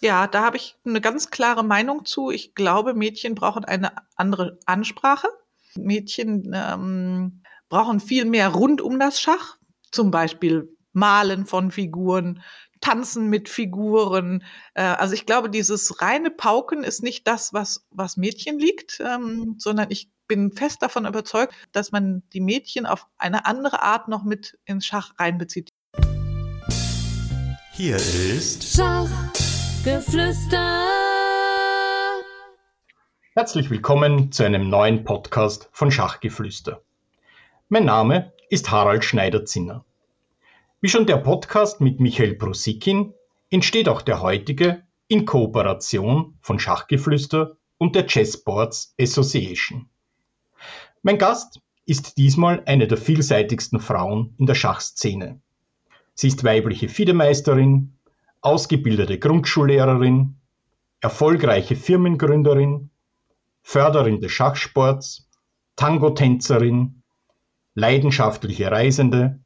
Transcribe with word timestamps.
Ja, 0.00 0.26
da 0.26 0.44
habe 0.44 0.56
ich 0.56 0.76
eine 0.84 1.00
ganz 1.00 1.30
klare 1.30 1.64
Meinung 1.64 2.04
zu. 2.04 2.30
Ich 2.30 2.54
glaube, 2.54 2.94
Mädchen 2.94 3.34
brauchen 3.34 3.64
eine 3.64 3.92
andere 4.16 4.58
Ansprache. 4.66 5.28
Mädchen 5.76 6.52
ähm, 6.54 7.42
brauchen 7.68 8.00
viel 8.00 8.24
mehr 8.24 8.48
rund 8.48 8.80
um 8.80 8.98
das 8.98 9.20
Schach, 9.20 9.56
zum 9.90 10.10
Beispiel 10.10 10.68
Malen 10.92 11.46
von 11.46 11.70
Figuren, 11.70 12.42
Tanzen 12.80 13.28
mit 13.28 13.48
Figuren. 13.48 14.44
Äh, 14.74 14.82
also 14.82 15.14
ich 15.14 15.26
glaube, 15.26 15.50
dieses 15.50 16.00
reine 16.00 16.30
Pauken 16.30 16.84
ist 16.84 17.02
nicht 17.02 17.26
das, 17.26 17.52
was, 17.52 17.86
was 17.90 18.16
Mädchen 18.16 18.58
liegt, 18.58 19.00
ähm, 19.00 19.56
sondern 19.58 19.90
ich 19.90 20.10
bin 20.28 20.52
fest 20.52 20.82
davon 20.82 21.06
überzeugt, 21.06 21.54
dass 21.72 21.92
man 21.92 22.22
die 22.32 22.40
Mädchen 22.40 22.86
auf 22.86 23.06
eine 23.16 23.46
andere 23.46 23.82
Art 23.82 24.08
noch 24.08 24.24
mit 24.24 24.58
ins 24.64 24.86
Schach 24.86 25.12
reinbezieht. 25.18 25.70
Hier 27.72 27.96
ist 27.96 28.80
Schachgeflüster. 29.86 30.82
Herzlich 33.34 33.70
willkommen 33.70 34.32
zu 34.32 34.42
einem 34.42 34.68
neuen 34.68 35.04
Podcast 35.04 35.68
von 35.70 35.92
Schachgeflüster. 35.92 36.82
Mein 37.68 37.84
Name 37.84 38.32
ist 38.50 38.72
Harald 38.72 39.04
Schneider-Zinner. 39.04 39.84
Wie 40.80 40.88
schon 40.88 41.06
der 41.06 41.18
Podcast 41.18 41.80
mit 41.80 42.00
Michael 42.00 42.34
Prosikin 42.34 43.14
entsteht 43.48 43.88
auch 43.88 44.02
der 44.02 44.22
heutige 44.22 44.82
in 45.06 45.24
Kooperation 45.24 46.36
von 46.40 46.58
Schachgeflüster 46.58 47.56
und 47.78 47.94
der 47.94 48.08
Chessboards 48.08 48.92
Association. 49.00 49.88
Mein 51.02 51.16
Gast 51.16 51.60
ist 51.84 52.18
diesmal 52.18 52.60
eine 52.66 52.88
der 52.88 52.98
vielseitigsten 52.98 53.78
Frauen 53.78 54.34
in 54.36 54.46
der 54.46 54.56
Schachszene. 54.56 55.40
Sie 56.14 56.26
ist 56.26 56.42
weibliche 56.42 56.88
FIDE-Meisterin, 56.88 57.95
ausgebildete 58.46 59.18
Grundschullehrerin, 59.18 60.36
erfolgreiche 61.00 61.74
Firmengründerin, 61.74 62.90
Förderin 63.62 64.20
des 64.20 64.30
Schachsports, 64.30 65.28
Tango-Tänzerin, 65.74 67.02
leidenschaftliche 67.74 68.70
Reisende, 68.70 69.40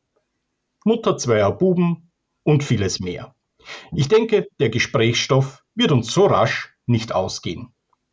Mutter 0.84 1.16
zweier 1.16 1.50
Buben 1.50 2.12
und 2.42 2.62
vieles 2.62 3.00
mehr. 3.00 3.34
Ich 3.92 4.08
denke, 4.08 4.48
der 4.60 4.68
Gesprächsstoff 4.68 5.64
wird 5.74 5.92
uns 5.92 6.12
so 6.12 6.26
rasch 6.26 6.74
nicht 6.84 7.14
ausgehen. 7.14 7.72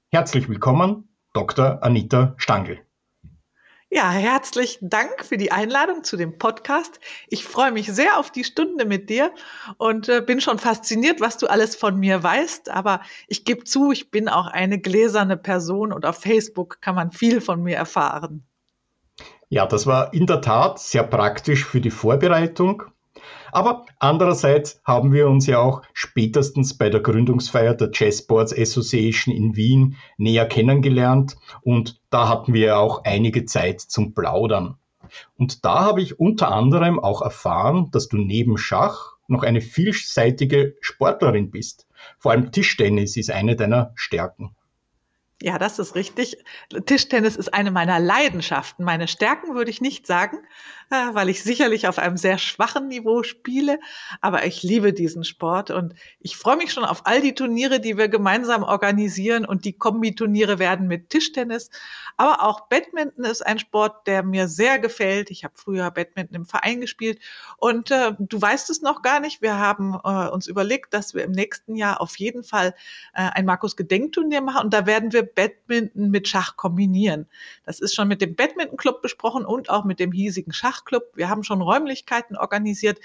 Herzlich 0.09 0.47
willkommen, 0.47 1.09
Dr. 1.33 1.83
Anita 1.83 2.33
Stangl. 2.37 2.86
Ja, 3.97 4.11
herzlichen 4.11 4.91
Dank 4.91 5.25
für 5.25 5.37
die 5.37 5.51
Einladung 5.51 6.03
zu 6.03 6.17
dem 6.17 6.37
Podcast. 6.37 6.99
Ich 7.29 7.43
freue 7.45 7.71
mich 7.71 7.91
sehr 7.91 8.19
auf 8.19 8.29
die 8.29 8.43
Stunde 8.43 8.85
mit 8.85 9.09
dir 9.09 9.31
und 9.79 10.07
äh, 10.07 10.21
bin 10.21 10.39
schon 10.39 10.59
fasziniert, 10.59 11.19
was 11.19 11.39
du 11.39 11.47
alles 11.47 11.75
von 11.75 11.99
mir 11.99 12.21
weißt. 12.21 12.69
Aber 12.69 13.01
ich 13.27 13.43
gebe 13.43 13.63
zu, 13.63 13.91
ich 13.91 14.11
bin 14.11 14.29
auch 14.29 14.45
eine 14.45 14.79
gläserne 14.79 15.35
Person 15.35 15.91
und 15.91 16.05
auf 16.05 16.17
Facebook 16.17 16.79
kann 16.79 16.93
man 16.93 17.11
viel 17.11 17.41
von 17.41 17.63
mir 17.63 17.75
erfahren. 17.75 18.45
Ja, 19.49 19.65
das 19.65 19.87
war 19.87 20.13
in 20.13 20.27
der 20.27 20.41
Tat 20.41 20.77
sehr 20.77 21.01
praktisch 21.01 21.65
für 21.65 21.81
die 21.81 21.89
Vorbereitung. 21.89 22.83
Aber 23.51 23.85
andererseits 23.99 24.81
haben 24.83 25.13
wir 25.13 25.27
uns 25.27 25.47
ja 25.47 25.59
auch 25.59 25.81
spätestens 25.93 26.77
bei 26.77 26.89
der 26.89 27.01
Gründungsfeier 27.01 27.73
der 27.73 27.91
Chessboards 27.91 28.53
Association 28.57 29.33
in 29.33 29.55
Wien 29.55 29.95
näher 30.17 30.45
kennengelernt 30.45 31.37
und 31.61 32.01
da 32.09 32.29
hatten 32.29 32.53
wir 32.53 32.77
auch 32.77 33.03
einige 33.03 33.45
Zeit 33.45 33.81
zum 33.81 34.13
Plaudern. 34.13 34.77
Und 35.37 35.63
da 35.65 35.85
habe 35.85 36.01
ich 36.01 36.19
unter 36.19 36.51
anderem 36.51 36.99
auch 36.99 37.21
erfahren, 37.21 37.89
dass 37.91 38.07
du 38.09 38.17
neben 38.17 38.57
Schach 38.57 39.13
noch 39.27 39.43
eine 39.43 39.61
vielseitige 39.61 40.75
Sportlerin 40.81 41.51
bist. 41.51 41.87
Vor 42.19 42.31
allem 42.31 42.51
Tischtennis 42.51 43.17
ist 43.17 43.31
eine 43.31 43.55
deiner 43.55 43.91
Stärken. 43.95 44.55
Ja, 45.39 45.59
das 45.59 45.77
ist 45.77 45.93
richtig. 45.93 46.43
Tischtennis 46.87 47.35
ist 47.35 47.53
eine 47.53 47.69
meiner 47.69 47.99
Leidenschaften. 47.99 48.83
Meine 48.83 49.07
Stärken 49.07 49.53
würde 49.53 49.69
ich 49.69 49.81
nicht 49.81 50.07
sagen, 50.07 50.39
äh, 50.89 51.13
weil 51.13 51.29
ich 51.29 51.43
sicherlich 51.43 51.87
auf 51.87 51.99
einem 51.99 52.17
sehr 52.17 52.39
schwachen 52.39 52.87
Niveau 52.87 53.21
spiele. 53.21 53.79
Aber 54.19 54.47
ich 54.47 54.63
liebe 54.63 54.93
diesen 54.93 55.23
Sport 55.23 55.69
und 55.69 55.93
ich 56.19 56.37
freue 56.37 56.57
mich 56.57 56.73
schon 56.73 56.85
auf 56.85 57.05
all 57.05 57.21
die 57.21 57.35
Turniere, 57.35 57.79
die 57.79 57.97
wir 57.99 58.07
gemeinsam 58.07 58.63
organisieren. 58.63 59.45
Und 59.45 59.63
die 59.65 59.73
Kombiturniere 59.73 60.57
werden 60.57 60.87
mit 60.87 61.11
Tischtennis. 61.11 61.69
Aber 62.17 62.41
auch 62.41 62.61
Badminton 62.61 63.23
ist 63.23 63.45
ein 63.45 63.59
Sport, 63.59 64.07
der 64.07 64.23
mir 64.23 64.47
sehr 64.47 64.79
gefällt. 64.79 65.29
Ich 65.29 65.43
habe 65.43 65.53
früher 65.55 65.91
Badminton 65.91 66.35
im 66.35 66.45
Verein 66.45 66.81
gespielt. 66.81 67.19
Und 67.57 67.91
äh, 67.91 68.13
du 68.17 68.41
weißt 68.41 68.71
es 68.71 68.81
noch 68.81 69.03
gar 69.03 69.19
nicht. 69.19 69.43
Wir 69.43 69.59
haben 69.59 69.93
äh, 70.03 70.29
uns 70.29 70.47
überlegt, 70.47 70.95
dass 70.95 71.13
wir 71.13 71.23
im 71.23 71.31
nächsten 71.31 71.75
Jahr 71.75 72.01
auf 72.01 72.17
jeden 72.17 72.43
Fall 72.43 72.73
äh, 73.13 73.29
ein 73.35 73.45
Markus-Gedenkturnier 73.45 74.41
machen. 74.41 74.65
Und 74.65 74.73
da 74.73 74.87
werden 74.87 75.13
wir 75.13 75.26
Badminton 75.35 76.09
mit 76.09 76.27
Schach 76.27 76.55
kombinieren. 76.55 77.27
Das 77.65 77.79
ist 77.79 77.95
schon 77.95 78.07
mit 78.07 78.21
dem 78.21 78.35
Badminton-Club 78.35 79.01
besprochen 79.01 79.45
und 79.45 79.69
auch 79.69 79.85
mit 79.85 79.99
dem 79.99 80.11
hiesigen 80.11 80.53
Schachclub. 80.53 81.03
Wir 81.15 81.29
haben 81.29 81.43
schon 81.43 81.61
Räumlichkeiten 81.61 82.35
organisiert 82.37 82.99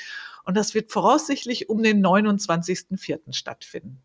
und 0.44 0.56
das 0.56 0.74
wird 0.74 0.90
voraussichtlich 0.90 1.68
um 1.68 1.82
den 1.82 2.04
29.04. 2.04 3.32
stattfinden. 3.32 4.02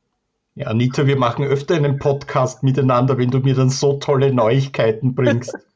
Ja, 0.56 0.68
Anita, 0.68 1.06
wir 1.06 1.18
machen 1.18 1.46
öfter 1.46 1.76
einen 1.76 2.00
Podcast 2.00 2.64
miteinander, 2.64 3.18
wenn 3.20 3.30
du 3.30 3.40
mir 3.40 3.54
dann 3.54 3.70
so 3.70 3.98
tolle 3.98 4.34
Neuigkeiten 4.34 5.14
bringst. 5.14 5.56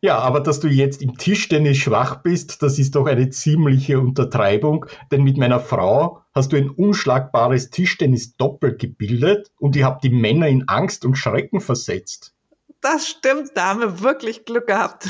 Ja, 0.00 0.18
aber 0.18 0.40
dass 0.40 0.60
du 0.60 0.68
jetzt 0.68 1.02
im 1.02 1.18
Tischtennis 1.18 1.78
schwach 1.78 2.22
bist, 2.22 2.62
das 2.62 2.78
ist 2.78 2.94
doch 2.94 3.06
eine 3.06 3.30
ziemliche 3.30 3.98
Untertreibung, 3.98 4.86
denn 5.10 5.24
mit 5.24 5.36
meiner 5.36 5.58
Frau 5.58 6.22
hast 6.32 6.52
du 6.52 6.56
ein 6.56 6.70
unschlagbares 6.70 7.70
Tischtennis-Doppel 7.70 8.76
gebildet 8.76 9.50
und 9.58 9.74
ihr 9.74 9.84
habt 9.84 10.04
die 10.04 10.10
Männer 10.10 10.46
in 10.46 10.68
Angst 10.68 11.04
und 11.04 11.16
Schrecken 11.16 11.60
versetzt. 11.60 12.32
Das 12.80 13.08
stimmt, 13.08 13.50
da 13.56 13.66
haben 13.66 13.80
wir 13.80 14.00
wirklich 14.00 14.44
Glück 14.44 14.68
gehabt. 14.68 15.08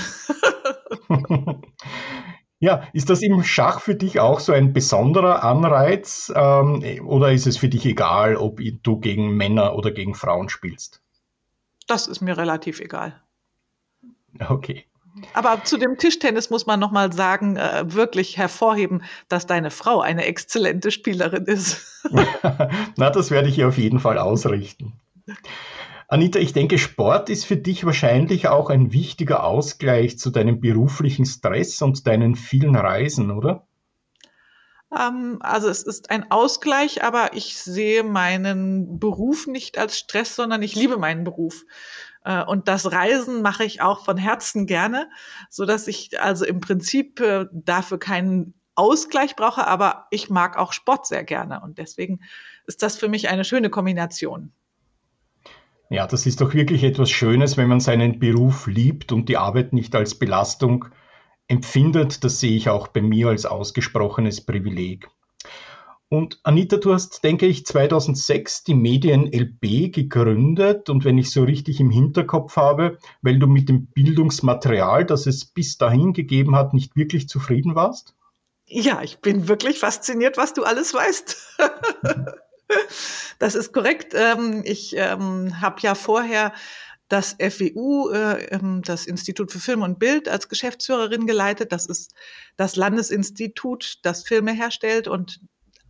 ja, 2.59 2.85
ist 2.95 3.11
das 3.11 3.21
im 3.21 3.45
Schach 3.45 3.81
für 3.81 3.95
dich 3.95 4.21
auch 4.21 4.41
so 4.41 4.55
ein 4.55 4.73
besonderer 4.73 5.45
Anreiz 5.45 6.33
ähm, 6.35 6.83
oder 7.05 7.31
ist 7.33 7.47
es 7.47 7.59
für 7.59 7.69
dich 7.69 7.85
egal, 7.85 8.37
ob 8.37 8.59
du 8.83 8.99
gegen 9.01 9.37
Männer 9.37 9.75
oder 9.77 9.91
gegen 9.91 10.15
Frauen 10.15 10.49
spielst? 10.49 11.03
Das 11.87 12.07
ist 12.07 12.23
mir 12.23 12.39
relativ 12.39 12.81
egal. 12.81 13.21
Okay. 14.49 14.85
Aber 15.35 15.65
zu 15.65 15.79
dem 15.79 15.99
Tischtennis 15.99 16.51
muss 16.51 16.67
man 16.67 16.79
nochmal 16.79 17.13
sagen, 17.13 17.57
äh, 17.57 17.85
wirklich 17.93 18.37
hervorheben, 18.37 19.03
dass 19.29 19.47
deine 19.47 19.71
Frau 19.71 20.01
eine 20.01 20.25
exzellente 20.25 20.91
Spielerin 20.91 21.45
ist. 21.45 22.03
Na, 22.97 23.11
das 23.11 23.31
werde 23.31 23.49
ich 23.49 23.59
ihr 23.59 23.69
auf 23.69 23.79
jeden 23.79 24.01
Fall 24.01 24.19
ausrichten. 24.19 24.93
Anita, 26.07 26.39
ich 26.39 26.53
denke, 26.53 26.79
Sport 26.79 27.29
ist 27.29 27.45
für 27.45 27.57
dich 27.57 27.85
wahrscheinlich 27.85 28.49
auch 28.49 28.71
ein 28.71 28.93
wichtiger 28.93 29.45
Ausgleich 29.45 30.19
zu 30.19 30.31
deinem 30.31 30.61
beruflichen 30.61 31.27
Stress 31.27 31.83
und 31.83 32.07
deinen 32.07 32.35
vielen 32.35 32.77
Reisen, 32.77 33.31
oder? 33.31 33.67
Ähm, 34.97 35.39
also 35.41 35.69
es 35.69 35.83
ist 35.83 36.11
ein 36.11 36.31
Ausgleich, 36.31 37.05
aber 37.05 37.35
ich 37.35 37.59
sehe 37.59 38.05
meinen 38.05 38.99
Beruf 38.99 39.47
nicht 39.47 39.77
als 39.77 39.99
Stress, 39.99 40.35
sondern 40.35 40.63
ich 40.63 40.75
liebe 40.75 40.97
meinen 40.97 41.25
Beruf. 41.25 41.67
Äh, 42.29 42.45
und 42.45 42.69
das 42.69 42.93
Reisen 42.93 43.41
mache 43.41 43.65
ich 43.65 43.81
auch 43.81 44.05
von 44.05 44.19
Herzen 44.19 44.67
gerne, 44.67 45.09
so 45.49 45.65
dass 45.65 45.89
ich 45.89 46.21
also 46.21 46.45
im 46.45 46.61
Prinzip 46.61 47.21
äh, 47.21 47.47
dafür 47.53 47.99
keinen 47.99 48.55
Ausgleich 48.75 49.35
brauche, 49.35 49.67
aber 49.67 50.07
ich 50.11 50.29
mag 50.31 50.57
auch 50.57 50.73
Sport 50.73 51.07
sehr 51.07 51.25
gerne 51.25 51.61
und 51.63 51.79
deswegen 51.79 52.21
ist 52.67 52.83
das 52.83 52.97
für 52.97 53.09
mich 53.09 53.29
eine 53.29 53.45
schöne 53.45 53.71
Kombination. 53.71 54.53
Ja, 55.91 56.07
das 56.07 56.27
ist 56.27 56.43
doch 56.43 56.53
wirklich 56.53 56.85
etwas 56.85 57.11
Schönes, 57.11 57.57
wenn 57.57 57.67
man 57.67 57.81
seinen 57.81 58.19
Beruf 58.19 58.67
liebt 58.67 59.11
und 59.11 59.31
die 59.31 59.39
Arbeit 59.39 59.73
nicht 59.73 59.97
als 59.97 60.15
Belastung 60.17 60.85
empfindet. 61.49 62.23
Das 62.25 62.41
sehe 62.41 62.55
ich 62.55 62.69
auch 62.69 62.89
bei 62.89 63.01
mir 63.01 63.29
als 63.29 63.47
ausgesprochenes 63.47 64.43
Privileg. 64.43 65.09
Und 66.11 66.41
Anita, 66.43 66.79
du 66.79 66.95
hast, 66.95 67.23
denke 67.23 67.47
ich, 67.47 67.67
2006 67.67 68.65
die 68.65 68.75
Medien 68.75 69.31
LB 69.31 69.93
gegründet 69.93 70.89
und 70.89 71.05
wenn 71.05 71.19
ich 71.19 71.31
so 71.31 71.43
richtig 71.43 71.81
im 71.81 71.91
Hinterkopf 71.91 72.57
habe, 72.57 72.99
weil 73.21 73.39
du 73.39 73.47
mit 73.47 73.69
dem 73.69 73.89
Bildungsmaterial, 73.89 75.05
das 75.05 75.27
es 75.27 75.45
bis 75.45 75.77
dahin 75.77 76.15
gegeben 76.15 76.57
hat, 76.57 76.73
nicht 76.73 76.97
wirklich 76.97 77.29
zufrieden 77.29 77.75
warst? 77.75 78.15
Ja, 78.67 79.03
ich 79.03 79.19
bin 79.19 79.49
wirklich 79.49 79.79
fasziniert, 79.79 80.39
was 80.39 80.55
du 80.55 80.65
alles 80.65 80.95
weißt. 80.95 81.59
das 83.39 83.55
ist 83.55 83.73
korrekt. 83.73 84.15
Ähm, 84.15 84.63
ich 84.65 84.95
ähm, 84.97 85.61
habe 85.61 85.81
ja 85.83 85.95
vorher 85.95 86.55
das 87.09 87.37
FWU, 87.39 88.11
äh, 88.11 88.45
ähm, 88.51 88.83
das 88.83 89.07
Institut 89.07 89.53
für 89.53 89.59
Film 89.59 89.83
und 89.83 89.99
Bild, 89.99 90.29
als 90.29 90.49
Geschäftsführerin 90.49 91.27
geleitet. 91.27 91.73
Das 91.73 91.87
ist 91.87 92.15
das 92.57 92.77
Landesinstitut, 92.77 93.99
das 94.03 94.23
Filme 94.23 94.53
herstellt 94.53 95.09
und 95.09 95.41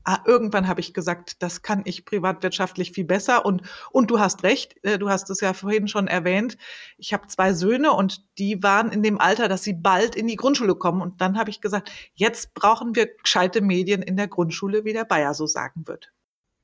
ah, 0.09 0.23
irgendwann 0.25 0.69
habe 0.69 0.81
ich 0.81 0.95
gesagt, 0.95 1.43
das 1.43 1.61
kann 1.61 1.83
ich 1.85 2.07
privatwirtschaftlich 2.07 2.93
viel 2.93 3.05
besser. 3.05 3.45
Und, 3.45 3.63
und 3.93 4.11
du 4.11 4.19
hast 4.19 4.43
recht, 4.43 4.75
äh, 4.83 4.99
du 4.99 5.11
hast 5.11 5.29
es 5.29 5.43
ja 5.43 5.53
vorhin 5.53 5.87
schon 5.87 6.09
erwähnt. 6.09 6.57
Ich 6.97 7.13
habe 7.13 7.27
zwei 7.27 7.53
Söhne 7.53 7.93
und 7.93 8.25
die 8.39 8.63
waren 8.63 8.91
in 8.91 9.03
dem 9.03 9.21
Alter, 9.21 9.49
dass 9.49 9.63
sie 9.63 9.75
bald 9.75 10.17
in 10.17 10.27
die 10.27 10.37
Grundschule 10.37 10.77
kommen. 10.77 11.03
Und 11.03 11.21
dann 11.21 11.39
habe 11.39 11.51
ich 11.51 11.61
gesagt, 11.61 11.93
jetzt 12.15 12.55
brauchen 12.55 12.97
wir 12.97 13.07
gescheite 13.23 13.61
Medien 13.61 14.01
in 14.01 14.17
der 14.17 14.29
Grundschule, 14.29 14.87
wie 14.87 14.95
der 14.95 15.05
Bayer 15.05 15.35
so 15.35 15.47
sagen 15.47 15.87
wird. 15.87 16.11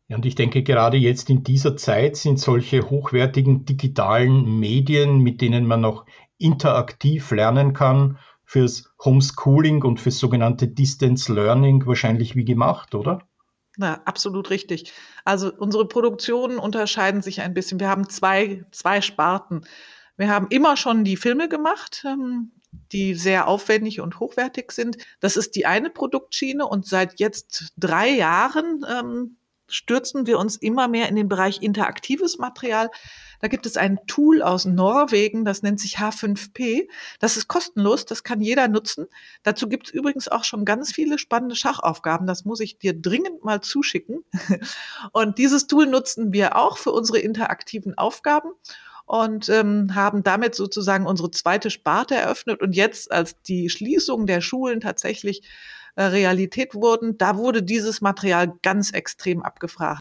Ja, 0.09 0.17
und 0.17 0.25
ich 0.25 0.35
denke, 0.35 0.63
gerade 0.63 0.97
jetzt 0.97 1.29
in 1.29 1.43
dieser 1.43 1.77
Zeit 1.77 2.17
sind 2.17 2.41
solche 2.41 2.89
hochwertigen 2.89 3.67
digitalen 3.67 4.59
Medien, 4.59 5.19
mit 5.19 5.43
denen 5.43 5.67
man 5.67 5.83
noch 5.83 6.07
interaktiv 6.39 7.31
lernen 7.31 7.75
kann, 7.75 8.19
fürs 8.45 8.91
Homeschooling 9.05 9.83
und 9.83 10.01
fürs 10.01 10.19
sogenannte 10.19 10.69
Distance 10.69 11.33
Learning 11.33 11.87
wahrscheinlich 11.87 12.37
wie 12.37 12.45
gemacht, 12.45 12.95
oder? 12.95 13.21
Na, 13.77 14.01
absolut 14.05 14.51
richtig. 14.51 14.93
Also 15.25 15.53
unsere 15.53 15.87
Produktionen 15.89 16.59
unterscheiden 16.59 17.23
sich 17.23 17.41
ein 17.41 17.55
bisschen. 17.55 17.81
Wir 17.81 17.89
haben 17.89 18.09
zwei, 18.09 18.65
zwei 18.71 19.01
Sparten. 19.01 19.67
Wir 20.17 20.29
haben 20.29 20.47
immer 20.51 20.77
schon 20.77 21.05
die 21.05 21.17
Filme 21.17 21.49
gemacht, 21.49 22.05
ähm, 22.07 22.53
die 22.93 23.15
sehr 23.15 23.49
aufwendig 23.49 24.01
und 24.01 24.21
hochwertig 24.21 24.71
sind. 24.73 24.99
Das 25.21 25.37
ist 25.37 25.57
die 25.57 25.67
eine 25.67 25.91
Produktschiene 25.91 26.67
und 26.67 26.87
seit 26.87 27.19
jetzt 27.19 27.73
drei 27.77 28.11
Jahren 28.11 28.85
ähm, 28.89 29.37
stürzen 29.67 30.27
wir 30.27 30.39
uns 30.39 30.57
immer 30.57 30.89
mehr 30.89 31.09
in 31.09 31.17
den 31.17 31.29
Bereich 31.29 31.63
interaktives 31.63 32.39
Material. 32.39 32.91
Da 33.45 33.49
gibt 33.49 33.67
es 33.67 33.77
ein 33.77 33.99
Tool 34.07 34.41
aus 34.41 34.65
Norwegen, 34.65 35.45
das 35.45 35.63
nennt 35.63 35.79
sich 35.79 35.99
H5P. 35.99 36.89
Das 37.19 37.37
ist 37.37 37.47
kostenlos, 37.47 38.07
das 38.07 38.25
kann 38.25 38.41
jeder 38.41 38.69
nutzen. 38.69 39.07
Dazu 39.43 39.69
gibt 39.69 39.89
es 39.89 39.93
übrigens 39.93 40.29
auch 40.29 40.45
schon 40.45 40.65
ganz 40.65 40.93
viele 40.93 41.19
spannende 41.19 41.55
Schachaufgaben. 41.55 42.27
Das 42.27 42.47
muss 42.47 42.61
ich 42.61 42.79
dir 42.79 42.99
dringend 42.99 43.45
mal 43.45 43.61
zuschicken. 43.61 44.25
Und 45.13 45.37
dieses 45.37 45.67
Tool 45.67 45.85
nutzen 45.85 46.33
wir 46.33 46.57
auch 46.57 46.79
für 46.79 46.91
unsere 46.93 47.19
interaktiven 47.19 47.99
Aufgaben 47.99 48.49
und 49.05 49.51
ähm, 49.51 49.95
haben 49.95 50.23
damit 50.23 50.55
sozusagen 50.55 51.05
unsere 51.05 51.31
zweite 51.31 51.69
Sparte 51.69 52.15
eröffnet. 52.15 52.63
Und 52.63 52.75
jetzt, 52.75 53.13
als 53.13 53.39
die 53.43 53.69
Schließung 53.69 54.25
der 54.25 54.41
Schulen 54.41 54.81
tatsächlich 54.81 55.43
äh, 55.97 56.05
Realität 56.05 56.75
wurden, 56.75 57.19
da 57.19 57.37
wurde 57.37 57.63
dieses 57.63 58.01
Material 58.01 58.55
ganz 58.63 58.93
extrem 58.93 59.43
abgefragt. 59.43 60.01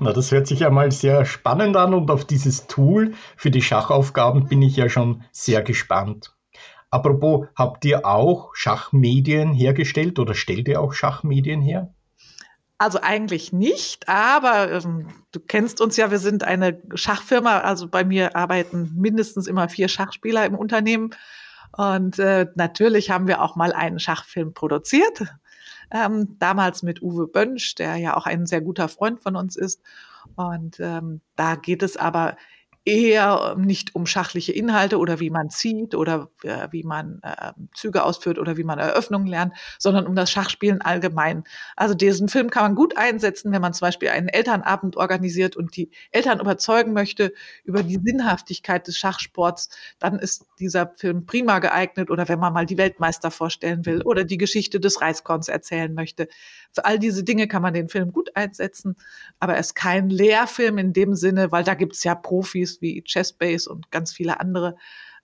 Na, 0.00 0.12
das 0.12 0.32
hört 0.32 0.46
sich 0.46 0.60
ja 0.60 0.70
mal 0.70 0.90
sehr 0.90 1.24
spannend 1.24 1.76
an 1.76 1.94
und 1.94 2.10
auf 2.10 2.24
dieses 2.24 2.66
Tool 2.66 3.14
für 3.36 3.50
die 3.50 3.62
Schachaufgaben 3.62 4.48
bin 4.48 4.62
ich 4.62 4.76
ja 4.76 4.88
schon 4.88 5.24
sehr 5.30 5.62
gespannt. 5.62 6.34
Apropos, 6.90 7.46
habt 7.56 7.84
ihr 7.84 8.06
auch 8.06 8.54
Schachmedien 8.54 9.52
hergestellt 9.52 10.18
oder 10.18 10.34
stellt 10.34 10.68
ihr 10.68 10.80
auch 10.80 10.92
Schachmedien 10.92 11.60
her? 11.60 11.92
Also 12.78 13.00
eigentlich 13.02 13.52
nicht, 13.52 14.08
aber 14.08 14.70
ähm, 14.70 15.08
du 15.32 15.40
kennst 15.40 15.80
uns 15.80 15.96
ja, 15.96 16.10
wir 16.10 16.18
sind 16.18 16.44
eine 16.44 16.80
Schachfirma. 16.94 17.60
Also 17.60 17.88
bei 17.88 18.04
mir 18.04 18.36
arbeiten 18.36 18.92
mindestens 18.96 19.46
immer 19.46 19.68
vier 19.68 19.88
Schachspieler 19.88 20.44
im 20.44 20.54
Unternehmen. 20.54 21.10
Und 21.76 22.18
äh, 22.18 22.46
natürlich 22.54 23.10
haben 23.10 23.26
wir 23.26 23.42
auch 23.42 23.56
mal 23.56 23.72
einen 23.72 23.98
Schachfilm 23.98 24.54
produziert. 24.54 25.24
Ähm, 25.90 26.36
damals 26.38 26.82
mit 26.82 27.02
Uwe 27.02 27.26
Bönsch, 27.26 27.74
der 27.74 27.96
ja 27.96 28.16
auch 28.16 28.26
ein 28.26 28.46
sehr 28.46 28.60
guter 28.60 28.88
Freund 28.88 29.20
von 29.20 29.36
uns 29.36 29.56
ist. 29.56 29.80
Und 30.36 30.80
ähm, 30.80 31.20
da 31.36 31.54
geht 31.54 31.82
es 31.82 31.96
aber 31.96 32.36
eher 32.84 33.56
nicht 33.58 33.94
um 33.94 34.04
schachliche 34.06 34.52
Inhalte 34.52 34.98
oder 34.98 35.18
wie 35.18 35.30
man 35.30 35.48
zieht 35.48 35.94
oder 35.94 36.28
äh, 36.42 36.68
wie 36.70 36.82
man 36.82 37.20
äh, 37.22 37.52
Züge 37.74 38.04
ausführt 38.04 38.38
oder 38.38 38.56
wie 38.58 38.64
man 38.64 38.78
Eröffnungen 38.78 39.26
lernt, 39.26 39.54
sondern 39.78 40.06
um 40.06 40.14
das 40.14 40.30
Schachspielen 40.30 40.82
allgemein. 40.82 41.44
Also 41.76 41.94
diesen 41.94 42.28
Film 42.28 42.50
kann 42.50 42.64
man 42.64 42.74
gut 42.74 42.96
einsetzen, 42.98 43.52
wenn 43.52 43.62
man 43.62 43.72
zum 43.72 43.86
Beispiel 43.86 44.10
einen 44.10 44.28
Elternabend 44.28 44.96
organisiert 44.96 45.56
und 45.56 45.76
die 45.76 45.90
Eltern 46.10 46.40
überzeugen 46.40 46.92
möchte 46.92 47.32
über 47.64 47.82
die 47.82 47.98
Sinnhaftigkeit 48.04 48.86
des 48.86 48.98
Schachsports, 48.98 49.70
dann 49.98 50.18
ist 50.18 50.46
dieser 50.58 50.92
Film 50.96 51.24
prima 51.24 51.60
geeignet 51.60 52.10
oder 52.10 52.28
wenn 52.28 52.38
man 52.38 52.52
mal 52.52 52.66
die 52.66 52.78
Weltmeister 52.78 53.30
vorstellen 53.30 53.86
will 53.86 54.02
oder 54.02 54.24
die 54.24 54.38
Geschichte 54.38 54.78
des 54.78 55.00
Reiskorns 55.00 55.48
erzählen 55.48 55.94
möchte. 55.94 56.28
Für 56.74 56.84
all 56.84 56.98
diese 56.98 57.24
Dinge 57.24 57.46
kann 57.48 57.62
man 57.62 57.74
den 57.74 57.88
Film 57.88 58.12
gut 58.12 58.34
einsetzen, 58.36 58.96
aber 59.38 59.54
er 59.54 59.60
ist 59.60 59.74
kein 59.74 60.10
Lehrfilm 60.10 60.78
in 60.78 60.92
dem 60.92 61.14
Sinne, 61.14 61.52
weil 61.52 61.64
da 61.64 61.74
gibt 61.74 61.94
es 61.94 62.04
ja 62.04 62.14
Profis 62.14 62.80
wie 62.80 63.02
Chessbase 63.02 63.70
und 63.70 63.90
ganz 63.90 64.12
viele 64.12 64.40
andere 64.40 64.76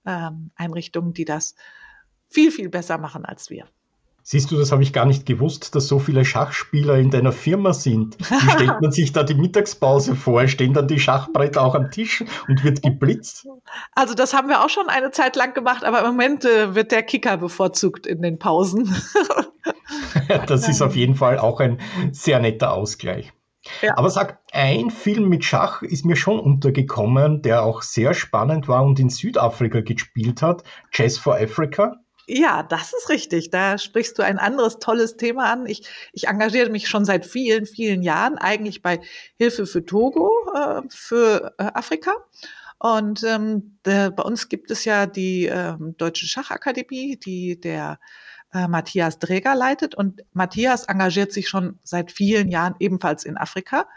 ähm, 0.07 0.51
Einrichtungen, 0.55 1.13
die 1.13 1.25
das 1.25 1.55
viel, 2.29 2.53
viel 2.53 2.69
besser 2.69 2.99
machen 2.99 3.25
als 3.25 3.51
wir. 3.51 3.67
Siehst 4.23 4.51
du, 4.51 4.57
das 4.57 4.73
habe 4.73 4.83
ich 4.83 4.93
gar 4.93 5.07
nicht 5.07 5.27
gewusst, 5.27 5.75
dass 5.75 5.89
so 5.89 5.99
viele 5.99 6.25
Schachspieler 6.25 6.97
in 6.97 7.11
deiner 7.11 7.33
Firma 7.33 7.73
sind. 7.73 8.19
Wie 8.19 8.51
stellt 8.51 8.81
man 8.81 8.93
sich 8.93 9.13
da 9.13 9.23
die 9.23 9.35
Mittagspause 9.35 10.15
vor? 10.15 10.47
Stehen 10.47 10.75
dann 10.75 10.89
die 10.89 11.01
Schachbretter 11.01 11.63
auch 11.63 11.75
am 11.75 11.91
Tisch 11.91 12.25
und 12.49 12.65
wird 12.65 12.83
geblitzt? 12.83 13.47
Also 13.95 14.15
das 14.15 14.35
haben 14.35 14.49
wir 14.49 14.65
auch 14.65 14.71
schon 14.71 14.89
eine 14.89 15.11
Zeit 15.11 15.37
lang 15.37 15.55
gemacht, 15.55 15.85
aber 15.85 16.01
im 16.01 16.07
Moment 16.07 16.45
äh, 16.45 16.75
wird 16.75 16.93
der 16.93 17.03
Kicker 17.03 17.37
bevorzugt 17.37 18.07
in 18.07 18.23
den 18.23 18.39
Pausen. 18.39 18.95
das 20.47 20.69
ist 20.69 20.83
auf 20.83 20.97
jeden 20.97 21.15
Fall 21.15 21.39
auch 21.39 21.61
ein 21.61 21.79
sehr 22.13 22.41
netter 22.41 22.73
Ausgleich. 22.73 23.33
Ja. 23.83 23.97
Aber 23.97 24.11
sag, 24.11 24.39
ein 24.53 24.91
Film 24.91 25.29
mit 25.29 25.45
Schach 25.45 25.83
ist 25.83 26.05
mir 26.05 26.17
schon 26.17 26.41
untergekommen, 26.41 27.43
der 27.43 27.63
auch 27.63 27.83
sehr 27.83 28.15
spannend 28.15 28.69
war 28.69 28.85
und 28.85 28.99
in 28.99 29.11
Südafrika 29.11 29.81
gespielt 29.81 30.43
hat, 30.43 30.65
Chess 30.91 31.19
for 31.19 31.37
Africa. 31.37 31.97
Ja, 32.33 32.63
das 32.63 32.93
ist 32.93 33.09
richtig. 33.09 33.51
Da 33.51 33.77
sprichst 33.77 34.17
du 34.17 34.23
ein 34.23 34.39
anderes 34.39 34.79
tolles 34.79 35.17
Thema 35.17 35.51
an. 35.53 35.67
Ich, 35.67 35.83
ich 36.13 36.29
engagiere 36.29 36.71
mich 36.71 36.89
schon 36.89 37.05
seit 37.05 37.27
vielen, 37.27 37.67
vielen 37.67 38.03
Jahren 38.03 38.39
eigentlich 38.39 38.83
bei 38.83 39.01
Hilfe 39.37 39.67
für 39.67 39.85
Togo, 39.85 40.31
äh, 40.55 40.83
für 40.89 41.55
äh, 41.59 41.65
Afrika. 41.75 42.13
Und 42.79 43.25
ähm, 43.25 43.79
der, 43.85 44.13
bei 44.13 44.23
uns 44.23 44.49
gibt 44.49 44.71
es 44.71 44.85
ja 44.85 45.07
die 45.07 45.47
ähm, 45.47 45.97
Deutsche 45.99 46.27
Schachakademie, 46.27 47.17
die 47.17 47.61
der 47.61 47.99
äh, 48.55 48.69
Matthias 48.69 49.19
Dräger 49.19 49.57
leitet. 49.57 49.97
Und 49.97 50.23
Matthias 50.33 50.85
engagiert 50.85 51.33
sich 51.33 51.49
schon 51.49 51.81
seit 51.83 52.13
vielen 52.13 52.49
Jahren 52.49 52.77
ebenfalls 52.79 53.25
in 53.25 53.37
Afrika, 53.37 53.89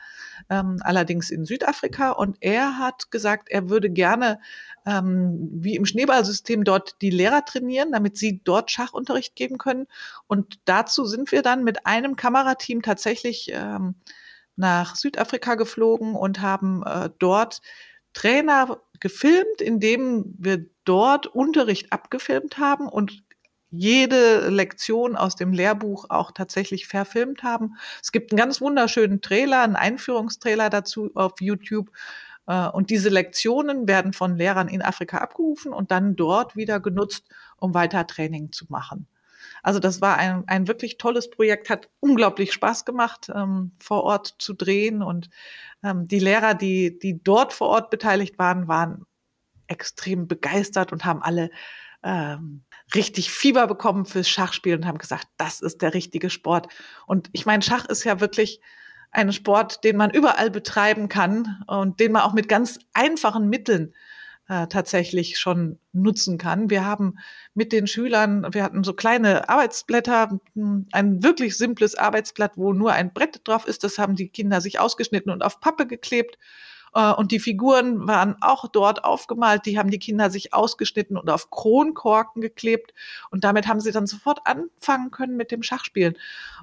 ähm, 0.49 0.77
allerdings 0.81 1.29
in 1.29 1.45
Südafrika. 1.45 2.11
Und 2.11 2.37
er 2.41 2.77
hat 2.77 3.11
gesagt, 3.11 3.49
er 3.49 3.69
würde 3.69 3.89
gerne 3.89 4.39
ähm, 4.85 5.49
wie 5.51 5.75
im 5.75 5.85
Schneeballsystem 5.85 6.63
dort 6.63 7.01
die 7.01 7.09
Lehrer 7.09 7.45
trainieren, 7.45 7.91
damit 7.91 8.17
sie 8.17 8.41
dort 8.43 8.71
Schachunterricht 8.71 9.35
geben 9.35 9.57
können. 9.57 9.87
Und 10.27 10.59
dazu 10.65 11.05
sind 11.05 11.31
wir 11.31 11.41
dann 11.41 11.63
mit 11.63 11.85
einem 11.85 12.15
Kamerateam 12.15 12.81
tatsächlich 12.81 13.51
ähm, 13.53 13.95
nach 14.55 14.95
Südafrika 14.95 15.55
geflogen 15.55 16.15
und 16.15 16.41
haben 16.41 16.83
äh, 16.85 17.09
dort 17.19 17.61
Trainer 18.13 18.81
gefilmt, 18.99 19.61
indem 19.61 20.35
wir 20.37 20.65
dort 20.85 21.27
Unterricht 21.27 21.91
abgefilmt 21.91 22.57
haben 22.57 22.87
und 22.87 23.23
jede 23.75 24.49
Lektion 24.49 25.15
aus 25.15 25.35
dem 25.35 25.51
Lehrbuch 25.51 26.05
auch 26.09 26.31
tatsächlich 26.31 26.87
verfilmt 26.87 27.41
haben. 27.41 27.75
Es 28.01 28.11
gibt 28.11 28.31
einen 28.31 28.37
ganz 28.37 28.61
wunderschönen 28.61 29.21
Trailer, 29.21 29.63
einen 29.63 29.75
Einführungstrailer 29.75 30.69
dazu 30.69 31.09
auf 31.15 31.41
YouTube. 31.41 31.89
Äh, 32.48 32.67
und 32.67 32.91
diese 32.91 33.09
Lektionen 33.09 33.88
werden 33.88 34.13
von 34.13 34.38
Lehrern 34.38 34.67
in 34.67 34.83
Afrika 34.83 35.17
abgerufen 35.17 35.74
und 35.74 35.89
dann 35.89 36.15
dort 36.15 36.55
wieder 36.55 36.79
genutzt, 36.79 37.25
um 37.57 37.74
weiter 37.74 38.05
Training 38.05 38.51
zu 38.51 38.65
machen. 38.69 39.07
Also 39.63 39.79
das 39.79 40.01
war 40.01 40.17
ein, 40.17 40.43
ein 40.48 40.67
wirklich 40.67 40.98
tolles 41.00 41.29
Projekt, 41.31 41.69
hat 41.69 41.89
unglaublich 42.00 42.53
Spaß 42.53 42.86
gemacht, 42.86 43.31
ähm, 43.33 43.71
vor 43.79 44.03
Ort 44.03 44.36
zu 44.38 44.53
drehen. 44.53 45.01
Und 45.01 45.29
ähm, 45.83 46.07
die 46.07 46.19
Lehrer, 46.19 46.53
die, 46.53 47.00
die 47.00 47.24
dort 47.24 47.53
vor 47.53 47.69
Ort 47.69 47.89
beteiligt 47.89 48.38
waren, 48.38 48.67
waren 48.67 49.05
extrem 49.65 50.27
begeistert 50.27 50.91
und 50.91 51.05
haben 51.05 51.24
alle 51.24 51.50
ähm, 52.03 52.63
richtig 52.95 53.31
Fieber 53.31 53.67
bekommen 53.67 54.05
fürs 54.05 54.29
Schachspiel 54.29 54.75
und 54.75 54.85
haben 54.85 54.97
gesagt, 54.97 55.27
das 55.37 55.61
ist 55.61 55.81
der 55.81 55.93
richtige 55.93 56.29
Sport. 56.29 56.67
Und 57.07 57.29
ich 57.33 57.45
meine, 57.45 57.63
Schach 57.63 57.85
ist 57.85 58.03
ja 58.03 58.19
wirklich 58.19 58.61
ein 59.11 59.31
Sport, 59.31 59.83
den 59.83 59.95
man 59.95 60.11
überall 60.11 60.49
betreiben 60.49 61.07
kann 61.07 61.63
und 61.67 61.99
den 61.99 62.11
man 62.11 62.23
auch 62.23 62.33
mit 62.33 62.49
ganz 62.49 62.79
einfachen 62.93 63.47
Mitteln 63.47 63.93
äh, 64.49 64.67
tatsächlich 64.67 65.39
schon 65.39 65.79
nutzen 65.93 66.37
kann. 66.37 66.69
Wir 66.69 66.85
haben 66.85 67.17
mit 67.53 67.71
den 67.71 67.87
Schülern, 67.87 68.53
wir 68.53 68.63
hatten 68.63 68.83
so 68.83 68.93
kleine 68.93 69.49
Arbeitsblätter, 69.49 70.39
hm, 70.53 70.87
ein 70.91 71.23
wirklich 71.23 71.57
simples 71.57 71.95
Arbeitsblatt, 71.95 72.57
wo 72.57 72.73
nur 72.73 72.91
ein 72.91 73.13
Brett 73.13 73.41
drauf 73.45 73.67
ist. 73.67 73.83
Das 73.83 73.97
haben 73.97 74.15
die 74.15 74.29
Kinder 74.29 74.61
sich 74.61 74.79
ausgeschnitten 74.79 75.31
und 75.31 75.43
auf 75.43 75.59
Pappe 75.59 75.87
geklebt 75.87 76.37
und 76.93 77.31
die 77.31 77.39
Figuren 77.39 78.07
waren 78.07 78.35
auch 78.41 78.67
dort 78.67 79.03
aufgemalt. 79.03 79.65
Die 79.65 79.77
haben 79.79 79.89
die 79.89 80.00
Kinder 80.00 80.29
sich 80.29 80.53
ausgeschnitten 80.53 81.17
und 81.17 81.29
auf 81.29 81.50
Kronkorken 81.50 82.41
geklebt. 82.41 82.93
Und 83.31 83.43
damit 83.43 83.67
haben 83.67 83.79
sie 83.79 83.91
dann 83.91 84.05
sofort 84.05 84.41
anfangen 84.45 85.09
können 85.09 85.35
mit 85.35 85.51
dem 85.51 85.63
Schachspielen. 85.63 86.15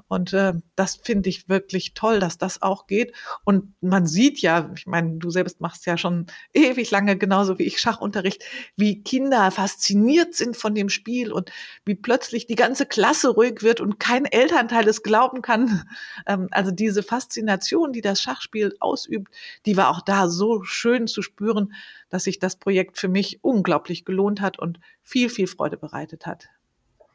Und 0.06 0.32
äh, 0.32 0.54
das 0.76 0.96
finde 0.96 1.28
ich 1.28 1.48
wirklich 1.48 1.94
toll, 1.94 2.20
dass 2.20 2.38
das 2.38 2.62
auch 2.62 2.86
geht. 2.86 3.12
Und 3.44 3.74
man 3.80 4.06
sieht 4.06 4.40
ja, 4.40 4.70
ich 4.76 4.86
meine, 4.86 5.18
du 5.18 5.30
selbst 5.30 5.60
machst 5.60 5.86
ja 5.86 5.96
schon 5.96 6.26
ewig 6.52 6.90
lange, 6.90 7.16
genauso 7.16 7.58
wie 7.58 7.64
ich 7.64 7.80
Schachunterricht, 7.80 8.44
wie 8.76 9.02
Kinder 9.02 9.50
fasziniert 9.50 10.34
sind 10.34 10.56
von 10.56 10.74
dem 10.74 10.88
Spiel 10.88 11.32
und 11.32 11.50
wie 11.84 11.94
plötzlich 11.94 12.46
die 12.46 12.54
ganze 12.54 12.86
Klasse 12.86 13.30
ruhig 13.30 13.62
wird 13.62 13.80
und 13.80 13.98
kein 13.98 14.24
Elternteil 14.26 14.88
es 14.88 15.02
glauben 15.02 15.42
kann. 15.42 15.88
Ähm, 16.26 16.48
also 16.50 16.70
diese 16.70 17.02
Faszination, 17.02 17.92
die 17.92 18.00
das 18.00 18.20
Schachspiel 18.20 18.76
ausübt, 18.80 19.32
die 19.66 19.76
war 19.76 19.90
auch 19.90 20.00
da 20.00 20.19
so 20.28 20.62
schön 20.64 21.06
zu 21.06 21.22
spüren, 21.22 21.72
dass 22.08 22.24
sich 22.24 22.38
das 22.38 22.56
Projekt 22.56 22.98
für 22.98 23.08
mich 23.08 23.38
unglaublich 23.42 24.04
gelohnt 24.04 24.40
hat 24.40 24.58
und 24.58 24.80
viel, 25.02 25.28
viel 25.28 25.46
Freude 25.46 25.76
bereitet 25.76 26.26
hat. 26.26 26.48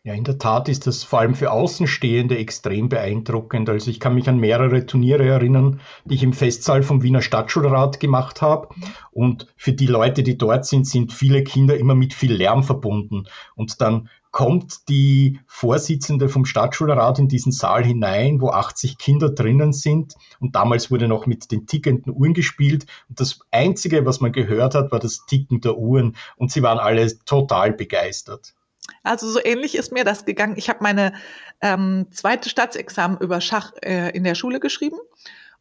Ja, 0.06 0.14
in 0.14 0.24
der 0.24 0.38
Tat 0.38 0.70
ist 0.70 0.86
das 0.86 1.04
vor 1.04 1.22
allem 1.22 1.34
für 1.34 1.52
Außenstehende 1.52 2.38
extrem 2.38 2.90
beeindruckend. 2.90 3.68
Also 3.70 3.90
ich 3.90 4.00
kann 4.00 4.14
mich 4.14 4.30
an 4.30 4.38
mehrere 4.38 4.86
Turniere 4.86 5.26
erinnern, 5.26 5.82
die 6.06 6.14
ich 6.14 6.22
im 6.22 6.32
Festsaal 6.32 6.84
vom 6.84 7.02
Wiener 7.02 7.24
Stadtschulrat 7.24 8.00
gemacht 8.00 8.44
habe. 8.44 8.68
Und 9.12 9.48
für 9.58 9.74
die 9.74 9.88
Leute, 9.88 10.22
die 10.22 10.38
dort 10.38 10.68
sind, 10.68 10.86
sind 10.86 11.12
viele 11.12 11.44
Kinder 11.44 11.76
immer 11.76 11.96
mit 11.96 12.14
viel 12.14 12.34
Lärm 12.34 12.62
verbunden. 12.64 13.26
Und 13.56 13.82
dann 13.82 14.10
kommt 14.36 14.90
die 14.90 15.40
Vorsitzende 15.48 16.28
vom 16.28 16.44
Stadtschulrat 16.44 17.20
in 17.20 17.30
diesen 17.30 17.54
Saal 17.54 17.86
hinein, 17.86 18.42
wo 18.42 18.50
80 18.50 18.98
Kinder 18.98 19.30
drinnen 19.30 19.72
sind. 19.72 20.16
Und 20.42 20.58
damals 20.58 20.92
wurde 20.92 21.08
noch 21.08 21.26
mit 21.26 21.54
den 21.54 21.68
tickenden 21.68 22.14
Uhren 22.14 22.34
gespielt. 22.34 22.86
Und 23.08 23.22
das 23.22 23.40
Einzige, 23.52 24.06
was 24.06 24.20
man 24.20 24.34
gehört 24.34 24.76
hat, 24.76 24.92
war 24.92 25.00
das 25.00 25.26
Ticken 25.26 25.62
der 25.62 25.78
Uhren. 25.78 26.18
Und 26.36 26.52
sie 26.52 26.62
waren 26.64 26.80
alle 26.80 27.18
total 27.24 27.72
begeistert. 27.72 28.54
Also 29.04 29.32
so 29.32 29.40
ähnlich 29.42 29.74
ist 29.74 29.94
mir 29.94 30.04
das 30.04 30.26
gegangen. 30.26 30.56
Ich 30.58 30.68
habe 30.68 30.80
meine 30.82 31.14
ähm, 31.62 32.08
zweite 32.12 32.50
Staatsexamen 32.50 33.18
über 33.20 33.40
Schach 33.40 33.72
äh, 33.84 34.10
in 34.10 34.26
der 34.26 34.36
Schule 34.36 34.60
geschrieben 34.60 34.98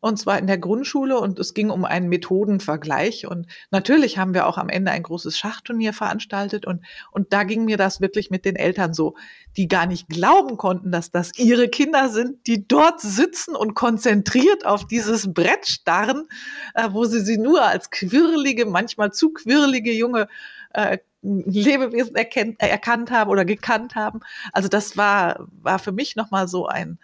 und 0.00 0.18
zwar 0.18 0.38
in 0.38 0.46
der 0.46 0.58
Grundschule 0.58 1.18
und 1.18 1.38
es 1.38 1.54
ging 1.54 1.70
um 1.70 1.84
einen 1.84 2.08
Methodenvergleich 2.08 3.26
und 3.26 3.46
natürlich 3.70 4.18
haben 4.18 4.34
wir 4.34 4.46
auch 4.46 4.58
am 4.58 4.68
Ende 4.68 4.90
ein 4.90 5.02
großes 5.02 5.38
Schachturnier 5.38 5.92
veranstaltet 5.92 6.66
und 6.66 6.84
und 7.10 7.32
da 7.32 7.44
ging 7.44 7.64
mir 7.64 7.76
das 7.76 8.00
wirklich 8.00 8.30
mit 8.30 8.44
den 8.44 8.56
Eltern 8.56 8.94
so, 8.94 9.14
die 9.56 9.68
gar 9.68 9.86
nicht 9.86 10.08
glauben 10.08 10.56
konnten, 10.56 10.90
dass 10.90 11.10
das 11.10 11.36
ihre 11.38 11.68
Kinder 11.68 12.08
sind, 12.08 12.46
die 12.46 12.66
dort 12.66 13.00
sitzen 13.00 13.54
und 13.54 13.74
konzentriert 13.74 14.66
auf 14.66 14.86
dieses 14.86 15.32
Brett 15.32 15.66
starren, 15.66 16.28
äh, 16.74 16.88
wo 16.90 17.04
sie 17.04 17.20
sie 17.20 17.38
nur 17.38 17.62
als 17.62 17.90
quirlige, 17.90 18.66
manchmal 18.66 19.12
zu 19.12 19.32
quirlige 19.32 19.92
junge 19.92 20.28
äh, 20.70 20.98
Lebewesen 21.22 22.14
erkennt, 22.16 22.60
erkannt 22.60 23.10
haben 23.10 23.30
oder 23.30 23.44
gekannt 23.44 23.94
haben. 23.94 24.20
Also 24.52 24.68
das 24.68 24.96
war, 24.96 25.46
war 25.62 25.78
für 25.78 25.92
mich 25.92 26.16
nochmal 26.16 26.48
so 26.48 26.66
ein, 26.66 26.98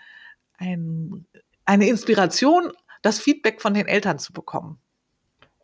ein, 0.58 1.26
eine 1.64 1.88
Inspiration, 1.88 2.72
das 3.02 3.18
Feedback 3.18 3.60
von 3.60 3.74
den 3.74 3.86
Eltern 3.86 4.18
zu 4.18 4.32
bekommen. 4.32 4.80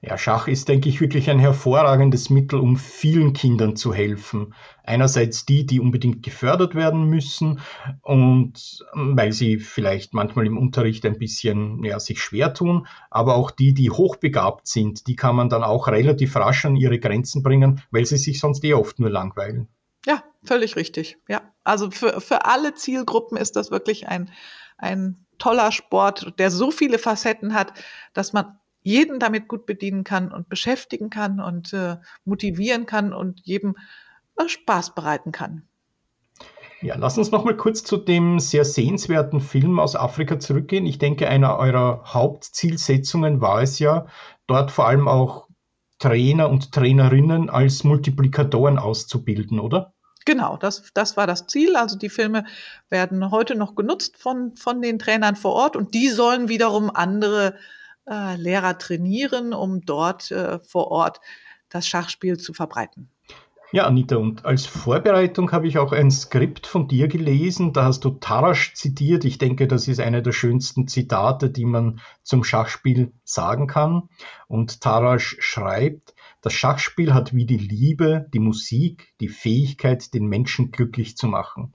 Ja, 0.03 0.19
Schach 0.19 0.47
ist, 0.47 0.69
denke 0.69 0.89
ich, 0.89 1.01
wirklich 1.01 1.31
ein 1.31 1.39
hervorragendes 1.41 2.31
Mittel, 2.31 2.61
um 2.61 2.77
vielen 2.77 3.33
Kindern 3.33 3.75
zu 3.77 3.93
helfen. 3.93 4.55
Einerseits 4.85 5.47
die, 5.47 5.67
die 5.67 5.81
unbedingt 5.81 6.23
gefördert 6.23 6.77
werden 6.77 7.05
müssen 7.05 7.61
und 8.03 8.85
ähm, 8.95 9.17
weil 9.17 9.33
sie 9.33 9.59
vielleicht 9.59 10.15
manchmal 10.15 10.47
im 10.47 10.59
Unterricht 10.59 11.05
ein 11.07 11.19
bisschen 11.19 11.83
ja, 11.83 11.99
sich 11.99 12.21
schwer 12.21 12.55
tun, 12.55 12.87
aber 13.11 13.35
auch 13.35 13.51
die, 13.51 13.75
die 13.75 13.91
hochbegabt 13.91 14.69
sind, 14.69 15.09
die 15.09 15.17
kann 15.17 15.35
man 15.35 15.49
dann 15.49 15.65
auch 15.65 15.89
relativ 15.89 16.37
rasch 16.37 16.67
an 16.67 16.77
ihre 16.77 17.01
Grenzen 17.01 17.43
bringen, 17.43 17.83
weil 17.91 18.05
sie 18.05 18.19
sich 18.19 18.39
sonst 18.39 18.63
eh 18.65 18.75
oft 18.75 19.01
nur 19.01 19.11
langweilen. 19.11 19.67
Ja, 20.07 20.23
völlig 20.45 20.77
richtig. 20.77 21.19
Ja, 21.27 21.41
also 21.65 21.91
für, 21.91 22.21
für 22.21 22.45
alle 22.45 22.75
Zielgruppen 22.75 23.37
ist 23.37 23.57
das 23.57 23.73
wirklich 23.73 24.07
ein, 24.07 24.31
ein 24.79 25.26
toller 25.39 25.73
Sport, 25.73 26.39
der 26.39 26.51
so 26.51 26.71
viele 26.71 26.99
Facetten 26.99 27.55
hat, 27.55 27.73
dass 28.13 28.33
man 28.33 28.59
jeden 28.83 29.19
damit 29.19 29.49
gut 29.49 29.67
bedienen 29.67 30.05
kann 30.05 30.31
und 30.31 30.49
beschäftigen 30.49 31.11
kann 31.11 31.41
und 31.41 31.73
äh, 31.73 31.97
motivieren 32.25 32.87
kann 32.87 33.13
und 33.13 33.41
jedem 33.45 33.75
äh, 34.37 34.49
Spaß 34.49 34.95
bereiten 34.95 35.33
kann. 35.33 35.63
Ja, 36.83 36.95
lass 36.97 37.19
uns 37.19 37.31
noch 37.31 37.45
mal 37.45 37.57
kurz 37.57 37.83
zu 37.83 37.97
dem 37.97 38.39
sehr 38.39 38.65
sehenswerten 38.65 39.41
Film 39.41 39.81
aus 39.81 39.97
Afrika 39.97 40.39
zurückgehen. 40.39 40.87
Ich 40.87 40.99
denke, 40.99 41.29
einer 41.29 41.57
eurer 41.57 42.05
Hauptzielsetzungen 42.05 43.41
war 43.41 43.63
es 43.63 43.79
ja, 43.79 44.07
dort 44.47 44.71
vor 44.71 44.87
allem 44.87 45.09
auch 45.09 45.49
Trainer 45.99 46.51
und 46.51 46.73
Trainerinnen 46.73 47.49
als 47.49 47.83
Multiplikatoren 47.83 48.79
auszubilden, 48.79 49.59
oder? 49.59 49.95
Genau, 50.27 50.57
das, 50.57 50.83
das 50.93 51.17
war 51.17 51.27
das 51.27 51.47
Ziel. 51.47 51.77
Also 51.77 51.97
die 51.97 52.11
Filme 52.11 52.45
werden 52.91 53.31
heute 53.31 53.55
noch 53.55 53.77
genutzt 53.77 54.19
von, 54.19 54.55
von 54.57 54.83
den 54.83 54.99
Trainern 54.99 55.37
vor 55.37 55.53
Ort 55.53 55.77
und 55.77 55.95
die 55.95 56.09
sollen 56.09 56.49
wiederum 56.49 56.91
andere 56.93 57.55
äh, 58.11 58.37
Lehrer 58.37 58.77
trainieren, 58.77 59.55
um 59.55 59.81
dort 59.83 60.31
äh, 60.33 60.59
vor 60.59 60.91
Ort 60.91 61.21
das 61.69 61.87
Schachspiel 61.87 62.39
zu 62.39 62.53
verbreiten. 62.53 63.09
Ja, 63.71 63.87
Anita, 63.87 64.17
und 64.17 64.45
als 64.45 64.67
Vorbereitung 64.67 65.53
habe 65.53 65.69
ich 65.69 65.79
auch 65.79 65.93
ein 65.93 66.11
Skript 66.11 66.67
von 66.67 66.89
dir 66.89 67.07
gelesen. 67.07 67.73
Da 67.73 67.85
hast 67.85 68.05
du 68.05 68.11
Tarasch 68.11 68.75
zitiert. 68.75 69.25
Ich 69.25 69.39
denke, 69.39 69.69
das 69.69 69.87
ist 69.87 70.01
eine 70.01 70.23
der 70.23 70.33
schönsten 70.33 70.89
Zitate, 70.89 71.51
die 71.51 71.65
man 71.65 72.01
zum 72.23 72.43
Schachspiel 72.43 73.13
sagen 73.23 73.69
kann. 73.69 74.09
Und 74.49 74.81
Tarasch 74.81 75.37
schreibt, 75.41 76.16
das 76.47 76.55
Schachspiel 76.55 77.13
hat 77.13 77.35
wie 77.35 77.47
die 77.47 77.59
Liebe, 77.59 78.29
die 78.33 78.39
Musik, 78.39 79.15
die 79.21 79.29
Fähigkeit, 79.29 80.15
den 80.15 80.27
Menschen 80.27 80.71
glücklich 80.71 81.17
zu 81.17 81.27
machen. 81.27 81.75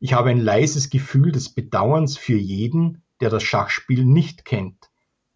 Ich 0.00 0.12
habe 0.12 0.30
ein 0.30 0.40
leises 0.40 0.90
Gefühl 0.90 1.32
des 1.32 1.48
Bedauerns 1.48 2.16
für 2.16 2.36
jeden, 2.36 3.02
der 3.20 3.30
das 3.30 3.42
Schachspiel 3.42 4.04
nicht 4.04 4.44
kennt 4.44 4.88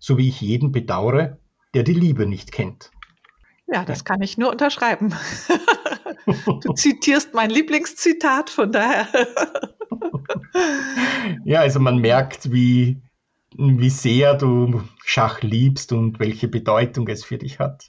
so 0.02 0.19
wie 0.19 0.28
ich 0.28 0.40
jeden 0.40 0.73
bedauere, 0.73 1.38
der 1.75 1.85
die 1.85 1.95
Liebe 1.95 2.26
nicht 2.26 2.50
kennt. 2.50 2.90
Ja, 3.69 3.85
das 3.85 4.04
kann 4.04 4.21
ich 4.21 4.37
nur 4.37 4.50
unterschreiben. 4.50 5.14
du 6.61 6.73
zitierst 6.75 7.35
mein 7.35 7.50
Lieblingszitat, 7.50 8.50
von 8.50 8.73
daher. 8.73 9.07
ja, 11.45 11.61
also 11.61 11.78
man 11.78 11.99
merkt, 11.99 12.50
wie, 12.52 13.00
wie 13.57 13.90
sehr 13.90 14.35
du 14.35 14.83
Schach 15.04 15.40
liebst 15.40 15.92
und 15.92 16.19
welche 16.19 16.49
Bedeutung 16.49 17.07
es 17.07 17.25
für 17.25 17.38
dich 17.38 17.61
hat. 17.61 17.88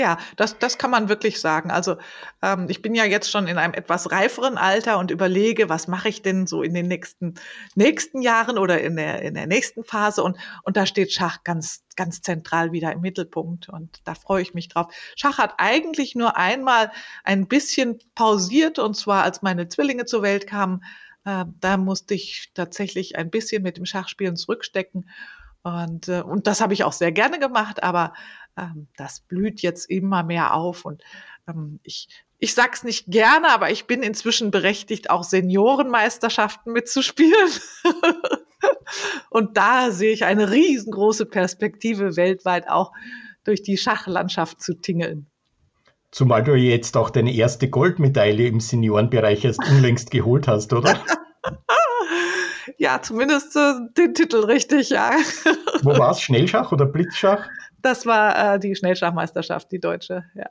Ja, 0.00 0.16
das, 0.36 0.58
das 0.58 0.78
kann 0.78 0.90
man 0.90 1.10
wirklich 1.10 1.40
sagen. 1.42 1.70
Also 1.70 1.98
ähm, 2.40 2.68
ich 2.70 2.80
bin 2.80 2.94
ja 2.94 3.04
jetzt 3.04 3.30
schon 3.30 3.46
in 3.46 3.58
einem 3.58 3.74
etwas 3.74 4.10
reiferen 4.10 4.56
Alter 4.56 4.96
und 4.98 5.10
überlege, 5.10 5.68
was 5.68 5.88
mache 5.88 6.08
ich 6.08 6.22
denn 6.22 6.46
so 6.46 6.62
in 6.62 6.72
den 6.72 6.88
nächsten, 6.88 7.34
nächsten 7.74 8.22
Jahren 8.22 8.56
oder 8.56 8.80
in 8.80 8.96
der, 8.96 9.20
in 9.20 9.34
der 9.34 9.46
nächsten 9.46 9.84
Phase. 9.84 10.22
Und, 10.22 10.38
und 10.62 10.78
da 10.78 10.86
steht 10.86 11.12
Schach 11.12 11.44
ganz, 11.44 11.84
ganz 11.96 12.22
zentral 12.22 12.72
wieder 12.72 12.92
im 12.92 13.02
Mittelpunkt. 13.02 13.68
Und 13.68 14.00
da 14.04 14.14
freue 14.14 14.40
ich 14.40 14.54
mich 14.54 14.68
drauf. 14.68 14.86
Schach 15.16 15.36
hat 15.36 15.52
eigentlich 15.58 16.14
nur 16.14 16.38
einmal 16.38 16.90
ein 17.22 17.46
bisschen 17.46 17.98
pausiert, 18.14 18.78
und 18.78 18.96
zwar 18.96 19.22
als 19.22 19.42
meine 19.42 19.68
Zwillinge 19.68 20.06
zur 20.06 20.22
Welt 20.22 20.46
kamen. 20.46 20.82
Äh, 21.26 21.44
da 21.60 21.76
musste 21.76 22.14
ich 22.14 22.52
tatsächlich 22.54 23.18
ein 23.18 23.28
bisschen 23.28 23.62
mit 23.62 23.76
dem 23.76 23.84
Schachspielen 23.84 24.36
zurückstecken. 24.36 25.10
Und, 25.62 26.08
äh, 26.08 26.22
und 26.22 26.46
das 26.46 26.60
habe 26.60 26.72
ich 26.72 26.84
auch 26.84 26.92
sehr 26.92 27.12
gerne 27.12 27.38
gemacht, 27.38 27.82
aber 27.82 28.14
ähm, 28.56 28.88
das 28.96 29.20
blüht 29.20 29.60
jetzt 29.60 29.90
immer 29.90 30.22
mehr 30.22 30.54
auf. 30.54 30.84
Und 30.84 31.02
ähm, 31.48 31.80
ich, 31.82 32.08
ich 32.38 32.54
sag's 32.54 32.82
nicht 32.82 33.06
gerne, 33.06 33.50
aber 33.50 33.70
ich 33.70 33.86
bin 33.86 34.02
inzwischen 34.02 34.50
berechtigt, 34.50 35.10
auch 35.10 35.24
Seniorenmeisterschaften 35.24 36.72
mitzuspielen. 36.72 37.50
und 39.30 39.56
da 39.56 39.90
sehe 39.90 40.12
ich 40.12 40.24
eine 40.24 40.50
riesengroße 40.50 41.26
Perspektive 41.26 42.16
weltweit 42.16 42.68
auch 42.68 42.92
durch 43.44 43.62
die 43.62 43.76
Schachlandschaft 43.76 44.62
zu 44.62 44.74
tingeln. 44.74 45.26
Zumal 46.10 46.42
du 46.42 46.54
jetzt 46.54 46.96
auch 46.96 47.10
deine 47.10 47.32
erste 47.32 47.68
Goldmedaille 47.70 48.48
im 48.48 48.58
Seniorenbereich 48.60 49.44
erst 49.44 49.60
unlängst 49.70 50.10
geholt 50.10 50.48
hast, 50.48 50.72
oder? 50.72 50.98
ja, 52.78 53.00
zumindest 53.02 53.56
äh, 53.56 53.74
den 53.96 54.14
Titel 54.14 54.44
richtig, 54.44 54.90
ja. 54.90 55.10
Wo 55.82 55.98
war 55.98 56.12
es? 56.12 56.20
Schnellschach 56.20 56.72
oder 56.72 56.86
Blitzschach? 56.86 57.48
Das 57.82 58.06
war 58.06 58.54
äh, 58.54 58.58
die 58.58 58.74
Schnellschachmeisterschaft, 58.74 59.70
die 59.72 59.80
deutsche, 59.80 60.24
ja. 60.34 60.46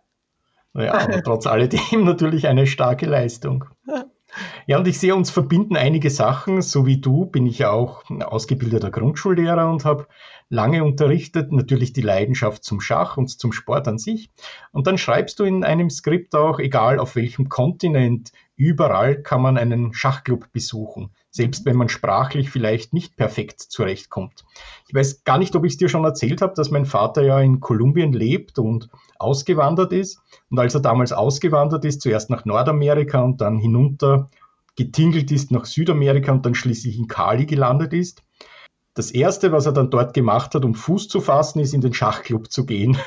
Ja, 0.73 0.93
aber 0.93 1.23
trotz 1.23 1.47
alledem 1.47 2.03
natürlich 2.05 2.47
eine 2.47 2.67
starke 2.67 3.05
Leistung. 3.05 3.65
Ja, 4.67 4.77
und 4.77 4.87
ich 4.87 4.99
sehe, 4.99 5.15
uns 5.15 5.31
verbinden 5.31 5.75
einige 5.75 6.11
Sachen. 6.11 6.61
So 6.61 6.85
wie 6.85 7.01
du 7.01 7.25
bin 7.25 7.47
ich 7.47 7.59
ja 7.59 7.71
auch 7.71 8.03
ausgebildeter 8.09 8.91
Grundschullehrer 8.91 9.69
und 9.69 9.85
habe 9.85 10.07
lange 10.49 10.83
unterrichtet, 10.83 11.51
natürlich 11.51 11.93
die 11.93 12.01
Leidenschaft 12.01 12.63
zum 12.63 12.79
Schach 12.79 13.17
und 13.17 13.29
zum 13.29 13.51
Sport 13.51 13.87
an 13.87 13.97
sich. 13.97 14.29
Und 14.71 14.85
dann 14.85 14.97
schreibst 14.97 15.39
du 15.39 15.43
in 15.43 15.63
einem 15.63 15.89
Skript 15.89 16.35
auch, 16.35 16.59
egal 16.59 16.99
auf 16.99 17.15
welchem 17.15 17.49
Kontinent, 17.49 18.31
überall 18.55 19.21
kann 19.21 19.41
man 19.41 19.57
einen 19.57 19.93
Schachclub 19.93 20.51
besuchen 20.51 21.11
selbst 21.31 21.65
wenn 21.65 21.75
man 21.75 21.89
sprachlich 21.89 22.49
vielleicht 22.49 22.93
nicht 22.93 23.15
perfekt 23.15 23.61
zurechtkommt. 23.61 24.45
Ich 24.87 24.95
weiß 24.95 25.23
gar 25.23 25.37
nicht, 25.37 25.55
ob 25.55 25.65
ich 25.65 25.73
es 25.73 25.77
dir 25.77 25.89
schon 25.89 26.03
erzählt 26.03 26.41
habe, 26.41 26.53
dass 26.55 26.71
mein 26.71 26.85
Vater 26.85 27.21
ja 27.21 27.39
in 27.39 27.59
Kolumbien 27.59 28.13
lebt 28.13 28.57
und 28.57 28.89
ausgewandert 29.19 29.93
ist. 29.93 30.19
Und 30.49 30.59
als 30.59 30.73
er 30.73 30.81
damals 30.81 31.11
ausgewandert 31.11 31.85
ist, 31.85 32.01
zuerst 32.01 32.29
nach 32.29 32.45
Nordamerika 32.45 33.21
und 33.21 33.41
dann 33.41 33.59
hinunter 33.59 34.29
getingelt 34.75 35.31
ist 35.31 35.51
nach 35.51 35.65
Südamerika 35.65 36.31
und 36.31 36.45
dann 36.45 36.55
schließlich 36.55 36.97
in 36.97 37.07
Cali 37.07 37.45
gelandet 37.45 37.93
ist. 37.93 38.23
Das 38.93 39.11
erste, 39.11 39.51
was 39.51 39.65
er 39.65 39.73
dann 39.73 39.91
dort 39.91 40.13
gemacht 40.13 40.55
hat, 40.55 40.65
um 40.65 40.73
Fuß 40.73 41.09
zu 41.09 41.21
fassen, 41.21 41.59
ist 41.59 41.73
in 41.73 41.81
den 41.81 41.93
Schachclub 41.93 42.51
zu 42.51 42.65
gehen. 42.65 42.97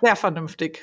Sehr 0.00 0.16
vernünftig. 0.16 0.80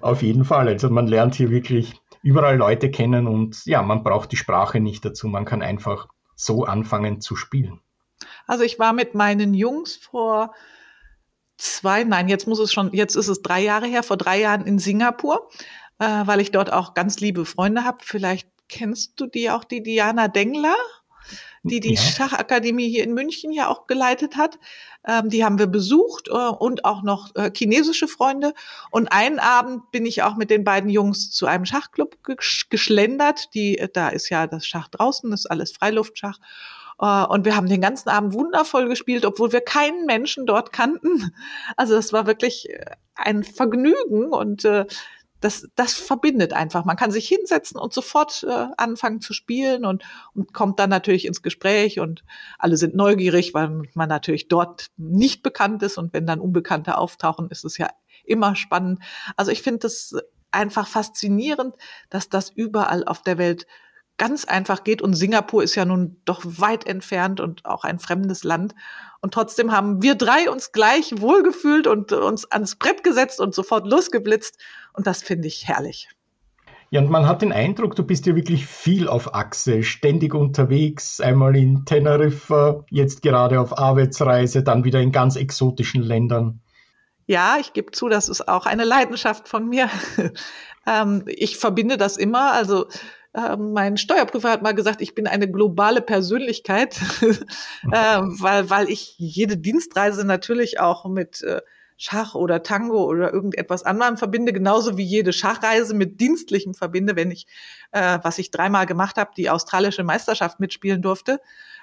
Auf 0.00 0.22
jeden 0.22 0.44
Fall. 0.44 0.68
Also 0.68 0.90
man 0.90 1.06
lernt 1.06 1.34
hier 1.34 1.50
wirklich 1.50 2.01
überall 2.22 2.56
Leute 2.56 2.90
kennen 2.90 3.26
und 3.26 3.64
ja, 3.66 3.82
man 3.82 4.02
braucht 4.02 4.32
die 4.32 4.36
Sprache 4.36 4.80
nicht 4.80 5.04
dazu. 5.04 5.28
Man 5.28 5.44
kann 5.44 5.62
einfach 5.62 6.08
so 6.36 6.64
anfangen 6.64 7.20
zu 7.20 7.36
spielen. 7.36 7.80
Also 8.46 8.64
ich 8.64 8.78
war 8.78 8.92
mit 8.92 9.14
meinen 9.14 9.54
Jungs 9.54 9.96
vor 9.96 10.54
zwei, 11.58 12.04
nein, 12.04 12.28
jetzt 12.28 12.46
muss 12.46 12.58
es 12.58 12.72
schon, 12.72 12.92
jetzt 12.92 13.16
ist 13.16 13.28
es 13.28 13.42
drei 13.42 13.60
Jahre 13.60 13.86
her, 13.86 14.02
vor 14.02 14.16
drei 14.16 14.40
Jahren 14.40 14.66
in 14.66 14.78
Singapur, 14.78 15.48
äh, 15.98 16.22
weil 16.24 16.40
ich 16.40 16.50
dort 16.50 16.72
auch 16.72 16.94
ganz 16.94 17.20
liebe 17.20 17.44
Freunde 17.44 17.84
habe. 17.84 17.98
Vielleicht 18.02 18.48
kennst 18.68 19.20
du 19.20 19.26
die 19.26 19.50
auch, 19.50 19.64
die 19.64 19.82
Diana 19.82 20.28
Dengler? 20.28 20.76
Die 21.62 21.80
die 21.80 21.94
ja. 21.94 22.00
Schachakademie 22.00 22.88
hier 22.88 23.04
in 23.04 23.14
München 23.14 23.52
ja 23.52 23.68
auch 23.68 23.86
geleitet 23.86 24.36
hat. 24.36 24.58
Ähm, 25.06 25.28
die 25.28 25.44
haben 25.44 25.58
wir 25.58 25.66
besucht 25.66 26.28
äh, 26.28 26.32
und 26.32 26.84
auch 26.84 27.02
noch 27.02 27.34
äh, 27.36 27.50
chinesische 27.54 28.08
Freunde. 28.08 28.54
Und 28.90 29.08
einen 29.08 29.38
Abend 29.38 29.90
bin 29.92 30.04
ich 30.06 30.22
auch 30.22 30.36
mit 30.36 30.50
den 30.50 30.64
beiden 30.64 30.90
Jungs 30.90 31.30
zu 31.30 31.46
einem 31.46 31.64
Schachclub 31.64 32.18
geschlendert. 32.70 33.54
Die, 33.54 33.78
äh, 33.78 33.88
da 33.92 34.08
ist 34.08 34.28
ja 34.28 34.46
das 34.46 34.66
Schach 34.66 34.88
draußen, 34.88 35.30
das 35.30 35.40
ist 35.40 35.50
alles 35.50 35.72
Freiluftschach. 35.72 36.38
Uh, 37.00 37.26
und 37.28 37.44
wir 37.44 37.56
haben 37.56 37.68
den 37.68 37.80
ganzen 37.80 38.10
Abend 38.10 38.32
wundervoll 38.32 38.88
gespielt, 38.88 39.24
obwohl 39.24 39.50
wir 39.50 39.60
keinen 39.60 40.06
Menschen 40.06 40.46
dort 40.46 40.72
kannten. 40.72 41.34
Also 41.76 41.94
das 41.94 42.12
war 42.12 42.28
wirklich 42.28 42.70
äh, 42.70 42.84
ein 43.16 43.42
Vergnügen 43.42 44.26
und 44.26 44.64
äh, 44.64 44.86
das, 45.42 45.68
das 45.74 45.94
verbindet 45.94 46.52
einfach. 46.52 46.84
Man 46.84 46.96
kann 46.96 47.10
sich 47.10 47.28
hinsetzen 47.28 47.78
und 47.78 47.92
sofort 47.92 48.44
äh, 48.48 48.66
anfangen 48.76 49.20
zu 49.20 49.32
spielen 49.32 49.84
und, 49.84 50.04
und 50.34 50.54
kommt 50.54 50.78
dann 50.78 50.88
natürlich 50.88 51.26
ins 51.26 51.42
Gespräch 51.42 52.00
und 52.00 52.24
alle 52.58 52.76
sind 52.76 52.94
neugierig, 52.94 53.52
weil 53.52 53.82
man 53.94 54.08
natürlich 54.08 54.48
dort 54.48 54.86
nicht 54.96 55.42
bekannt 55.42 55.82
ist 55.82 55.98
und 55.98 56.14
wenn 56.14 56.26
dann 56.26 56.40
Unbekannte 56.40 56.96
auftauchen, 56.96 57.50
ist 57.50 57.64
es 57.64 57.76
ja 57.76 57.90
immer 58.24 58.54
spannend. 58.54 59.00
Also 59.36 59.50
ich 59.50 59.62
finde 59.62 59.80
das 59.80 60.14
einfach 60.52 60.86
faszinierend, 60.86 61.74
dass 62.08 62.28
das 62.28 62.50
überall 62.50 63.04
auf 63.04 63.22
der 63.22 63.36
Welt 63.36 63.66
ganz 64.22 64.44
einfach 64.44 64.84
geht. 64.84 65.02
Und 65.02 65.14
Singapur 65.14 65.64
ist 65.64 65.74
ja 65.74 65.84
nun 65.84 66.16
doch 66.24 66.42
weit 66.44 66.86
entfernt 66.86 67.40
und 67.40 67.64
auch 67.64 67.82
ein 67.82 67.98
fremdes 67.98 68.44
Land. 68.44 68.72
Und 69.20 69.34
trotzdem 69.34 69.72
haben 69.72 70.00
wir 70.00 70.14
drei 70.14 70.48
uns 70.48 70.70
gleich 70.70 71.20
wohlgefühlt 71.20 71.88
und 71.88 72.12
uns 72.12 72.48
ans 72.52 72.76
Brett 72.76 73.02
gesetzt 73.02 73.40
und 73.40 73.52
sofort 73.52 73.84
losgeblitzt. 73.84 74.58
Und 74.92 75.08
das 75.08 75.24
finde 75.24 75.48
ich 75.48 75.66
herrlich. 75.66 76.08
Ja, 76.90 77.00
und 77.00 77.10
man 77.10 77.26
hat 77.26 77.42
den 77.42 77.52
Eindruck, 77.52 77.96
du 77.96 78.04
bist 78.04 78.24
ja 78.26 78.36
wirklich 78.36 78.64
viel 78.64 79.08
auf 79.08 79.34
Achse, 79.34 79.82
ständig 79.82 80.34
unterwegs, 80.34 81.20
einmal 81.20 81.56
in 81.56 81.84
Teneriffa, 81.84 82.84
jetzt 82.90 83.22
gerade 83.22 83.58
auf 83.58 83.76
Arbeitsreise, 83.76 84.62
dann 84.62 84.84
wieder 84.84 85.00
in 85.00 85.10
ganz 85.10 85.34
exotischen 85.34 86.02
Ländern. 86.02 86.60
Ja, 87.26 87.56
ich 87.58 87.72
gebe 87.72 87.90
zu, 87.90 88.08
das 88.08 88.28
ist 88.28 88.46
auch 88.46 88.66
eine 88.66 88.84
Leidenschaft 88.84 89.48
von 89.48 89.68
mir. 89.68 89.88
ähm, 90.86 91.24
ich 91.26 91.56
verbinde 91.56 91.96
das 91.96 92.16
immer. 92.16 92.52
Also 92.52 92.86
äh, 93.34 93.56
mein 93.56 93.96
Steuerprüfer 93.96 94.50
hat 94.50 94.62
mal 94.62 94.74
gesagt, 94.74 95.00
ich 95.00 95.14
bin 95.14 95.26
eine 95.26 95.50
globale 95.50 96.02
Persönlichkeit, 96.02 97.00
äh, 97.22 98.20
weil, 98.20 98.70
weil 98.70 98.90
ich 98.90 99.14
jede 99.18 99.56
Dienstreise 99.56 100.24
natürlich 100.24 100.80
auch 100.80 101.06
mit 101.06 101.42
äh, 101.42 101.62
Schach 101.96 102.34
oder 102.34 102.62
Tango 102.62 103.04
oder 103.04 103.32
irgendetwas 103.32 103.84
anderem 103.84 104.16
verbinde, 104.16 104.52
genauso 104.52 104.96
wie 104.96 105.04
jede 105.04 105.32
Schachreise 105.32 105.94
mit 105.94 106.20
Dienstlichem 106.20 106.74
verbinde, 106.74 107.14
wenn 107.16 107.30
ich, 107.30 107.46
äh, 107.92 108.18
was 108.22 108.38
ich 108.38 108.50
dreimal 108.50 108.86
gemacht 108.86 109.16
habe, 109.16 109.30
die 109.36 109.48
australische 109.48 110.02
Meisterschaft 110.02 110.58
mitspielen 110.58 111.00
durfte. 111.00 111.40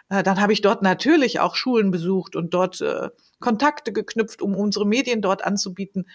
Äh, 0.09 0.23
dann 0.23 0.41
habe 0.41 0.53
ich 0.53 0.61
dort 0.61 0.81
natürlich 0.81 1.39
auch 1.39 1.55
Schulen 1.55 1.89
besucht 1.89 2.35
und 2.35 2.53
dort 2.53 2.81
äh, 2.81 3.09
Kontakte 3.39 3.93
geknüpft, 3.93 4.41
um 4.41 4.55
unsere 4.55 4.85
Medien 4.85 5.21
dort 5.21 5.45
anzubieten. 5.45 6.05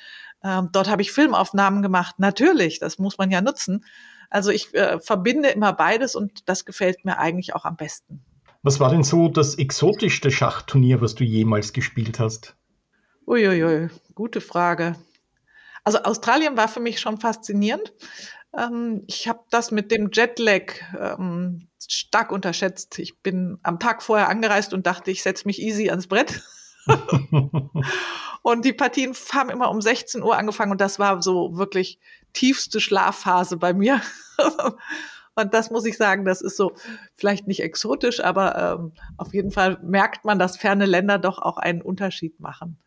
Ähm, 0.43 0.69
dort 0.73 0.91
habe 0.91 1.01
ich 1.01 1.11
Filmaufnahmen 1.11 1.81
gemacht. 1.81 2.17
Natürlich, 2.19 2.79
das 2.79 2.99
muss 2.99 3.17
man 3.17 3.31
ja 3.31 3.41
nutzen. 3.41 3.85
Also 4.31 4.51
ich 4.51 4.75
äh, 4.75 4.99
verbinde 5.01 5.51
immer 5.51 5.73
beides 5.73 6.15
und 6.15 6.49
das 6.49 6.65
gefällt 6.65 7.05
mir 7.05 7.19
eigentlich 7.19 7.55
auch 7.55 7.65
am 7.65 7.77
besten. 7.77 8.25
Was 8.63 8.81
war 8.81 8.91
denn 8.91 9.03
so 9.03 9.29
das 9.29 9.57
exotischste 9.57 10.31
Schachturnier, 10.31 11.01
was 11.01 11.15
du 11.15 11.25
jemals 11.25 11.73
gespielt 11.73 12.19
hast? 12.19 12.57
Uiuiui, 13.27 13.89
gute 14.15 14.41
Frage. 14.41 14.97
Also 15.85 15.99
Australien 16.03 16.57
war 16.57 16.69
für 16.69 16.81
mich 16.81 16.99
schon 16.99 17.21
faszinierend. 17.21 17.93
Ähm, 18.57 19.05
ich 19.07 19.29
habe 19.29 19.41
das 19.51 19.71
mit 19.71 19.91
dem 19.91 20.11
Jetlag 20.13 20.73
ähm, 20.99 21.69
stark 21.87 22.33
unterschätzt. 22.33 22.99
Ich 22.99 23.19
bin 23.21 23.59
am 23.63 23.79
Tag 23.79 24.03
vorher 24.03 24.29
angereist 24.29 24.73
und 24.73 24.87
dachte, 24.87 25.11
ich 25.11 25.23
setze 25.23 25.47
mich 25.47 25.61
easy 25.61 25.91
ans 25.91 26.07
Brett. 26.07 26.43
und 28.43 28.65
die 28.65 28.73
Partien 28.73 29.15
haben 29.33 29.51
immer 29.51 29.71
um 29.71 29.81
16 29.81 30.23
Uhr 30.23 30.37
angefangen 30.37 30.73
und 30.73 30.81
das 30.81 30.99
war 30.99 31.23
so 31.23 31.57
wirklich 31.57 31.99
tiefste 32.35 32.81
Schlafphase 32.81 33.57
bei 33.57 33.73
mir. 33.73 34.03
und 35.35 35.55
das 35.55 35.71
muss 35.71 35.87
ich 35.87 35.97
sagen, 35.97 36.25
das 36.25 36.43
ist 36.43 36.57
so 36.57 36.75
vielleicht 37.15 37.47
nicht 37.47 37.63
exotisch, 37.63 38.23
aber 38.23 38.79
ähm, 38.79 38.93
auf 39.17 39.33
jeden 39.33 39.51
Fall 39.51 39.79
merkt 39.83 40.25
man, 40.25 40.39
dass 40.39 40.59
ferne 40.59 40.87
Länder 40.87 41.19
doch 41.19 41.39
auch 41.39 41.57
einen 41.57 41.81
Unterschied 41.81 42.39
machen. 42.41 42.79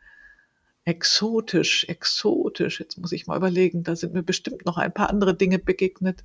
Exotisch, 0.85 1.85
exotisch. 1.89 2.79
Jetzt 2.79 2.97
muss 2.97 3.11
ich 3.11 3.27
mal 3.27 3.35
überlegen, 3.35 3.83
da 3.83 3.95
sind 3.95 4.13
mir 4.13 4.23
bestimmt 4.23 4.65
noch 4.65 4.77
ein 4.77 4.93
paar 4.93 5.09
andere 5.09 5.35
Dinge 5.35 5.59
begegnet. 5.59 6.23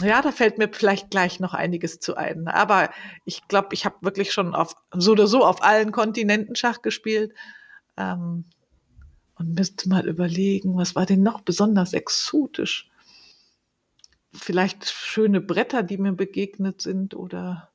Ja, 0.00 0.22
da 0.22 0.30
fällt 0.30 0.58
mir 0.58 0.68
vielleicht 0.70 1.10
gleich 1.10 1.40
noch 1.40 1.54
einiges 1.54 1.98
zu 1.98 2.16
ein. 2.16 2.46
Aber 2.46 2.90
ich 3.24 3.48
glaube, 3.48 3.70
ich 3.72 3.84
habe 3.84 3.96
wirklich 4.02 4.32
schon 4.32 4.54
auf 4.54 4.76
so 4.92 5.12
oder 5.12 5.26
so 5.26 5.44
auf 5.44 5.62
allen 5.62 5.90
Kontinenten 5.90 6.54
Schach 6.54 6.82
gespielt. 6.82 7.32
Ähm, 7.96 8.44
und 9.38 9.54
müsste 9.54 9.88
mal 9.88 10.08
überlegen, 10.08 10.76
was 10.76 10.94
war 10.94 11.06
denn 11.06 11.22
noch 11.22 11.40
besonders 11.40 11.92
exotisch? 11.92 12.90
Vielleicht 14.32 14.86
schöne 14.86 15.40
Bretter, 15.40 15.82
die 15.82 15.98
mir 15.98 16.12
begegnet 16.12 16.82
sind 16.82 17.14
oder 17.14 17.67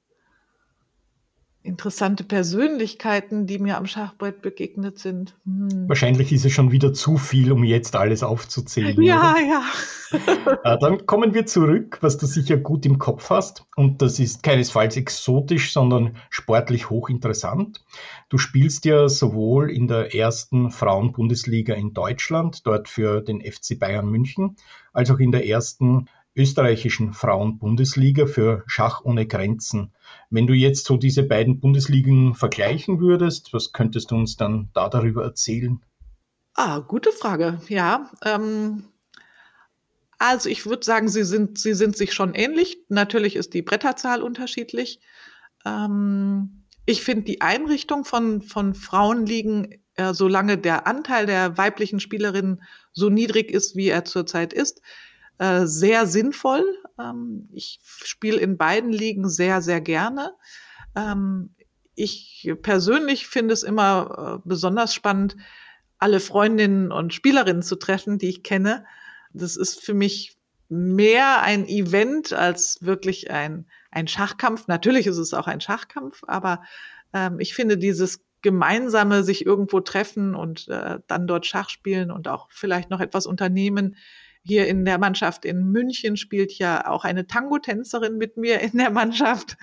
interessante 1.64 2.26
Persönlichkeiten, 2.26 3.48
die 3.48 3.58
mir 3.58 3.78
am 3.78 3.88
Schachbrett 3.88 4.42
begegnet 4.42 5.00
sind. 5.00 5.34
Hm. 5.46 5.88
Wahrscheinlich 5.88 6.34
ist 6.34 6.46
es 6.46 6.52
schon 6.52 6.72
wieder 6.72 6.94
zu 6.94 7.18
viel, 7.18 7.52
um 7.54 7.64
jetzt 7.64 7.96
alles 7.96 8.22
aufzuzählen. 8.22 9.02
Ja, 9.02 9.32
oder? 9.32 9.42
ja. 9.42 9.64
Äh, 10.64 10.78
dann 10.78 11.08
kommen 11.08 11.34
wir 11.34 11.48
zurück, 11.48 11.98
was 12.02 12.18
du 12.18 12.28
sicher 12.28 12.58
gut 12.58 12.86
im 12.86 13.00
Kopf 13.00 13.32
hast. 13.32 13.66
Und 13.76 14.04
das 14.04 14.20
ist 14.20 14.44
keinesfalls 14.44 14.96
exotisch, 14.96 15.74
sondern 15.74 16.18
sportlich 16.30 16.92
hochinteressant. 16.92 17.84
Du 18.30 18.38
spielst 18.38 18.86
ja 18.86 19.10
sowohl 19.10 19.72
in 19.72 19.88
der 19.88 20.14
ersten 20.14 20.70
Frauenbundesliga 20.70 21.74
in 21.74 21.96
Deutschland, 21.96 22.68
dort 22.68 22.90
für 22.90 23.22
den 23.22 23.42
FC 23.42 23.80
Bayern 23.80 24.08
München, 24.08 24.56
als 24.94 25.10
auch 25.10 25.20
in 25.20 25.32
der 25.32 25.48
ersten 25.48 26.08
österreichischen 26.36 27.14
Frauenbundesliga 27.14 28.26
für 28.26 28.64
Schach 28.66 29.02
ohne 29.04 29.28
Grenzen. 29.28 29.92
Wenn 30.30 30.48
du 30.48 30.54
jetzt 30.54 30.86
so 30.86 30.98
diese 30.98 31.24
beiden 31.24 31.60
Bundesligen 31.60 32.34
vergleichen 32.34 33.00
würdest, 33.00 33.54
was 33.54 33.72
könntest 33.72 34.12
du 34.12 34.16
uns 34.16 34.36
dann 34.36 34.70
da 34.74 34.90
darüber 34.90 35.24
erzählen? 35.24 35.80
Ah, 36.56 36.80
gute 36.80 37.12
Frage. 37.12 37.62
Ja, 37.68 38.12
ähm, 38.24 38.84
also 40.18 40.50
ich 40.50 40.66
würde 40.66 40.86
sagen, 40.86 41.10
sie 41.10 41.24
sind, 41.24 41.60
sie 41.60 41.74
sind 41.74 41.98
sich 41.98 42.14
schon 42.14 42.34
ähnlich. 42.34 42.78
Natürlich 42.90 43.36
ist 43.36 43.54
die 43.54 43.62
Bretterzahl 43.62 44.22
unterschiedlich. 44.22 45.02
Ähm, 45.66 46.64
ich 46.86 47.04
finde 47.04 47.24
die 47.24 47.42
Einrichtung 47.42 48.06
von, 48.06 48.42
von 48.42 48.74
Frauenligen, 48.74 49.82
äh, 49.96 50.14
solange 50.14 50.58
der 50.58 50.88
Anteil 50.88 51.26
der 51.26 51.58
weiblichen 51.58 52.00
Spielerinnen 52.00 52.64
so 52.92 53.10
niedrig 53.10 53.52
ist, 53.52 53.76
wie 53.76 53.90
er 53.90 54.06
zurzeit 54.06 54.54
ist, 54.54 54.82
äh, 55.38 55.66
sehr 55.66 56.08
sinnvoll. 56.08 56.64
Ähm, 57.00 57.50
ich 57.52 57.80
spiele 57.84 58.38
in 58.38 58.58
beiden 58.58 58.92
Ligen 58.92 59.30
sehr, 59.30 59.62
sehr 59.62 59.82
gerne. 59.82 60.34
Ähm, 60.96 61.56
ich 61.96 62.52
persönlich 62.62 63.28
finde 63.28 63.54
es 63.54 63.64
immer 63.64 64.40
äh, 64.40 64.48
besonders 64.48 64.94
spannend, 64.94 65.36
alle 65.98 66.20
Freundinnen 66.20 66.92
und 66.92 67.14
Spielerinnen 67.14 67.64
zu 67.64 67.76
treffen, 67.76 68.18
die 68.18 68.30
ich 68.30 68.44
kenne. 68.44 68.86
Das 69.32 69.56
ist 69.56 69.84
für 69.84 69.94
mich 69.94 70.38
mehr 70.70 71.42
ein 71.42 71.68
Event 71.68 72.34
als 72.34 72.80
wirklich 72.82 73.32
ein, 73.32 73.68
ein 73.92 74.08
Schachkampf. 74.08 74.68
Natürlich 74.68 75.08
ist 75.08 75.18
es 75.18 75.34
auch 75.34 75.48
ein 75.48 75.62
Schachkampf, 75.62 76.24
aber 76.28 76.64
ähm, 77.14 77.40
ich 77.40 77.54
finde 77.54 77.78
dieses 77.78 78.24
gemeinsame 78.42 79.24
sich 79.24 79.46
irgendwo 79.46 79.80
treffen 79.80 80.36
und 80.36 80.68
äh, 80.68 81.00
dann 81.08 81.28
dort 81.28 81.46
Schach 81.46 81.70
spielen 81.70 82.12
und 82.12 82.28
auch 82.28 82.48
vielleicht 82.52 82.90
noch 82.90 83.00
etwas 83.00 83.26
unternehmen, 83.26 83.96
hier 84.44 84.68
in 84.68 84.86
der 84.86 84.98
Mannschaft 84.98 85.46
in 85.46 85.72
München 85.72 86.18
spielt 86.18 86.52
ja 86.54 86.88
auch 86.88 87.06
eine 87.06 87.28
Tango-Tänzerin 87.28 88.18
mit 88.18 88.38
mir 88.38 88.60
in 88.60 88.78
der 88.78 88.92
Mannschaft. 88.92 89.58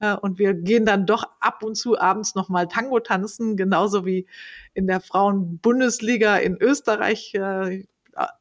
Äh, 0.00 0.14
und 0.16 0.38
wir 0.38 0.54
gehen 0.54 0.84
dann 0.84 1.06
doch 1.06 1.24
ab 1.40 1.62
und 1.62 1.76
zu 1.76 1.98
abends 1.98 2.34
nochmal 2.34 2.68
Tango 2.68 3.00
tanzen, 3.00 3.56
genauso 3.56 4.04
wie 4.04 4.26
in 4.74 4.86
der 4.86 5.00
Frauen-Bundesliga 5.00 6.36
in 6.36 6.56
Österreich. 6.56 7.34
Äh, 7.34 7.84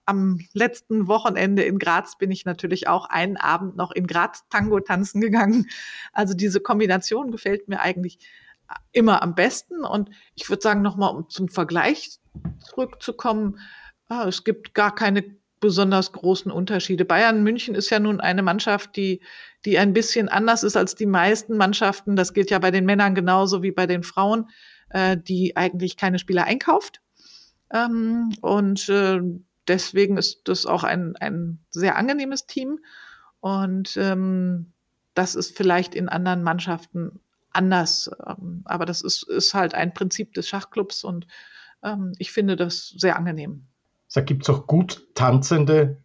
am 0.05 0.39
letzten 0.51 1.07
Wochenende 1.07 1.63
in 1.63 1.79
Graz 1.79 2.17
bin 2.17 2.29
ich 2.29 2.43
natürlich 2.43 2.89
auch 2.89 3.05
einen 3.05 3.37
Abend 3.37 3.77
noch 3.77 3.91
in 3.91 4.05
Graz 4.05 4.43
Tango 4.49 4.81
tanzen 4.81 5.21
gegangen. 5.21 5.67
Also 6.11 6.33
diese 6.33 6.59
Kombination 6.59 7.31
gefällt 7.31 7.69
mir 7.69 7.79
eigentlich 7.79 8.19
immer 8.91 9.21
am 9.21 9.33
besten. 9.33 9.85
Und 9.85 10.09
ich 10.35 10.49
würde 10.49 10.61
sagen, 10.61 10.81
nochmal 10.81 11.15
um 11.15 11.29
zum 11.29 11.47
Vergleich 11.47 12.19
zurückzukommen, 12.59 13.59
ah, 14.09 14.27
es 14.27 14.43
gibt 14.43 14.73
gar 14.73 14.93
keine 14.93 15.23
besonders 15.61 16.11
großen 16.11 16.51
Unterschiede. 16.51 17.05
Bayern 17.05 17.43
München 17.43 17.75
ist 17.75 17.89
ja 17.89 17.99
nun 17.99 18.19
eine 18.19 18.43
Mannschaft, 18.43 18.97
die, 18.97 19.21
die 19.63 19.77
ein 19.77 19.93
bisschen 19.93 20.27
anders 20.27 20.63
ist 20.63 20.75
als 20.75 20.95
die 20.95 21.05
meisten 21.05 21.55
Mannschaften. 21.55 22.17
Das 22.17 22.33
gilt 22.33 22.49
ja 22.49 22.59
bei 22.59 22.71
den 22.71 22.85
Männern 22.85 23.15
genauso 23.15 23.63
wie 23.63 23.71
bei 23.71 23.87
den 23.87 24.03
Frauen, 24.03 24.49
äh, 24.89 25.15
die 25.15 25.55
eigentlich 25.55 25.95
keine 25.95 26.19
Spieler 26.19 26.43
einkauft. 26.43 27.01
Ähm, 27.71 28.33
und 28.41 28.89
äh, 28.89 29.21
deswegen 29.67 30.17
ist 30.17 30.41
das 30.45 30.65
auch 30.65 30.83
ein, 30.83 31.15
ein 31.17 31.59
sehr 31.69 31.95
angenehmes 31.95 32.47
Team. 32.47 32.79
Und 33.39 33.95
ähm, 33.95 34.73
das 35.13 35.35
ist 35.35 35.55
vielleicht 35.55 35.95
in 35.95 36.09
anderen 36.09 36.43
Mannschaften 36.43 37.21
anders. 37.51 38.09
Ähm, 38.25 38.63
aber 38.65 38.85
das 38.85 39.01
ist, 39.01 39.23
ist 39.29 39.53
halt 39.53 39.73
ein 39.73 39.93
Prinzip 39.93 40.33
des 40.33 40.49
Schachclubs 40.49 41.03
und 41.03 41.27
ähm, 41.83 42.13
ich 42.17 42.31
finde 42.31 42.55
das 42.55 42.89
sehr 42.97 43.15
angenehm. 43.15 43.67
Da 44.13 44.21
gibt 44.21 44.43
es 44.43 44.49
auch 44.49 44.67
gut 44.67 45.07
tanzende 45.15 46.01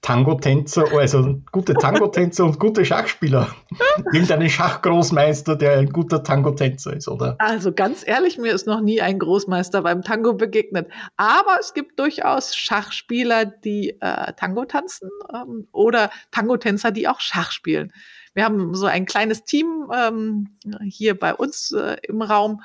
Tango-Tänzer, 0.00 0.84
also 0.96 1.42
gute 1.50 1.74
Tango-Tänzer 1.74 2.44
und 2.44 2.60
gute 2.60 2.84
Schachspieler. 2.84 3.54
Irgendeinen 4.12 4.48
Schachgroßmeister, 4.48 5.56
der 5.56 5.78
ein 5.78 5.90
guter 5.90 6.22
Tango-Tänzer 6.22 6.94
ist, 6.94 7.08
oder? 7.08 7.34
Also 7.40 7.72
ganz 7.72 8.06
ehrlich, 8.06 8.38
mir 8.38 8.52
ist 8.52 8.66
noch 8.66 8.80
nie 8.80 9.02
ein 9.02 9.18
Großmeister 9.18 9.82
beim 9.82 10.02
Tango 10.02 10.34
begegnet. 10.34 10.88
Aber 11.16 11.58
es 11.60 11.74
gibt 11.74 11.98
durchaus 11.98 12.54
Schachspieler, 12.54 13.44
die 13.44 13.98
äh, 14.00 14.32
Tango 14.34 14.64
tanzen 14.64 15.10
ähm, 15.34 15.66
oder 15.72 16.10
Tango-Tänzer, 16.30 16.92
die 16.92 17.08
auch 17.08 17.20
Schach 17.20 17.50
spielen. 17.50 17.92
Wir 18.34 18.44
haben 18.44 18.74
so 18.74 18.86
ein 18.86 19.04
kleines 19.04 19.42
Team 19.44 19.90
ähm, 19.92 20.56
hier 20.88 21.18
bei 21.18 21.34
uns 21.34 21.72
äh, 21.72 21.96
im 22.04 22.22
Raum, 22.22 22.62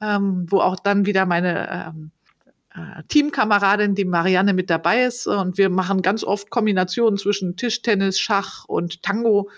ähm, 0.00 0.46
wo 0.48 0.60
auch 0.60 0.78
dann 0.78 1.04
wieder 1.04 1.26
meine 1.26 1.88
ähm, 1.88 2.10
äh, 2.12 2.15
Teamkameradin, 3.08 3.94
die 3.94 4.04
Marianne, 4.04 4.52
mit 4.52 4.70
dabei 4.70 5.04
ist. 5.04 5.26
Und 5.26 5.58
wir 5.58 5.70
machen 5.70 6.02
ganz 6.02 6.24
oft 6.24 6.50
Kombinationen 6.50 7.18
zwischen 7.18 7.56
Tischtennis, 7.56 8.18
Schach 8.18 8.64
und 8.66 9.02
Tango. 9.02 9.50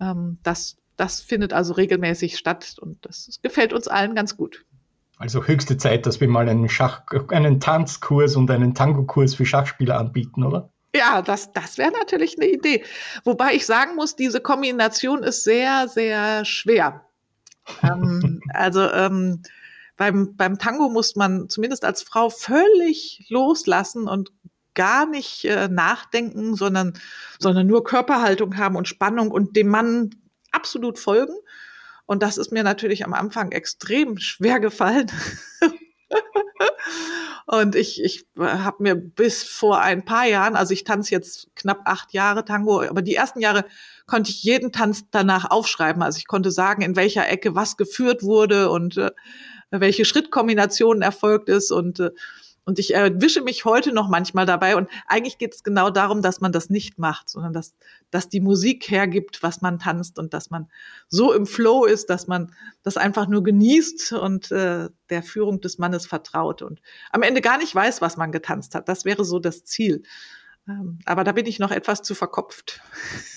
Ähm, 0.00 0.38
das, 0.42 0.76
das 0.96 1.20
findet 1.20 1.52
also 1.52 1.74
regelmäßig 1.74 2.36
statt 2.36 2.76
und 2.80 3.04
das 3.04 3.38
gefällt 3.42 3.72
uns 3.72 3.88
allen 3.88 4.14
ganz 4.14 4.36
gut. 4.36 4.64
Also 5.18 5.44
höchste 5.44 5.78
Zeit, 5.78 6.04
dass 6.04 6.20
wir 6.20 6.28
mal 6.28 6.48
einen 6.48 6.68
Schach, 6.68 7.02
einen 7.30 7.58
Tanzkurs 7.58 8.36
und 8.36 8.50
einen 8.50 8.74
Tango-Kurs 8.74 9.34
für 9.34 9.46
Schachspieler 9.46 9.98
anbieten, 9.98 10.44
oder? 10.44 10.70
Ja, 10.94 11.22
das, 11.22 11.52
das 11.52 11.78
wäre 11.78 11.92
natürlich 11.92 12.36
eine 12.38 12.50
Idee. 12.50 12.84
Wobei 13.24 13.54
ich 13.54 13.66
sagen 13.66 13.96
muss, 13.96 14.16
diese 14.16 14.40
Kombination 14.40 15.22
ist 15.22 15.44
sehr, 15.44 15.88
sehr 15.88 16.44
schwer. 16.44 17.06
ähm, 17.82 18.40
also 18.54 18.90
ähm, 18.90 19.42
beim, 19.96 20.36
beim 20.36 20.58
Tango 20.58 20.88
muss 20.88 21.16
man 21.16 21.48
zumindest 21.48 21.84
als 21.84 22.02
Frau 22.02 22.30
völlig 22.30 23.26
loslassen 23.28 24.08
und 24.08 24.30
gar 24.74 25.06
nicht 25.06 25.44
äh, 25.44 25.68
nachdenken, 25.68 26.54
sondern, 26.54 26.92
sondern 27.38 27.66
nur 27.66 27.82
Körperhaltung 27.82 28.56
haben 28.56 28.76
und 28.76 28.86
Spannung 28.86 29.30
und 29.30 29.56
dem 29.56 29.68
Mann 29.68 30.10
absolut 30.52 30.98
folgen. 30.98 31.34
Und 32.04 32.22
das 32.22 32.38
ist 32.38 32.52
mir 32.52 32.62
natürlich 32.62 33.04
am 33.04 33.14
Anfang 33.14 33.50
extrem 33.50 34.18
schwer 34.18 34.60
gefallen. 34.60 35.10
und 37.46 37.74
ich, 37.74 38.02
ich 38.04 38.26
habe 38.38 38.82
mir 38.82 38.94
bis 38.94 39.42
vor 39.42 39.80
ein 39.80 40.04
paar 40.04 40.26
Jahren, 40.26 40.54
also 40.54 40.72
ich 40.72 40.84
tanze 40.84 41.10
jetzt 41.10 41.48
knapp 41.56 41.80
acht 41.84 42.12
Jahre 42.12 42.44
Tango, 42.44 42.82
aber 42.82 43.02
die 43.02 43.16
ersten 43.16 43.40
Jahre 43.40 43.64
konnte 44.06 44.30
ich 44.30 44.44
jeden 44.44 44.70
Tanz 44.70 45.04
danach 45.10 45.50
aufschreiben. 45.50 46.02
Also 46.02 46.18
ich 46.18 46.28
konnte 46.28 46.52
sagen, 46.52 46.82
in 46.82 46.94
welcher 46.94 47.28
Ecke 47.28 47.56
was 47.56 47.76
geführt 47.76 48.22
wurde 48.22 48.70
und 48.70 48.98
äh, 48.98 49.10
welche 49.70 50.04
Schrittkombination 50.04 51.02
erfolgt 51.02 51.48
ist 51.48 51.70
und 51.70 52.00
äh, 52.00 52.10
und 52.68 52.80
ich 52.80 52.94
erwische 52.94 53.42
mich 53.42 53.64
heute 53.64 53.92
noch 53.92 54.08
manchmal 54.08 54.44
dabei. 54.44 54.74
Und 54.74 54.90
eigentlich 55.06 55.38
geht 55.38 55.54
es 55.54 55.62
genau 55.62 55.88
darum, 55.88 56.20
dass 56.20 56.40
man 56.40 56.50
das 56.50 56.68
nicht 56.68 56.98
macht, 56.98 57.30
sondern 57.30 57.52
dass, 57.52 57.76
dass 58.10 58.28
die 58.28 58.40
Musik 58.40 58.90
hergibt, 58.90 59.44
was 59.44 59.62
man 59.62 59.78
tanzt 59.78 60.18
und 60.18 60.34
dass 60.34 60.50
man 60.50 60.68
so 61.06 61.32
im 61.32 61.46
Flow 61.46 61.84
ist, 61.84 62.10
dass 62.10 62.26
man 62.26 62.52
das 62.82 62.96
einfach 62.96 63.28
nur 63.28 63.44
genießt 63.44 64.14
und 64.14 64.50
äh, 64.50 64.88
der 65.10 65.22
Führung 65.22 65.60
des 65.60 65.78
Mannes 65.78 66.06
vertraut 66.06 66.60
und 66.60 66.82
am 67.12 67.22
Ende 67.22 67.40
gar 67.40 67.56
nicht 67.56 67.72
weiß, 67.72 68.00
was 68.00 68.16
man 68.16 68.32
getanzt 68.32 68.74
hat. 68.74 68.88
Das 68.88 69.04
wäre 69.04 69.24
so 69.24 69.38
das 69.38 69.62
Ziel. 69.62 70.02
Ähm, 70.68 70.98
aber 71.04 71.22
da 71.22 71.32
bin 71.32 71.46
ich 71.46 71.58
noch 71.58 71.70
etwas 71.70 72.02
zu 72.02 72.14
verkopft. 72.14 72.80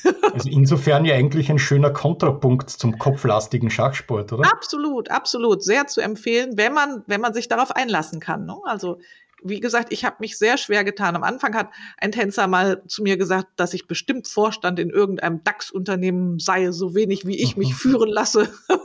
Also 0.32 0.48
insofern 0.48 1.06
ja 1.06 1.16
eigentlich 1.16 1.50
ein 1.50 1.58
schöner 1.58 1.90
Kontrapunkt 1.90 2.70
zum 2.70 3.00
kopflastigen 3.00 3.72
Schachsport, 3.72 4.32
oder? 4.32 4.48
Absolut, 4.52 5.10
absolut. 5.10 5.64
Sehr 5.64 5.88
zu 5.88 6.02
empfehlen, 6.02 6.52
wenn 6.56 6.72
man, 6.72 7.04
wenn 7.08 7.20
man 7.20 7.34
sich 7.34 7.48
darauf 7.48 7.76
einlassen 7.76 8.20
kann. 8.20 8.46
Ne? 8.46 8.56
Also 8.66 9.00
wie 9.44 9.60
gesagt, 9.60 9.92
ich 9.92 10.06
habe 10.06 10.18
mich 10.20 10.38
sehr 10.38 10.58
schwer 10.58 10.84
getan. 10.84 11.16
Am 11.16 11.24
Anfang 11.24 11.56
hat 11.56 11.70
ein 11.98 12.12
Tänzer 12.12 12.48
mal 12.48 12.84
zu 12.88 13.02
mir 13.02 13.18
gesagt, 13.18 13.48
dass 13.56 13.74
ich 13.74 13.88
bestimmt 13.88 14.28
Vorstand 14.28 14.80
in 14.80 14.92
irgendeinem 14.92 15.44
DAX-Unternehmen 15.44 16.38
sei, 16.38 16.72
so 16.72 16.94
wenig 16.94 17.26
wie 17.26 17.42
ich 17.42 17.58
mich 17.58 17.74
führen 17.76 18.10
lasse. 18.10 18.50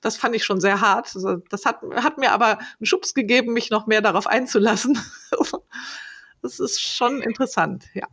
Das 0.00 0.16
fand 0.16 0.36
ich 0.36 0.44
schon 0.44 0.60
sehr 0.60 0.80
hart. 0.80 1.10
Also 1.16 1.38
das 1.50 1.66
hat, 1.66 1.80
hat 1.96 2.18
mir 2.18 2.30
aber 2.30 2.58
einen 2.58 2.86
Schubs 2.86 3.14
gegeben, 3.14 3.52
mich 3.52 3.70
noch 3.70 3.88
mehr 3.88 4.00
darauf 4.00 4.28
einzulassen. 4.28 4.96
Das 6.44 6.60
ist 6.60 6.80
schon 6.80 7.22
interessant, 7.22 7.86
ja. 7.94 8.06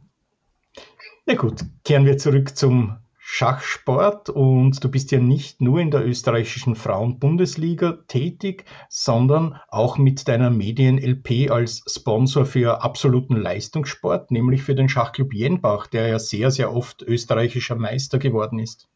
Na 1.25 1.35
gut, 1.35 1.61
kehren 1.83 2.05
wir 2.05 2.17
zurück 2.17 2.55
zum 2.57 2.97
Schachsport 3.19 4.29
und 4.29 4.83
du 4.83 4.89
bist 4.89 5.11
ja 5.11 5.19
nicht 5.19 5.61
nur 5.61 5.79
in 5.79 5.91
der 5.91 6.05
österreichischen 6.05 6.75
Frauenbundesliga 6.75 7.99
tätig, 8.07 8.65
sondern 8.89 9.59
auch 9.67 9.97
mit 9.97 10.27
deiner 10.27 10.49
Medien-LP 10.49 11.51
als 11.51 11.83
Sponsor 11.87 12.45
für 12.45 12.81
absoluten 12.81 13.35
Leistungssport, 13.35 14.31
nämlich 14.31 14.63
für 14.63 14.75
den 14.75 14.89
Schachclub 14.89 15.33
Jenbach, 15.33 15.87
der 15.87 16.07
ja 16.07 16.17
sehr, 16.17 16.51
sehr 16.51 16.73
oft 16.73 17.01
österreichischer 17.01 17.75
Meister 17.75 18.17
geworden 18.17 18.59
ist. 18.59 18.87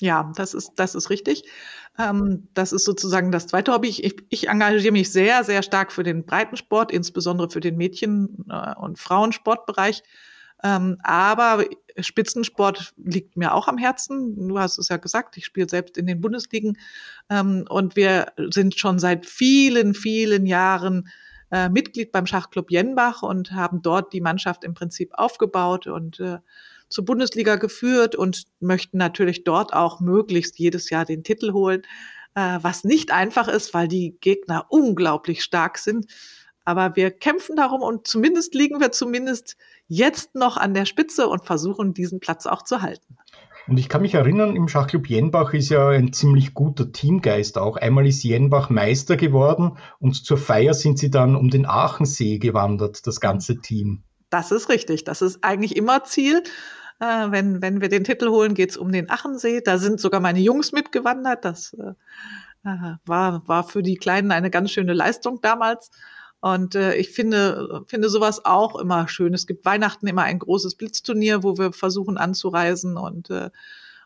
Ja, 0.00 0.30
das 0.36 0.54
ist, 0.54 0.72
das 0.76 0.94
ist 0.94 1.10
richtig. 1.10 1.42
Ähm, 1.98 2.48
das 2.54 2.72
ist 2.72 2.84
sozusagen 2.84 3.32
das 3.32 3.48
zweite 3.48 3.72
Hobby. 3.72 3.88
Ich, 3.88 4.16
ich 4.28 4.48
engagiere 4.48 4.92
mich 4.92 5.10
sehr, 5.10 5.42
sehr 5.42 5.62
stark 5.62 5.90
für 5.90 6.04
den 6.04 6.24
Breitensport, 6.24 6.92
insbesondere 6.92 7.50
für 7.50 7.60
den 7.60 7.76
Mädchen- 7.76 8.44
äh, 8.48 8.74
und 8.76 8.98
Frauensportbereich. 8.98 10.02
Ähm, 10.62 10.98
aber 11.02 11.64
Spitzensport 11.98 12.94
liegt 12.96 13.36
mir 13.36 13.54
auch 13.54 13.66
am 13.66 13.78
Herzen. 13.78 14.48
Du 14.48 14.58
hast 14.58 14.78
es 14.78 14.88
ja 14.88 14.96
gesagt, 14.96 15.36
ich 15.36 15.44
spiele 15.44 15.68
selbst 15.68 15.96
in 15.96 16.06
den 16.06 16.20
Bundesligen. 16.20 16.78
Ähm, 17.28 17.64
und 17.68 17.96
wir 17.96 18.32
sind 18.50 18.78
schon 18.78 19.00
seit 19.00 19.26
vielen, 19.26 19.94
vielen 19.94 20.46
Jahren 20.46 21.08
äh, 21.50 21.68
Mitglied 21.68 22.12
beim 22.12 22.26
Schachclub 22.26 22.70
Jenbach 22.70 23.22
und 23.22 23.52
haben 23.52 23.82
dort 23.82 24.12
die 24.12 24.20
Mannschaft 24.20 24.62
im 24.62 24.74
Prinzip 24.74 25.10
aufgebaut 25.14 25.86
und 25.86 26.20
äh, 26.20 26.38
zur 26.88 27.04
Bundesliga 27.04 27.56
geführt 27.56 28.14
und 28.16 28.44
möchten 28.60 28.98
natürlich 28.98 29.44
dort 29.44 29.72
auch 29.72 30.00
möglichst 30.00 30.58
jedes 30.58 30.90
Jahr 30.90 31.04
den 31.04 31.22
Titel 31.22 31.52
holen, 31.52 31.82
äh, 32.34 32.58
was 32.62 32.84
nicht 32.84 33.12
einfach 33.12 33.48
ist, 33.48 33.74
weil 33.74 33.88
die 33.88 34.16
Gegner 34.20 34.66
unglaublich 34.68 35.42
stark 35.42 35.78
sind. 35.78 36.06
Aber 36.64 36.96
wir 36.96 37.10
kämpfen 37.10 37.56
darum 37.56 37.80
und 37.80 38.06
zumindest 38.06 38.54
liegen 38.54 38.80
wir 38.80 38.92
zumindest 38.92 39.56
jetzt 39.86 40.34
noch 40.34 40.56
an 40.58 40.74
der 40.74 40.84
Spitze 40.84 41.26
und 41.28 41.46
versuchen 41.46 41.94
diesen 41.94 42.20
Platz 42.20 42.46
auch 42.46 42.62
zu 42.62 42.82
halten. 42.82 43.16
Und 43.68 43.78
ich 43.78 43.90
kann 43.90 44.00
mich 44.00 44.14
erinnern, 44.14 44.56
im 44.56 44.66
Schachclub 44.66 45.08
Jenbach 45.08 45.52
ist 45.52 45.68
ja 45.68 45.88
ein 45.88 46.12
ziemlich 46.14 46.54
guter 46.54 46.90
Teamgeist 46.90 47.58
auch. 47.58 47.76
Einmal 47.76 48.06
ist 48.06 48.22
Jenbach 48.22 48.70
Meister 48.70 49.16
geworden 49.16 49.76
und 49.98 50.14
zur 50.14 50.38
Feier 50.38 50.72
sind 50.72 50.98
sie 50.98 51.10
dann 51.10 51.36
um 51.36 51.50
den 51.50 51.66
Aachensee 51.66 52.38
gewandert, 52.38 53.06
das 53.06 53.20
ganze 53.20 53.60
Team. 53.60 54.04
Das 54.30 54.50
ist 54.52 54.68
richtig. 54.68 55.04
Das 55.04 55.22
ist 55.22 55.42
eigentlich 55.42 55.76
immer 55.76 56.04
Ziel. 56.04 56.42
Äh, 57.00 57.30
wenn, 57.30 57.62
wenn 57.62 57.80
wir 57.80 57.88
den 57.88 58.04
Titel 58.04 58.28
holen, 58.28 58.54
geht 58.54 58.70
es 58.70 58.76
um 58.76 58.92
den 58.92 59.10
Achensee. 59.10 59.60
Da 59.60 59.78
sind 59.78 60.00
sogar 60.00 60.20
meine 60.20 60.40
Jungs 60.40 60.72
mitgewandert. 60.72 61.44
Das 61.44 61.74
äh, 61.74 61.94
war, 63.06 63.46
war 63.46 63.64
für 63.64 63.82
die 63.82 63.96
Kleinen 63.96 64.32
eine 64.32 64.50
ganz 64.50 64.70
schöne 64.70 64.92
Leistung 64.92 65.40
damals. 65.40 65.90
Und 66.40 66.74
äh, 66.74 66.94
ich 66.94 67.10
finde, 67.10 67.84
finde 67.86 68.08
sowas 68.08 68.44
auch 68.44 68.78
immer 68.78 69.08
schön. 69.08 69.34
Es 69.34 69.46
gibt 69.46 69.64
Weihnachten 69.64 70.06
immer 70.06 70.22
ein 70.22 70.38
großes 70.38 70.76
Blitzturnier, 70.76 71.42
wo 71.42 71.58
wir 71.58 71.72
versuchen 71.72 72.16
anzureisen. 72.16 72.96
Und, 72.96 73.30
äh, 73.30 73.50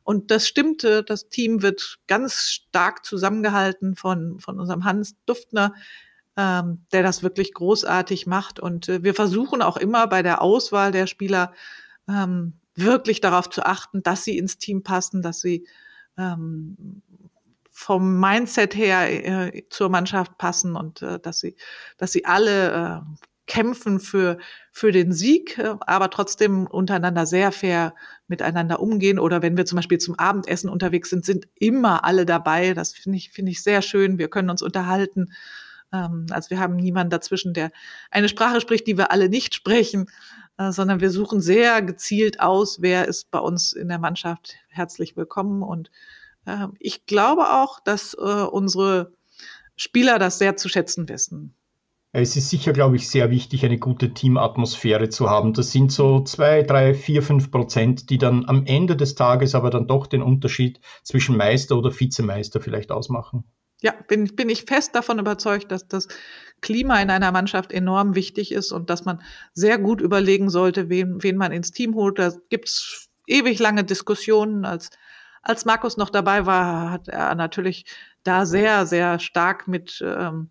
und 0.03 0.31
das 0.31 0.47
stimmte. 0.49 1.03
Das 1.03 1.29
Team 1.29 1.63
wird 1.63 1.99
ganz 2.07 2.45
stark 2.45 3.05
zusammengehalten 3.05 3.97
von, 3.97 4.41
von 4.41 4.59
unserem 4.61 4.85
Hans 4.85 5.17
Duftner, 5.27 5.75
ähm, 6.37 6.87
der 6.93 7.03
das 7.03 7.23
wirklich 7.23 7.53
großartig 7.55 8.27
macht. 8.27 8.61
Und 8.61 8.89
äh, 8.89 9.03
wir 9.03 9.15
versuchen 9.15 9.63
auch 9.63 9.77
immer 9.77 10.07
bei 10.07 10.23
der 10.23 10.43
Auswahl 10.43 10.93
der 10.93 11.07
Spieler 11.07 11.53
ähm, 12.09 12.55
wirklich 12.75 13.21
darauf 13.21 13.51
zu 13.51 13.65
achten, 13.65 14.03
dass 14.03 14.25
sie 14.25 14.39
ins 14.39 14.59
Team 14.59 14.83
passen, 14.83 15.23
dass 15.23 15.41
sie 15.41 15.67
ähm, 16.17 17.03
vom 17.71 18.21
Mindset 18.21 18.75
her 18.75 19.47
äh, 19.47 19.63
zur 19.71 19.89
Mannschaft 19.89 20.39
passen 20.39 20.77
und 20.77 21.03
äh, 21.03 21.19
dass 21.19 21.41
sie, 21.41 21.57
dass 21.97 22.13
sie 22.13 22.25
alle 22.25 22.73
äh, 22.73 23.17
kämpfen 23.47 23.99
für, 23.99 24.39
für 24.71 24.93
den 24.93 25.13
Sieg, 25.13 25.59
äh, 25.59 25.75
aber 25.81 26.11
trotzdem 26.11 26.67
untereinander 26.67 27.27
sehr 27.27 27.51
fair 27.53 27.95
miteinander 28.29 28.81
umgehen. 28.81 29.19
Oder 29.19 29.43
wenn 29.43 29.57
wir 29.57 29.67
zum 29.67 29.77
Beispiel 29.77 29.99
zum 29.99 30.19
Abendessen 30.19 30.71
unterwegs 30.71 31.11
sind, 31.11 31.25
sind 31.25 31.49
immer 31.55 32.05
alle 32.05 32.25
dabei. 32.25 32.75
Das 32.75 32.95
finde 32.95 33.19
ich, 33.19 33.31
finde 33.31 33.51
ich 33.51 33.63
sehr 33.63 33.83
schön. 33.83 34.19
Wir 34.19 34.29
können 34.29 34.51
uns 34.51 34.63
unterhalten. 34.63 35.33
Ähm, 35.93 36.27
also 36.31 36.51
wir 36.51 36.61
haben 36.61 36.77
niemanden 36.77 37.11
dazwischen, 37.11 37.55
der 37.55 37.71
eine 38.11 38.29
Sprache 38.29 38.61
spricht, 38.61 38.87
die 38.87 38.99
wir 38.99 39.11
alle 39.11 39.29
nicht 39.29 39.55
sprechen. 39.55 40.07
Äh, 40.59 40.73
sondern 40.73 41.01
wir 41.01 41.11
suchen 41.11 41.41
sehr 41.41 41.83
gezielt 41.83 42.41
aus, 42.41 42.83
wer 42.83 43.09
ist 43.09 43.31
bei 43.31 43.39
uns 43.39 43.73
in 43.73 43.89
der 43.89 43.99
Mannschaft 43.99 44.57
herzlich 44.69 45.17
willkommen. 45.17 45.63
Und 45.63 45.91
äh, 46.45 46.67
ich 46.79 47.07
glaube 47.07 47.51
auch, 47.53 47.81
dass 47.81 48.15
äh, 48.15 48.21
unsere 48.21 49.13
Spieler 49.77 50.19
das 50.19 50.39
sehr 50.39 50.57
zu 50.57 50.69
schätzen 50.69 51.09
wissen. 51.09 51.55
Es 52.15 52.37
ist 52.37 52.51
sicher, 52.51 52.75
glaube 52.75 52.97
ich, 52.97 53.09
sehr 53.09 53.31
wichtig, 53.31 53.65
eine 53.65 53.79
gute 53.79 54.13
Teamatmosphäre 54.13 55.09
zu 55.09 55.31
haben. 55.31 55.55
Das 55.55 55.73
sind 55.73 55.91
so 55.91 56.23
zwei, 56.23 56.63
drei, 56.63 56.93
vier, 56.93 57.23
fünf 57.23 57.51
Prozent, 57.51 58.11
die 58.11 58.19
dann 58.19 58.47
am 58.47 58.67
Ende 58.67 58.97
des 58.97 59.15
Tages 59.15 59.55
aber 59.55 59.71
dann 59.71 59.87
doch 59.87 60.07
den 60.07 60.21
Unterschied 60.21 60.79
zwischen 61.03 61.39
Meister 61.39 61.79
oder 61.79 61.99
Vizemeister 61.99 62.61
vielleicht 62.61 62.93
ausmachen. 62.93 63.45
Ja, 63.83 63.93
bin, 64.07 64.37
bin 64.37 64.49
ich 64.49 64.63
fest 64.63 64.95
davon 64.95 65.19
überzeugt, 65.19 65.73
dass 65.73 65.89
das 65.89 66.07
Klima 66.61 67.01
in 67.03 67.11
einer 67.11 67.33
Mannschaft 67.33 67.73
enorm 67.73 68.15
wichtig 68.15 68.53
ist 68.53 68.71
und 68.71 68.91
dass 68.91 69.05
man 69.05 69.21
sehr 69.55 69.79
gut 69.79 70.01
überlegen 70.01 70.51
sollte, 70.51 70.89
wen, 70.89 71.23
wen 71.23 71.37
man 71.37 71.51
ins 71.51 71.73
Team 71.73 71.95
holt. 71.97 72.19
Da 72.19 72.33
gibt's 72.49 73.09
ewig 73.27 73.59
lange 73.59 73.83
Diskussionen. 73.83 74.65
Als, 74.65 74.91
als 75.43 75.65
Markus 75.65 75.97
noch 75.97 76.11
dabei 76.11 76.47
war, 76.47 76.93
hat 76.93 77.09
er 77.09 77.35
natürlich 77.35 77.85
da 78.23 78.47
sehr, 78.47 78.87
sehr 78.87 79.19
stark 79.19 79.67
mit 79.67 80.01
ähm, 80.07 80.51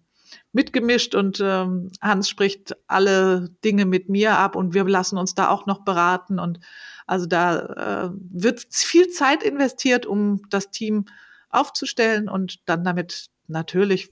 mitgemischt 0.54 1.16
und 1.16 1.40
ähm, 1.42 1.92
Hans 2.02 2.30
spricht 2.30 2.76
alle 2.88 3.50
Dinge 3.64 3.86
mit 3.86 4.10
mir 4.10 4.38
ab 4.38 4.56
und 4.56 4.74
wir 4.74 4.84
lassen 4.84 5.18
uns 5.18 5.36
da 5.36 5.50
auch 5.50 5.66
noch 5.66 5.84
beraten 5.84 6.40
und 6.40 6.60
also 7.08 7.26
da 7.26 8.06
äh, 8.06 8.10
wird 8.32 8.66
viel 8.70 9.10
Zeit 9.10 9.44
investiert, 9.44 10.06
um 10.06 10.42
das 10.50 10.72
Team 10.72 11.06
aufzustellen 11.52 12.30
und 12.30 12.68
dann 12.68 12.84
damit 12.84 13.30
natürlich 13.48 14.10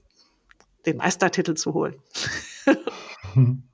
den 0.86 0.98
Meistertitel 0.98 1.54
zu 1.54 1.74
holen. 1.74 1.96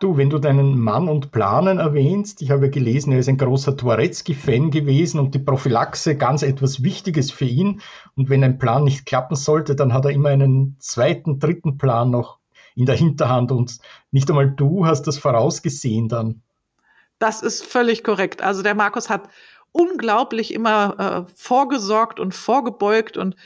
Du, 0.00 0.16
wenn 0.16 0.30
du 0.30 0.38
deinen 0.38 0.78
Mann 0.78 1.08
und 1.08 1.30
Planen 1.32 1.78
erwähnst, 1.78 2.40
ich 2.40 2.50
habe 2.50 2.70
gelesen, 2.70 3.12
er 3.12 3.18
ist 3.18 3.28
ein 3.28 3.36
großer 3.36 3.76
Tuaretzki-Fan 3.76 4.70
gewesen 4.70 5.20
und 5.20 5.34
die 5.34 5.40
Prophylaxe 5.40 6.16
ganz 6.16 6.42
etwas 6.42 6.82
Wichtiges 6.82 7.30
für 7.30 7.44
ihn. 7.44 7.80
Und 8.16 8.30
wenn 8.30 8.44
ein 8.44 8.58
Plan 8.58 8.84
nicht 8.84 9.06
klappen 9.06 9.36
sollte, 9.36 9.76
dann 9.76 9.92
hat 9.92 10.04
er 10.04 10.12
immer 10.12 10.30
einen 10.30 10.76
zweiten, 10.78 11.38
dritten 11.38 11.76
Plan 11.76 12.10
noch 12.10 12.38
in 12.76 12.86
der 12.86 12.94
Hinterhand 12.94 13.50
und 13.50 13.78
nicht 14.12 14.30
einmal 14.30 14.50
du 14.50 14.86
hast 14.86 15.02
das 15.02 15.18
vorausgesehen 15.18 16.08
dann. 16.08 16.42
Das 17.18 17.42
ist 17.42 17.64
völlig 17.64 18.04
korrekt. 18.04 18.42
Also 18.42 18.62
der 18.62 18.76
Markus 18.76 19.10
hat 19.10 19.28
unglaublich 19.72 20.52
immer 20.54 21.26
äh, 21.28 21.32
vorgesorgt 21.36 22.20
und 22.20 22.34
vorgebeugt 22.34 23.16
und 23.16 23.36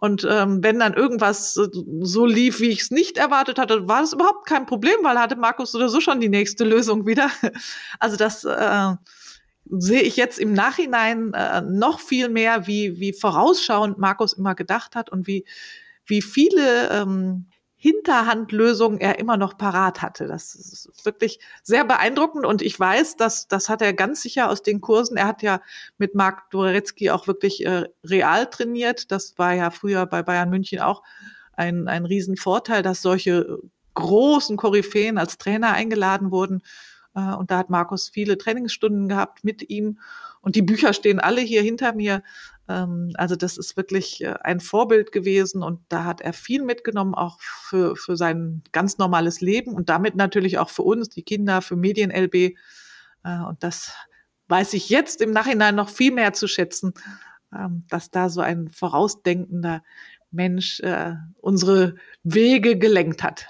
und 0.00 0.24
ähm, 0.30 0.62
wenn 0.62 0.78
dann 0.78 0.94
irgendwas 0.94 1.54
so 1.54 2.24
lief, 2.24 2.60
wie 2.60 2.68
ich 2.68 2.82
es 2.82 2.90
nicht 2.92 3.18
erwartet 3.18 3.58
hatte, 3.58 3.88
war 3.88 4.00
das 4.00 4.12
überhaupt 4.12 4.46
kein 4.46 4.64
Problem, 4.64 4.94
weil 5.02 5.18
hatte 5.18 5.34
Markus 5.34 5.74
oder 5.74 5.88
so 5.88 6.00
schon 6.00 6.20
die 6.20 6.28
nächste 6.28 6.64
Lösung 6.64 7.04
wieder. 7.04 7.28
Also 7.98 8.16
das 8.16 8.44
äh, 8.44 8.94
sehe 9.68 10.02
ich 10.02 10.16
jetzt 10.16 10.38
im 10.38 10.52
Nachhinein 10.52 11.32
äh, 11.34 11.62
noch 11.62 11.98
viel 11.98 12.28
mehr, 12.28 12.68
wie, 12.68 13.00
wie 13.00 13.12
vorausschauend 13.12 13.98
Markus 13.98 14.34
immer 14.34 14.54
gedacht 14.54 14.94
hat 14.94 15.10
und 15.10 15.26
wie, 15.26 15.44
wie 16.06 16.22
viele 16.22 16.90
ähm, 16.90 17.46
Hinterhandlösung 17.80 18.98
er 18.98 19.20
immer 19.20 19.36
noch 19.36 19.56
parat 19.56 20.02
hatte. 20.02 20.26
Das 20.26 20.56
ist 20.56 20.90
wirklich 21.04 21.38
sehr 21.62 21.84
beeindruckend 21.84 22.44
und 22.44 22.60
ich 22.60 22.78
weiß, 22.78 23.14
dass 23.14 23.46
das 23.46 23.68
hat 23.68 23.82
er 23.82 23.92
ganz 23.92 24.20
sicher 24.20 24.50
aus 24.50 24.64
den 24.64 24.80
Kursen. 24.80 25.16
Er 25.16 25.28
hat 25.28 25.42
ja 25.42 25.60
mit 25.96 26.16
Marc 26.16 26.50
Doretzky 26.50 27.10
auch 27.10 27.28
wirklich 27.28 27.64
äh, 27.64 27.84
real 28.04 28.50
trainiert. 28.50 29.12
Das 29.12 29.38
war 29.38 29.54
ja 29.54 29.70
früher 29.70 30.06
bei 30.06 30.24
Bayern 30.24 30.50
München 30.50 30.80
auch 30.80 31.04
ein, 31.52 31.86
ein 31.86 32.04
Riesenvorteil, 32.04 32.82
dass 32.82 33.00
solche 33.00 33.60
großen 33.94 34.56
Koryphäen 34.56 35.16
als 35.16 35.38
Trainer 35.38 35.72
eingeladen 35.72 36.32
wurden. 36.32 36.62
Äh, 37.14 37.34
und 37.34 37.52
da 37.52 37.58
hat 37.58 37.70
Markus 37.70 38.08
viele 38.08 38.38
Trainingsstunden 38.38 39.08
gehabt 39.08 39.44
mit 39.44 39.70
ihm. 39.70 40.00
Und 40.40 40.56
die 40.56 40.62
Bücher 40.62 40.92
stehen 40.92 41.20
alle 41.20 41.42
hier 41.42 41.62
hinter 41.62 41.92
mir. 41.92 42.24
Ähm, 42.68 43.12
also 43.14 43.36
das 43.36 43.56
ist 43.56 43.76
wirklich 43.76 44.22
äh, 44.22 44.34
ein 44.42 44.60
Vorbild 44.60 45.12
gewesen 45.12 45.62
und 45.62 45.80
da 45.88 46.04
hat 46.04 46.20
er 46.20 46.32
viel 46.32 46.62
mitgenommen, 46.62 47.14
auch 47.14 47.40
für, 47.40 47.96
für 47.96 48.16
sein 48.16 48.62
ganz 48.72 48.98
normales 48.98 49.40
Leben 49.40 49.74
und 49.74 49.88
damit 49.88 50.14
natürlich 50.14 50.58
auch 50.58 50.68
für 50.68 50.82
uns, 50.82 51.08
die 51.08 51.22
Kinder, 51.22 51.62
für 51.62 51.76
Medien-LB. 51.76 52.34
Äh, 52.34 52.52
und 53.48 53.62
das 53.62 53.92
weiß 54.48 54.74
ich 54.74 54.88
jetzt 54.88 55.20
im 55.20 55.30
Nachhinein 55.30 55.74
noch 55.74 55.88
viel 55.88 56.12
mehr 56.12 56.32
zu 56.32 56.46
schätzen, 56.46 56.94
ähm, 57.54 57.84
dass 57.88 58.10
da 58.10 58.28
so 58.28 58.40
ein 58.40 58.68
vorausdenkender 58.68 59.82
Mensch 60.30 60.80
äh, 60.80 61.14
unsere 61.40 61.94
Wege 62.22 62.78
gelenkt 62.78 63.22
hat. 63.22 63.46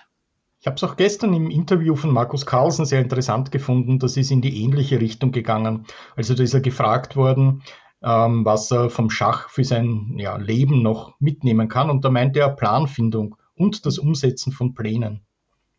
Ich 0.61 0.67
habe 0.67 0.77
es 0.77 0.83
auch 0.83 0.97
gestern 0.97 1.35
im 1.35 1.51
Interview 1.51 1.95
von 1.95 2.11
Markus 2.11 2.45
Carlsen 2.45 2.85
sehr 2.85 3.01
interessant 3.01 3.53
gefunden. 3.53 4.01
Das 4.01 4.17
ist 4.17 4.33
in 4.33 4.43
die 4.43 4.63
ähnliche 4.63 5.01
Richtung 5.01 5.31
gegangen. 5.31 5.87
Also 6.17 6.35
da 6.35 6.43
ist 6.43 6.55
er 6.55 6.61
gefragt 6.61 7.15
worden, 7.15 7.63
ähm, 8.03 8.45
was 8.45 8.71
er 8.71 8.91
vom 8.91 9.11
Schach 9.11 9.49
für 9.51 9.65
sein 9.65 10.15
ja, 10.17 10.37
Leben 10.37 10.83
noch 10.83 11.19
mitnehmen 11.21 11.69
kann. 11.69 11.91
Und 11.91 12.05
da 12.05 12.11
meinte 12.11 12.41
er 12.41 12.51
Planfindung 12.51 13.37
und 13.55 13.87
das 13.87 13.99
Umsetzen 13.99 14.53
von 14.53 14.75
Plänen. 14.75 15.21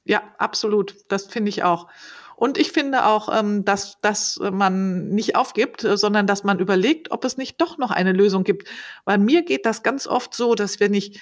Ja, 0.06 0.24
absolut. 0.38 0.96
Das 1.08 1.28
finde 1.28 1.50
ich 1.50 1.64
auch. 1.64 1.88
Und 2.36 2.58
ich 2.58 2.72
finde 2.72 3.06
auch, 3.06 3.28
ähm, 3.38 3.66
dass, 3.66 4.00
dass 4.00 4.40
man 4.40 5.10
nicht 5.10 5.36
aufgibt, 5.36 5.82
sondern 5.82 6.26
dass 6.26 6.46
man 6.46 6.60
überlegt, 6.60 7.12
ob 7.12 7.26
es 7.26 7.38
nicht 7.38 7.60
doch 7.60 7.78
noch 7.78 7.92
eine 7.92 8.14
Lösung 8.14 8.44
gibt. 8.46 8.70
Weil 9.04 9.18
mir 9.18 9.44
geht 9.44 9.66
das 9.66 9.84
ganz 9.84 10.08
oft 10.08 10.34
so, 10.34 10.56
dass 10.56 10.80
wenn 10.80 10.94
ich, 10.94 11.20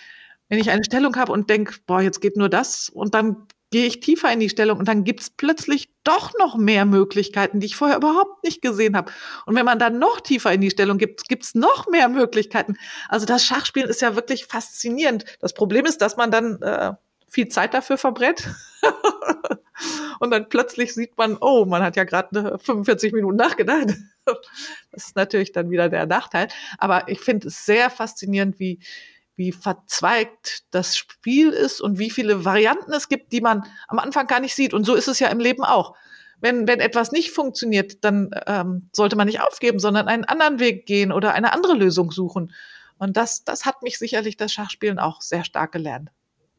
wenn 0.47 0.59
ich 0.59 0.69
eine 0.69 0.83
Stellung 0.83 1.15
habe 1.15 1.31
und 1.31 1.49
denke, 1.49 1.73
boah, 1.87 2.01
jetzt 2.01 2.21
geht 2.21 2.37
nur 2.37 2.49
das, 2.49 2.89
und 2.89 3.15
dann 3.15 3.47
gehe 3.69 3.85
ich 3.85 3.99
tiefer 3.99 4.31
in 4.31 4.39
die 4.39 4.49
Stellung 4.49 4.79
und 4.79 4.87
dann 4.87 5.03
gibt's 5.03 5.29
plötzlich 5.29 5.89
doch 6.03 6.31
noch 6.39 6.55
mehr 6.55 6.85
Möglichkeiten, 6.85 7.59
die 7.59 7.67
ich 7.67 7.75
vorher 7.75 7.97
überhaupt 7.97 8.43
nicht 8.43 8.61
gesehen 8.61 8.95
habe. 8.95 9.11
Und 9.45 9.55
wenn 9.55 9.65
man 9.65 9.79
dann 9.79 9.99
noch 9.99 10.21
tiefer 10.21 10.53
in 10.53 10.61
die 10.61 10.69
Stellung 10.69 10.97
gibt, 10.97 11.27
gibt's 11.27 11.53
noch 11.53 11.87
mehr 11.87 12.07
Möglichkeiten. 12.07 12.77
Also 13.09 13.25
das 13.25 13.43
Schachspielen 13.43 13.89
ist 13.89 14.01
ja 14.01 14.15
wirklich 14.15 14.45
faszinierend. 14.45 15.25
Das 15.41 15.53
Problem 15.53 15.85
ist, 15.85 16.01
dass 16.01 16.15
man 16.15 16.31
dann 16.31 16.61
äh, 16.61 16.93
viel 17.27 17.49
Zeit 17.49 17.73
dafür 17.73 17.97
verbrennt. 17.97 18.47
und 20.19 20.31
dann 20.31 20.47
plötzlich 20.47 20.93
sieht 20.93 21.17
man, 21.17 21.37
oh, 21.41 21.65
man 21.65 21.83
hat 21.83 21.97
ja 21.97 22.05
gerade 22.05 22.57
45 22.59 23.11
Minuten 23.11 23.35
nachgedacht. 23.35 23.95
das 24.91 25.07
ist 25.07 25.15
natürlich 25.17 25.51
dann 25.51 25.69
wieder 25.69 25.89
der 25.89 26.05
Nachteil. 26.05 26.47
Aber 26.77 27.09
ich 27.09 27.19
finde 27.19 27.49
es 27.49 27.65
sehr 27.65 27.89
faszinierend, 27.89 28.59
wie, 28.59 28.79
wie 29.37 29.51
verzweigt 29.51 30.63
das 30.71 30.97
Spiel 30.97 31.51
ist 31.51 31.79
und 31.79 31.99
wie 31.99 32.09
viele 32.09 32.43
Varianten 32.43 32.91
es 32.91 33.07
gibt, 33.07 33.31
die 33.31 33.41
man 33.41 33.63
am 33.87 33.99
Anfang 33.99 34.27
gar 34.27 34.39
nicht 34.39 34.55
sieht. 34.55 34.73
Und 34.73 34.83
so 34.83 34.95
ist 34.95 35.07
es 35.07 35.19
ja 35.19 35.29
im 35.29 35.39
Leben 35.39 35.63
auch. 35.63 35.95
Wenn, 36.41 36.67
wenn 36.67 36.79
etwas 36.79 37.11
nicht 37.11 37.31
funktioniert, 37.31 38.03
dann 38.03 38.31
ähm, 38.47 38.89
sollte 38.91 39.15
man 39.15 39.27
nicht 39.27 39.41
aufgeben, 39.41 39.79
sondern 39.79 40.07
einen 40.07 40.25
anderen 40.25 40.59
Weg 40.59 40.85
gehen 40.85 41.11
oder 41.11 41.33
eine 41.33 41.53
andere 41.53 41.75
Lösung 41.75 42.11
suchen. 42.11 42.51
Und 42.97 43.15
das, 43.15 43.43
das 43.43 43.65
hat 43.65 43.83
mich 43.83 43.99
sicherlich 43.99 44.37
das 44.37 44.51
Schachspielen 44.51 44.99
auch 44.99 45.21
sehr 45.21 45.43
stark 45.43 45.71
gelernt. 45.71 46.09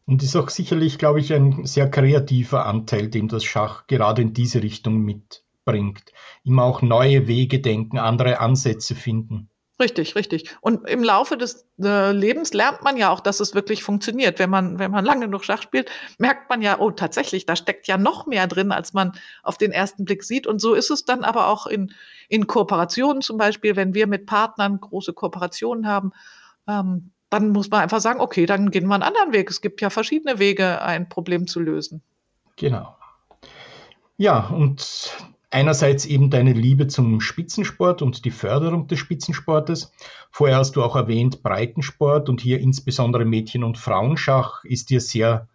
Und 0.07 0.23
ist 0.23 0.37
auch 0.37 0.49
sicherlich, 0.49 0.99
glaube 0.99 1.21
ich, 1.21 1.35
ein 1.35 1.67
sehr 1.67 1.91
kreativer 1.91 2.65
Anteil, 2.65 3.09
den 3.09 3.29
das 3.29 3.45
Schach 3.45 3.87
gerade 3.89 4.23
in 4.23 4.33
diese 4.33 4.63
Richtung 4.63 5.01
mitbringt. 5.01 6.13
Immer 6.45 6.63
auch 6.63 6.81
neue 6.81 7.27
Wege 7.27 7.61
denken, 7.61 7.99
andere 7.99 8.41
Ansätze 8.41 8.95
finden. 8.95 9.51
Richtig, 9.81 10.17
richtig. 10.17 10.57
Und 10.61 10.89
im 10.89 11.05
Laufe 11.05 11.37
des 11.37 11.69
äh, 11.81 12.11
Lebens 12.11 12.53
lernt 12.53 12.83
man 12.83 12.97
ja 12.97 13.11
auch, 13.11 13.21
dass 13.21 13.39
es 13.39 13.55
wirklich 13.55 13.85
funktioniert. 13.85 14.41
Wenn 14.41 14.51
man, 14.51 14.81
wenn 14.81 14.91
man 14.91 15.05
lange 15.05 15.27
genug 15.27 15.45
Schach 15.45 15.63
spielt, 15.63 15.89
merkt 16.19 16.51
man 16.51 16.63
ja, 16.63 16.81
oh, 16.81 16.91
tatsächlich, 16.91 17.47
da 17.47 17.55
steckt 17.55 17.87
ja 17.87 17.97
noch 17.97 18.27
mehr 18.27 18.49
drin, 18.49 18.73
als 18.73 18.93
man 18.93 19.13
auf 19.45 19.57
den 19.57 19.71
ersten 19.71 20.05
Blick 20.05 20.25
sieht. 20.25 20.49
Und 20.49 20.61
so 20.61 20.75
ist 20.75 20.91
es 20.91 21.05
dann 21.05 21.23
aber 21.23 21.47
auch 21.47 21.69
in, 21.69 21.93
in 22.29 22.49
Kooperationen 22.49 23.23
zum 23.23 23.37
Beispiel, 23.37 23.77
wenn 23.77 23.95
wir 23.95 24.09
mit 24.09 24.27
Partnern 24.27 24.81
große 24.81 25.13
Kooperationen 25.13 25.87
haben, 25.87 26.11
ähm, 26.67 27.13
dann 27.31 27.51
muss 27.51 27.71
man 27.71 27.83
einfach 27.83 28.01
sagen, 28.01 28.21
okay, 28.21 28.47
dann 28.47 28.73
gehen 28.73 28.89
wir 28.89 28.95
einen 28.95 29.05
anderen 29.05 29.33
Weg. 29.33 29.49
Es 29.49 29.61
gibt 29.61 29.81
ja 29.81 29.91
verschiedene 29.91 30.41
Wege, 30.41 30.83
ein 30.83 31.09
Problem 31.09 31.47
zu 31.47 31.61
lösen. 31.61 32.03
Genau. 32.57 32.97
Ja, 34.17 34.49
und 34.49 35.13
einerseits 35.51 36.05
eben 36.05 36.31
deine 36.31 36.53
Liebe 36.53 36.87
zum 36.89 37.21
Spitzensport 37.21 38.03
und 38.03 38.25
die 38.25 38.31
Förderung 38.31 38.87
des 38.87 38.99
Spitzensportes. 38.99 39.93
Vorher 40.31 40.59
hast 40.59 40.77
du 40.77 40.83
auch 40.83 40.97
erwähnt, 40.97 41.43
Breitensport 41.43 42.29
und 42.29 42.41
hier 42.41 42.61
insbesondere 42.61 43.25
Mädchen- 43.25 43.65
und 43.65 43.79
Frauenschach 43.79 44.65
ist 44.65 44.91
dir 44.91 45.01
sehr 45.01 45.49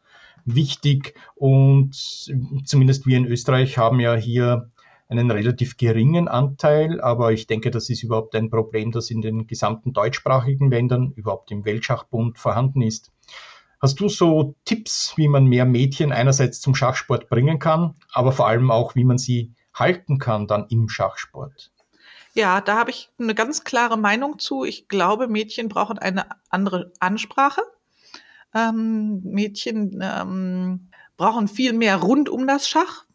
wichtig 0.46 1.16
und 1.36 1.94
zumindest 2.66 3.06
wir 3.06 3.18
in 3.18 3.26
Österreich 3.26 3.78
haben 3.78 4.00
ja 4.00 4.16
hier 4.16 4.70
einen 5.08 5.30
relativ 5.30 5.78
geringen 5.78 6.28
Anteil, 6.28 7.00
aber 7.00 7.32
ich 7.32 7.46
denke, 7.46 7.70
das 7.70 7.90
ist 7.90 8.04
überhaupt 8.04 8.36
ein 8.36 8.50
Problem, 8.50 8.92
das 8.92 9.12
in 9.12 9.22
den 9.22 9.48
gesamten 9.48 9.94
deutschsprachigen 9.94 10.72
Ländern, 10.72 11.14
überhaupt 11.16 11.52
im 11.52 11.66
Weltschachbund 11.66 12.40
vorhanden 12.40 12.82
ist. 12.82 13.12
Hast 13.80 14.00
du 14.00 14.10
so 14.10 14.56
Tipps, 14.66 15.14
wie 15.18 15.28
man 15.28 15.46
mehr 15.46 15.66
Mädchen 15.66 16.12
einerseits 16.12 16.62
zum 16.62 16.74
Schachsport 16.74 17.30
bringen 17.30 17.60
kann, 17.60 17.96
aber 18.12 18.32
vor 18.32 18.48
allem 18.48 18.72
auch, 18.72 18.96
wie 18.96 19.04
man 19.04 19.18
sie 19.18 19.54
halten 19.74 20.20
kann 20.20 20.48
dann 20.48 20.68
im 20.70 20.90
Schachsport? 20.90 21.72
Ja, 22.34 22.62
da 22.62 22.78
habe 22.78 22.90
ich 22.90 23.12
eine 23.20 23.36
ganz 23.36 23.64
klare 23.64 23.98
Meinung 23.98 24.40
zu. 24.40 24.64
Ich 24.64 24.88
glaube, 24.88 25.28
Mädchen 25.28 25.70
brauchen 25.70 26.00
eine 26.00 26.26
andere 26.50 26.92
Ansprache. 27.00 27.62
Ähm, 28.56 29.22
Mädchen 29.24 30.00
ähm, 30.02 30.90
brauchen 31.16 31.48
viel 31.48 31.74
mehr 31.74 31.98
rund 31.98 32.30
um 32.30 32.48
das 32.48 32.68
Schach. 32.68 33.06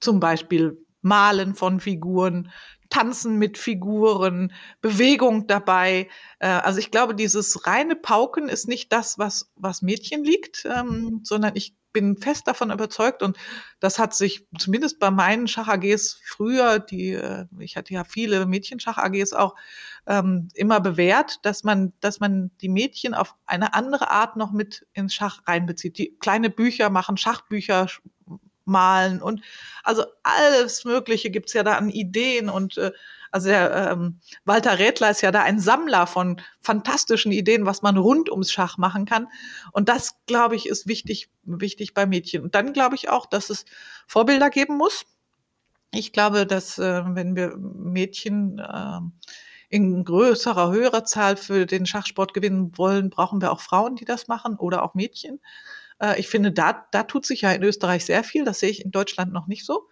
Zum 0.00 0.18
Beispiel 0.18 0.84
Malen 1.02 1.54
von 1.54 1.78
Figuren, 1.80 2.50
Tanzen 2.90 3.36
mit 3.36 3.58
Figuren, 3.58 4.52
Bewegung 4.80 5.46
dabei. 5.46 6.08
Äh, 6.40 6.48
also 6.48 6.78
ich 6.80 6.90
glaube, 6.90 7.14
dieses 7.14 7.66
reine 7.66 7.94
Pauken 7.96 8.48
ist 8.48 8.66
nicht 8.66 8.92
das, 8.92 9.18
was, 9.18 9.52
was 9.56 9.82
Mädchen 9.82 10.24
liegt, 10.24 10.64
ähm, 10.64 11.20
sondern 11.22 11.54
ich 11.54 11.76
bin 11.98 12.16
fest 12.16 12.46
davon 12.46 12.70
überzeugt 12.70 13.22
und 13.22 13.36
das 13.80 13.98
hat 13.98 14.14
sich 14.14 14.46
zumindest 14.56 15.00
bei 15.00 15.10
meinen 15.10 15.48
Schach-AGs 15.48 16.20
früher, 16.24 16.78
die, 16.78 17.12
äh, 17.12 17.46
ich 17.58 17.76
hatte 17.76 17.92
ja 17.92 18.04
viele 18.04 18.46
Mädchenschach-AGs 18.46 19.32
auch, 19.32 19.56
ähm, 20.06 20.48
immer 20.54 20.80
bewährt, 20.80 21.44
dass 21.44 21.64
man, 21.64 21.92
dass 22.00 22.20
man 22.20 22.52
die 22.60 22.68
Mädchen 22.68 23.14
auf 23.14 23.34
eine 23.46 23.74
andere 23.74 24.10
Art 24.10 24.36
noch 24.36 24.52
mit 24.52 24.86
ins 24.92 25.14
Schach 25.14 25.42
reinbezieht. 25.46 25.98
Die 25.98 26.16
kleine 26.18 26.50
Bücher 26.50 26.88
machen, 26.88 27.16
Schachbücher 27.16 27.88
malen 28.64 29.20
und 29.20 29.42
also 29.82 30.04
alles 30.22 30.84
Mögliche 30.84 31.30
gibt's 31.30 31.54
ja 31.54 31.62
da 31.64 31.74
an 31.74 31.88
Ideen 31.88 32.48
und 32.48 32.76
äh, 32.78 32.92
also 33.30 33.48
der 33.48 33.92
ähm, 33.92 34.20
Walter 34.44 34.78
Rädler 34.78 35.10
ist 35.10 35.20
ja 35.20 35.30
da 35.30 35.42
ein 35.42 35.60
Sammler 35.60 36.06
von 36.06 36.40
fantastischen 36.60 37.32
Ideen, 37.32 37.66
was 37.66 37.82
man 37.82 37.96
rund 37.96 38.30
ums 38.30 38.50
Schach 38.50 38.78
machen 38.78 39.04
kann. 39.04 39.28
Und 39.72 39.88
das, 39.88 40.16
glaube 40.26 40.56
ich, 40.56 40.68
ist 40.68 40.86
wichtig, 40.86 41.28
wichtig 41.44 41.94
bei 41.94 42.06
Mädchen. 42.06 42.42
Und 42.42 42.54
dann 42.54 42.72
glaube 42.72 42.94
ich 42.94 43.08
auch, 43.08 43.26
dass 43.26 43.50
es 43.50 43.64
Vorbilder 44.06 44.50
geben 44.50 44.76
muss. 44.76 45.04
Ich 45.92 46.12
glaube, 46.12 46.46
dass 46.46 46.78
äh, 46.78 47.02
wenn 47.06 47.34
wir 47.34 47.56
Mädchen 47.56 48.58
äh, 48.58 49.00
in 49.70 50.04
größerer, 50.04 50.70
höherer 50.70 51.04
Zahl 51.04 51.36
für 51.36 51.66
den 51.66 51.86
Schachsport 51.86 52.34
gewinnen 52.34 52.76
wollen, 52.76 53.10
brauchen 53.10 53.40
wir 53.40 53.52
auch 53.52 53.60
Frauen, 53.60 53.96
die 53.96 54.04
das 54.04 54.28
machen 54.28 54.56
oder 54.56 54.82
auch 54.82 54.94
Mädchen. 54.94 55.40
Äh, 56.00 56.18
ich 56.20 56.28
finde, 56.28 56.52
da, 56.52 56.86
da 56.90 57.02
tut 57.02 57.26
sich 57.26 57.42
ja 57.42 57.52
in 57.52 57.62
Österreich 57.62 58.04
sehr 58.04 58.24
viel. 58.24 58.44
Das 58.44 58.60
sehe 58.60 58.70
ich 58.70 58.84
in 58.84 58.90
Deutschland 58.90 59.32
noch 59.32 59.46
nicht 59.46 59.64
so. 59.64 59.88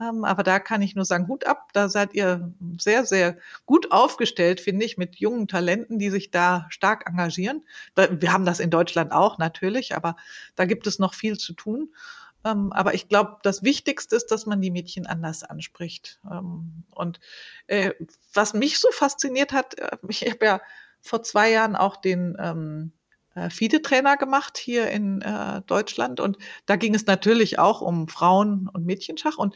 Ähm, 0.00 0.24
aber 0.24 0.42
da 0.42 0.58
kann 0.58 0.82
ich 0.82 0.94
nur 0.94 1.04
sagen, 1.04 1.28
Hut 1.28 1.44
ab, 1.44 1.68
da 1.72 1.88
seid 1.88 2.14
ihr 2.14 2.52
sehr, 2.78 3.04
sehr 3.04 3.36
gut 3.66 3.92
aufgestellt, 3.92 4.60
finde 4.60 4.86
ich, 4.86 4.96
mit 4.96 5.16
jungen 5.16 5.46
Talenten, 5.46 5.98
die 5.98 6.10
sich 6.10 6.30
da 6.30 6.66
stark 6.70 7.06
engagieren. 7.06 7.62
Wir 7.94 8.32
haben 8.32 8.46
das 8.46 8.60
in 8.60 8.70
Deutschland 8.70 9.12
auch 9.12 9.38
natürlich, 9.38 9.94
aber 9.94 10.16
da 10.56 10.64
gibt 10.64 10.86
es 10.86 10.98
noch 10.98 11.14
viel 11.14 11.36
zu 11.36 11.52
tun. 11.52 11.92
Ähm, 12.44 12.72
aber 12.72 12.94
ich 12.94 13.08
glaube, 13.08 13.36
das 13.42 13.62
Wichtigste 13.62 14.16
ist, 14.16 14.28
dass 14.28 14.46
man 14.46 14.62
die 14.62 14.70
Mädchen 14.70 15.06
anders 15.06 15.42
anspricht. 15.42 16.20
Ähm, 16.30 16.84
und 16.90 17.20
äh, 17.66 17.92
was 18.32 18.54
mich 18.54 18.78
so 18.78 18.90
fasziniert 18.92 19.52
hat, 19.52 19.78
äh, 19.78 19.98
ich 20.08 20.22
habe 20.22 20.44
ja 20.46 20.60
vor 21.02 21.22
zwei 21.22 21.50
Jahren 21.50 21.76
auch 21.76 21.96
den 21.96 22.36
äh, 22.36 22.90
FIDE-Trainer 23.48 24.16
gemacht 24.16 24.58
hier 24.58 24.90
in 24.90 25.22
äh, 25.22 25.62
Deutschland. 25.62 26.20
Und 26.20 26.36
da 26.66 26.76
ging 26.76 26.94
es 26.94 27.06
natürlich 27.06 27.58
auch 27.58 27.80
um 27.80 28.08
Frauen- 28.08 28.68
und 28.72 28.84
Mädchenschach 28.84 29.38
und 29.38 29.54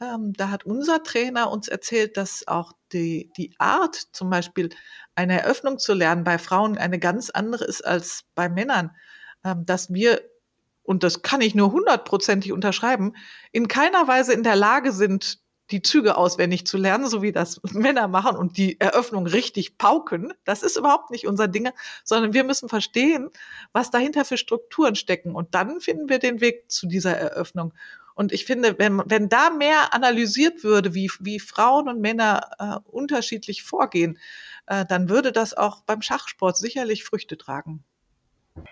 ähm, 0.00 0.32
da 0.32 0.50
hat 0.50 0.64
unser 0.64 1.02
Trainer 1.02 1.50
uns 1.50 1.68
erzählt, 1.68 2.16
dass 2.16 2.48
auch 2.48 2.72
die, 2.92 3.30
die 3.36 3.54
Art 3.58 3.96
zum 4.12 4.30
Beispiel 4.30 4.70
eine 5.14 5.42
Eröffnung 5.42 5.78
zu 5.78 5.92
lernen 5.92 6.24
bei 6.24 6.38
Frauen 6.38 6.78
eine 6.78 6.98
ganz 6.98 7.30
andere 7.30 7.64
ist 7.64 7.84
als 7.84 8.24
bei 8.34 8.48
Männern, 8.48 8.92
ähm, 9.44 9.66
dass 9.66 9.92
wir 9.92 10.22
und 10.86 11.02
das 11.02 11.22
kann 11.22 11.40
ich 11.40 11.56
nur 11.56 11.72
hundertprozentig 11.72 12.52
unterschreiben, 12.52 13.14
in 13.50 13.66
keiner 13.66 14.06
Weise 14.06 14.32
in 14.32 14.44
der 14.44 14.54
Lage 14.54 14.92
sind, 14.92 15.40
die 15.70 15.82
Züge 15.82 16.16
auswendig 16.16 16.66
zu 16.66 16.76
lernen, 16.76 17.08
so 17.08 17.22
wie 17.22 17.32
das 17.32 17.60
Männer 17.72 18.08
machen 18.08 18.36
und 18.36 18.56
die 18.56 18.80
Eröffnung 18.80 19.26
richtig 19.26 19.78
pauken. 19.78 20.32
Das 20.44 20.62
ist 20.62 20.76
überhaupt 20.76 21.10
nicht 21.10 21.26
unser 21.26 21.48
Ding, 21.48 21.68
sondern 22.04 22.32
wir 22.32 22.44
müssen 22.44 22.68
verstehen, 22.68 23.30
was 23.72 23.90
dahinter 23.90 24.24
für 24.24 24.36
Strukturen 24.36 24.94
stecken. 24.94 25.34
Und 25.34 25.54
dann 25.54 25.80
finden 25.80 26.08
wir 26.08 26.18
den 26.18 26.40
Weg 26.40 26.70
zu 26.70 26.86
dieser 26.86 27.16
Eröffnung. 27.16 27.72
Und 28.14 28.32
ich 28.32 28.46
finde, 28.46 28.78
wenn, 28.78 29.02
wenn 29.04 29.28
da 29.28 29.50
mehr 29.50 29.92
analysiert 29.92 30.64
würde, 30.64 30.94
wie, 30.94 31.10
wie 31.20 31.38
Frauen 31.38 31.88
und 31.88 32.00
Männer 32.00 32.50
äh, 32.58 32.90
unterschiedlich 32.90 33.62
vorgehen, 33.62 34.18
äh, 34.66 34.86
dann 34.86 35.10
würde 35.10 35.32
das 35.32 35.52
auch 35.52 35.82
beim 35.82 36.00
Schachsport 36.00 36.56
sicherlich 36.56 37.04
Früchte 37.04 37.36
tragen. 37.36 37.84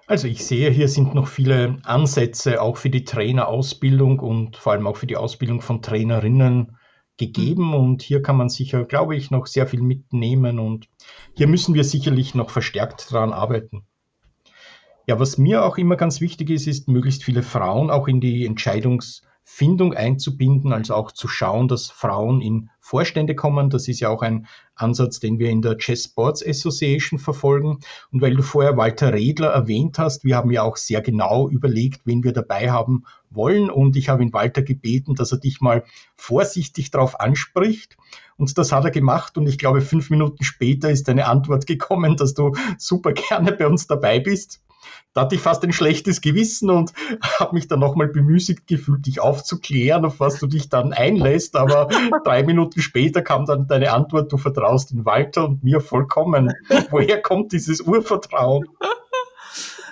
Also 0.06 0.28
ich 0.28 0.46
sehe, 0.46 0.70
hier 0.70 0.88
sind 0.88 1.14
noch 1.14 1.28
viele 1.28 1.76
Ansätze 1.82 2.62
auch 2.62 2.78
für 2.78 2.88
die 2.88 3.04
Trainerausbildung 3.04 4.18
und 4.18 4.56
vor 4.56 4.72
allem 4.72 4.86
auch 4.86 4.96
für 4.96 5.06
die 5.06 5.16
Ausbildung 5.16 5.60
von 5.60 5.82
Trainerinnen 5.82 6.78
gegeben 7.16 7.74
und 7.74 8.02
hier 8.02 8.22
kann 8.22 8.36
man 8.36 8.48
sicher, 8.48 8.84
glaube 8.84 9.16
ich, 9.16 9.30
noch 9.30 9.46
sehr 9.46 9.66
viel 9.66 9.82
mitnehmen 9.82 10.58
und 10.58 10.88
hier 11.34 11.46
müssen 11.46 11.74
wir 11.74 11.84
sicherlich 11.84 12.34
noch 12.34 12.50
verstärkt 12.50 13.12
daran 13.12 13.32
arbeiten. 13.32 13.86
Ja, 15.06 15.20
was 15.20 15.38
mir 15.38 15.64
auch 15.64 15.76
immer 15.76 15.96
ganz 15.96 16.20
wichtig 16.20 16.50
ist, 16.50 16.66
ist 16.66 16.88
möglichst 16.88 17.24
viele 17.24 17.42
Frauen 17.42 17.90
auch 17.90 18.08
in 18.08 18.20
die 18.20 18.48
Entscheidungs- 18.48 19.22
Findung 19.46 19.92
einzubinden, 19.92 20.72
also 20.72 20.94
auch 20.94 21.12
zu 21.12 21.28
schauen, 21.28 21.68
dass 21.68 21.90
Frauen 21.90 22.40
in 22.40 22.70
Vorstände 22.80 23.34
kommen. 23.34 23.70
Das 23.70 23.88
ist 23.88 24.00
ja 24.00 24.08
auch 24.08 24.22
ein 24.22 24.46
Ansatz, 24.74 25.20
den 25.20 25.38
wir 25.38 25.50
in 25.50 25.62
der 25.62 25.76
Chess 25.76 26.04
Sports 26.04 26.44
Association 26.44 27.18
verfolgen. 27.18 27.78
Und 28.10 28.22
weil 28.22 28.34
du 28.34 28.42
vorher 28.42 28.76
Walter 28.76 29.12
Redler 29.12 29.48
erwähnt 29.48 29.98
hast, 29.98 30.24
wir 30.24 30.36
haben 30.36 30.50
ja 30.50 30.62
auch 30.62 30.76
sehr 30.76 31.02
genau 31.02 31.48
überlegt, 31.48 32.02
wen 32.04 32.24
wir 32.24 32.32
dabei 32.32 32.70
haben 32.70 33.04
wollen. 33.30 33.70
Und 33.70 33.96
ich 33.96 34.08
habe 34.08 34.22
ihn 34.22 34.32
Walter 34.32 34.62
gebeten, 34.62 35.14
dass 35.14 35.32
er 35.32 35.38
dich 35.38 35.60
mal 35.60 35.84
vorsichtig 36.16 36.90
darauf 36.90 37.20
anspricht. 37.20 37.96
Und 38.36 38.56
das 38.58 38.72
hat 38.72 38.84
er 38.84 38.90
gemacht. 38.90 39.36
Und 39.36 39.46
ich 39.46 39.58
glaube, 39.58 39.82
fünf 39.82 40.10
Minuten 40.10 40.42
später 40.42 40.90
ist 40.90 41.08
eine 41.08 41.26
Antwort 41.26 41.66
gekommen, 41.66 42.16
dass 42.16 42.34
du 42.34 42.52
super 42.78 43.12
gerne 43.12 43.52
bei 43.52 43.66
uns 43.66 43.86
dabei 43.86 44.20
bist. 44.20 44.60
Da 45.12 45.22
hatte 45.22 45.36
ich 45.36 45.40
fast 45.40 45.62
ein 45.64 45.72
schlechtes 45.72 46.20
Gewissen 46.20 46.70
und 46.70 46.92
habe 47.38 47.54
mich 47.54 47.68
dann 47.68 47.80
nochmal 47.80 48.08
bemüßigt 48.08 48.66
gefühlt, 48.66 49.06
dich 49.06 49.20
aufzuklären, 49.20 50.04
auf 50.04 50.20
was 50.20 50.38
du 50.38 50.46
dich 50.46 50.68
dann 50.68 50.92
einlässt. 50.92 51.56
Aber 51.56 51.88
drei 52.24 52.42
Minuten 52.42 52.80
später 52.80 53.22
kam 53.22 53.46
dann 53.46 53.66
deine 53.66 53.92
Antwort, 53.92 54.32
du 54.32 54.36
vertraust 54.36 54.92
in 54.92 55.04
Walter 55.04 55.44
und 55.44 55.62
mir 55.64 55.80
vollkommen. 55.80 56.52
Woher 56.90 57.22
kommt 57.22 57.52
dieses 57.52 57.80
Urvertrauen? 57.80 58.66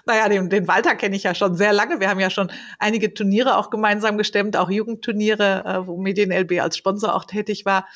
Naja, 0.05 0.29
den, 0.29 0.51
den 0.51 0.67
Walter 0.67 0.97
kenne 0.97 1.15
ich 1.15 1.23
ja 1.23 1.35
schon 1.35 1.55
sehr 1.55 1.73
lange. 1.73 2.01
Wir 2.01 2.11
haben 2.11 2.19
ja 2.19 2.31
schon 2.31 2.51
einige 2.79 3.15
Turniere 3.15 3.57
auch 3.57 3.71
gemeinsam 3.71 4.19
gestemmt, 4.19 4.57
auch 4.57 4.69
Jugendturniere, 4.69 5.65
äh, 5.65 5.87
wo 5.87 5.97
MedienLB 5.97 6.61
als 6.61 6.77
Sponsor 6.77 7.15
auch 7.15 7.25
tätig 7.25 7.65
war. 7.65 7.87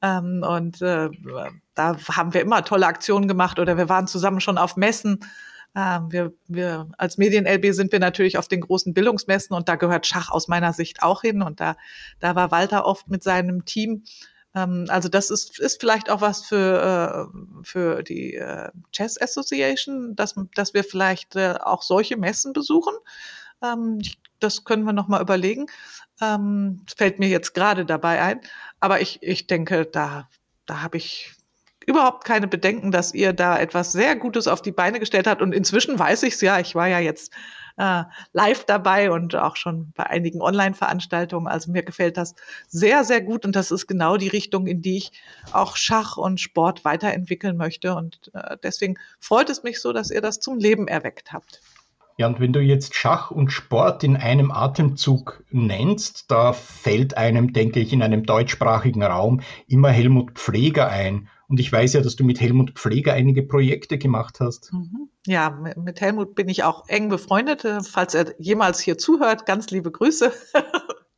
Ähm, 0.00 0.44
und 0.48 0.80
äh, 0.80 1.10
da 1.74 1.96
haben 2.08 2.34
wir 2.34 2.40
immer 2.40 2.64
tolle 2.64 2.86
Aktionen 2.86 3.26
gemacht 3.26 3.58
oder 3.58 3.76
wir 3.76 3.88
waren 3.88 4.06
zusammen 4.06 4.40
schon 4.40 4.58
auf 4.58 4.76
Messen. 4.76 5.20
Ähm, 5.74 6.10
wir, 6.10 6.32
wir 6.48 6.88
als 6.98 7.18
Medien-LB 7.18 7.72
sind 7.72 7.92
wir 7.92 8.00
natürlich 8.00 8.38
auf 8.38 8.48
den 8.48 8.60
großen 8.60 8.92
Bildungsmessen 8.92 9.54
und 9.54 9.68
da 9.68 9.76
gehört 9.76 10.06
Schach 10.06 10.30
aus 10.30 10.48
meiner 10.48 10.72
Sicht 10.72 11.02
auch 11.02 11.22
hin 11.22 11.42
und 11.42 11.60
da, 11.60 11.76
da 12.18 12.34
war 12.34 12.50
Walter 12.50 12.86
oft 12.86 13.08
mit 13.08 13.22
seinem 13.22 13.64
Team. 13.64 14.02
Ähm, 14.54 14.86
also 14.88 15.08
das 15.08 15.30
ist, 15.30 15.58
ist 15.60 15.80
vielleicht 15.80 16.10
auch 16.10 16.20
was 16.20 16.44
für, 16.44 17.30
äh, 17.32 17.64
für 17.64 18.02
die 18.02 18.34
äh, 18.34 18.70
Chess 18.92 19.20
Association, 19.20 20.16
dass, 20.16 20.34
dass 20.54 20.74
wir 20.74 20.84
vielleicht 20.84 21.36
äh, 21.36 21.54
auch 21.60 21.82
solche 21.82 22.16
Messen 22.16 22.52
besuchen. 22.52 22.94
Ähm, 23.62 24.00
das 24.40 24.64
können 24.64 24.84
wir 24.84 24.92
nochmal 24.92 25.22
überlegen. 25.22 25.66
Ähm, 26.20 26.84
fällt 26.96 27.18
mir 27.18 27.28
jetzt 27.28 27.54
gerade 27.54 27.84
dabei 27.86 28.20
ein. 28.22 28.40
Aber 28.80 29.00
ich, 29.00 29.22
ich 29.22 29.46
denke, 29.46 29.86
da, 29.86 30.28
da 30.66 30.82
habe 30.82 30.96
ich 30.96 31.32
überhaupt 31.90 32.24
keine 32.24 32.48
Bedenken, 32.48 32.90
dass 32.90 33.12
ihr 33.12 33.32
da 33.32 33.58
etwas 33.58 33.92
sehr 33.92 34.16
Gutes 34.16 34.48
auf 34.48 34.62
die 34.62 34.72
Beine 34.72 35.00
gestellt 35.00 35.26
habt. 35.26 35.42
Und 35.42 35.54
inzwischen 35.54 35.98
weiß 35.98 36.22
ich 36.22 36.34
es 36.34 36.40
ja, 36.40 36.58
ich 36.58 36.74
war 36.74 36.88
ja 36.88 36.98
jetzt 36.98 37.32
äh, 37.76 38.04
live 38.32 38.64
dabei 38.64 39.10
und 39.10 39.34
auch 39.34 39.56
schon 39.56 39.92
bei 39.96 40.06
einigen 40.06 40.40
Online-Veranstaltungen. 40.40 41.46
Also 41.46 41.70
mir 41.70 41.82
gefällt 41.82 42.16
das 42.16 42.34
sehr, 42.68 43.04
sehr 43.04 43.20
gut 43.20 43.44
und 43.44 43.56
das 43.56 43.70
ist 43.70 43.86
genau 43.86 44.16
die 44.16 44.28
Richtung, 44.28 44.66
in 44.66 44.82
die 44.82 44.98
ich 44.98 45.12
auch 45.52 45.76
Schach 45.76 46.16
und 46.16 46.40
Sport 46.40 46.84
weiterentwickeln 46.84 47.56
möchte. 47.56 47.94
Und 47.94 48.30
äh, 48.34 48.56
deswegen 48.62 48.96
freut 49.18 49.50
es 49.50 49.62
mich 49.62 49.80
so, 49.80 49.92
dass 49.92 50.10
ihr 50.10 50.20
das 50.20 50.40
zum 50.40 50.58
Leben 50.58 50.88
erweckt 50.88 51.32
habt. 51.32 51.60
Ja, 52.20 52.26
und 52.26 52.38
wenn 52.38 52.52
du 52.52 52.60
jetzt 52.60 52.94
Schach 52.94 53.30
und 53.30 53.50
Sport 53.50 54.04
in 54.04 54.14
einem 54.14 54.50
Atemzug 54.50 55.42
nennst, 55.50 56.30
da 56.30 56.52
fällt 56.52 57.16
einem, 57.16 57.54
denke 57.54 57.80
ich, 57.80 57.94
in 57.94 58.02
einem 58.02 58.24
deutschsprachigen 58.24 59.02
Raum 59.02 59.40
immer 59.68 59.88
Helmut 59.88 60.32
Pfleger 60.32 60.90
ein. 60.90 61.30
Und 61.50 61.58
ich 61.58 61.72
weiß 61.72 61.94
ja, 61.94 62.00
dass 62.00 62.14
du 62.14 62.22
mit 62.22 62.40
Helmut 62.40 62.78
Pfleger 62.78 63.12
einige 63.12 63.42
Projekte 63.42 63.98
gemacht 63.98 64.38
hast. 64.38 64.72
Mhm. 64.72 65.10
Ja, 65.26 65.50
mit 65.50 66.00
Helmut 66.00 66.36
bin 66.36 66.48
ich 66.48 66.62
auch 66.62 66.88
eng 66.88 67.08
befreundet. 67.08 67.66
Falls 67.90 68.14
er 68.14 68.34
jemals 68.38 68.78
hier 68.78 68.98
zuhört, 68.98 69.46
ganz 69.46 69.68
liebe 69.70 69.90
Grüße. 69.90 70.32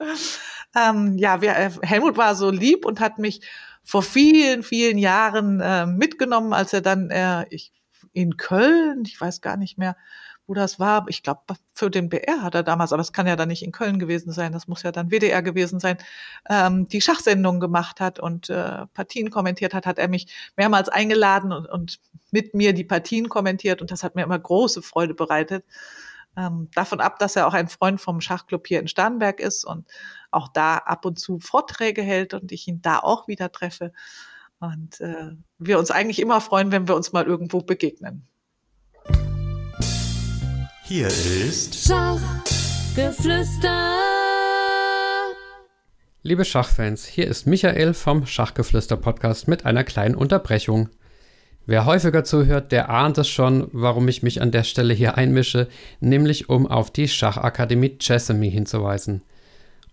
ähm, 0.75 1.19
ja, 1.19 1.43
wir, 1.43 1.55
äh, 1.55 1.71
Helmut 1.83 2.17
war 2.17 2.35
so 2.35 2.49
lieb 2.49 2.87
und 2.87 2.99
hat 2.99 3.19
mich 3.19 3.47
vor 3.85 4.03
vielen, 4.03 4.63
vielen 4.63 4.97
Jahren 4.97 5.61
äh, 5.61 5.85
mitgenommen, 5.85 6.55
als 6.55 6.73
er 6.73 6.81
dann 6.81 7.11
äh, 7.11 7.45
ich, 7.51 7.71
in 8.15 8.39
Köln, 8.39 9.03
ich 9.07 9.21
weiß 9.21 9.43
gar 9.43 9.59
nicht 9.59 9.77
mehr, 9.77 9.99
wo 10.47 10.55
das 10.55 10.79
war. 10.79 11.07
Ich 11.09 11.23
glaube, 11.23 11.41
für 11.73 11.91
den 11.91 12.09
BR 12.09 12.43
hat 12.43 12.55
er 12.55 12.63
damals, 12.63 12.93
aber 12.93 13.03
es 13.03 13.13
kann 13.13 13.27
ja 13.27 13.37
dann 13.37 13.49
nicht 13.49 13.63
in 13.63 13.73
Köln 13.73 13.99
gewesen 13.99 14.33
sein, 14.33 14.53
das 14.53 14.69
muss 14.69 14.83
ja 14.83 14.93
dann 14.93 15.11
WDR 15.11 15.43
gewesen 15.43 15.81
sein, 15.81 15.99
ähm, 16.49 16.89
die 16.89 17.01
Schachsendung 17.01 17.61
gemacht 17.61 18.01
hat 18.01 18.19
und 18.19 18.51
äh, 18.51 18.87
Partien 18.89 19.31
kommentiert 19.31 19.75
hat, 19.75 19.87
hat 19.87 19.99
er 19.99 20.09
mich 20.09 20.27
mehrmals 20.57 20.89
eingeladen 20.89 21.53
und, 21.53 21.67
und 21.67 22.01
mit 22.31 22.55
mir 22.55 22.73
die 22.73 22.85
Partien 22.85 23.29
kommentiert 23.29 23.81
und 23.81 23.91
das 23.91 24.03
hat 24.03 24.15
mir 24.15 24.25
immer 24.25 24.39
große 24.39 24.83
Freude 24.83 25.15
bereitet. 25.15 25.65
Ähm, 26.37 26.69
davon 26.75 27.01
ab, 27.01 27.19
dass 27.19 27.37
er 27.37 27.47
auch 27.47 27.55
ein 27.55 27.69
Freund 27.69 28.01
vom 28.01 28.21
Schachclub 28.21 28.67
hier 28.67 28.81
in 28.81 28.89
Starnberg 28.89 29.39
ist 29.39 29.65
und 29.65 29.87
auch 30.31 30.49
da 30.49 30.79
ab 30.79 31.05
und 31.05 31.19
zu 31.19 31.39
Vorträge 31.41 32.03
hält 32.03 32.33
und 32.35 32.53
ich 32.53 32.67
ihn 32.69 32.81
da 32.81 32.99
auch 32.99 33.29
wieder 33.29 33.53
treffe. 33.53 33.93
Und 34.59 35.01
äh, 35.01 35.33
wir 35.59 35.79
uns 35.79 35.91
eigentlich 35.91 36.21
immer 36.21 36.41
freuen, 36.41 36.73
wenn 36.73 36.89
wir 36.89 36.97
uns 36.97 37.13
mal 37.13 37.27
irgendwo 37.27 37.61
begegnen. 37.61 38.29
Hier 40.85 41.07
ist 41.07 41.87
Schach 41.87 42.19
Schachgeflüster. 42.45 43.93
Liebe 46.25 46.45
Schachfans, 46.45 47.07
hier 47.07 47.29
ist 47.29 47.47
Michael 47.47 47.95
vom 47.95 48.27
Schachgeflüster 48.27 48.97
Podcast 48.97 49.47
mit 49.47 49.65
einer 49.65 49.85
kleinen 49.85 50.17
Unterbrechung. 50.17 50.89
Wer 51.67 51.87
häufiger 51.87 52.25
zuhört, 52.25 52.73
der 52.73 52.91
ahnt 52.91 53.17
es 53.19 53.29
schon, 53.29 53.69
warum 53.71 54.09
ich 54.09 54.25
mich 54.25 54.43
an 54.43 54.51
der 54.51 54.65
Stelle 54.65 54.93
hier 54.93 55.17
einmische, 55.17 55.69
nämlich 56.01 56.49
um 56.49 56.67
auf 56.67 56.91
die 56.91 57.07
Schachakademie 57.07 57.99
Chessamy 57.99 58.51
hinzuweisen. 58.51 59.23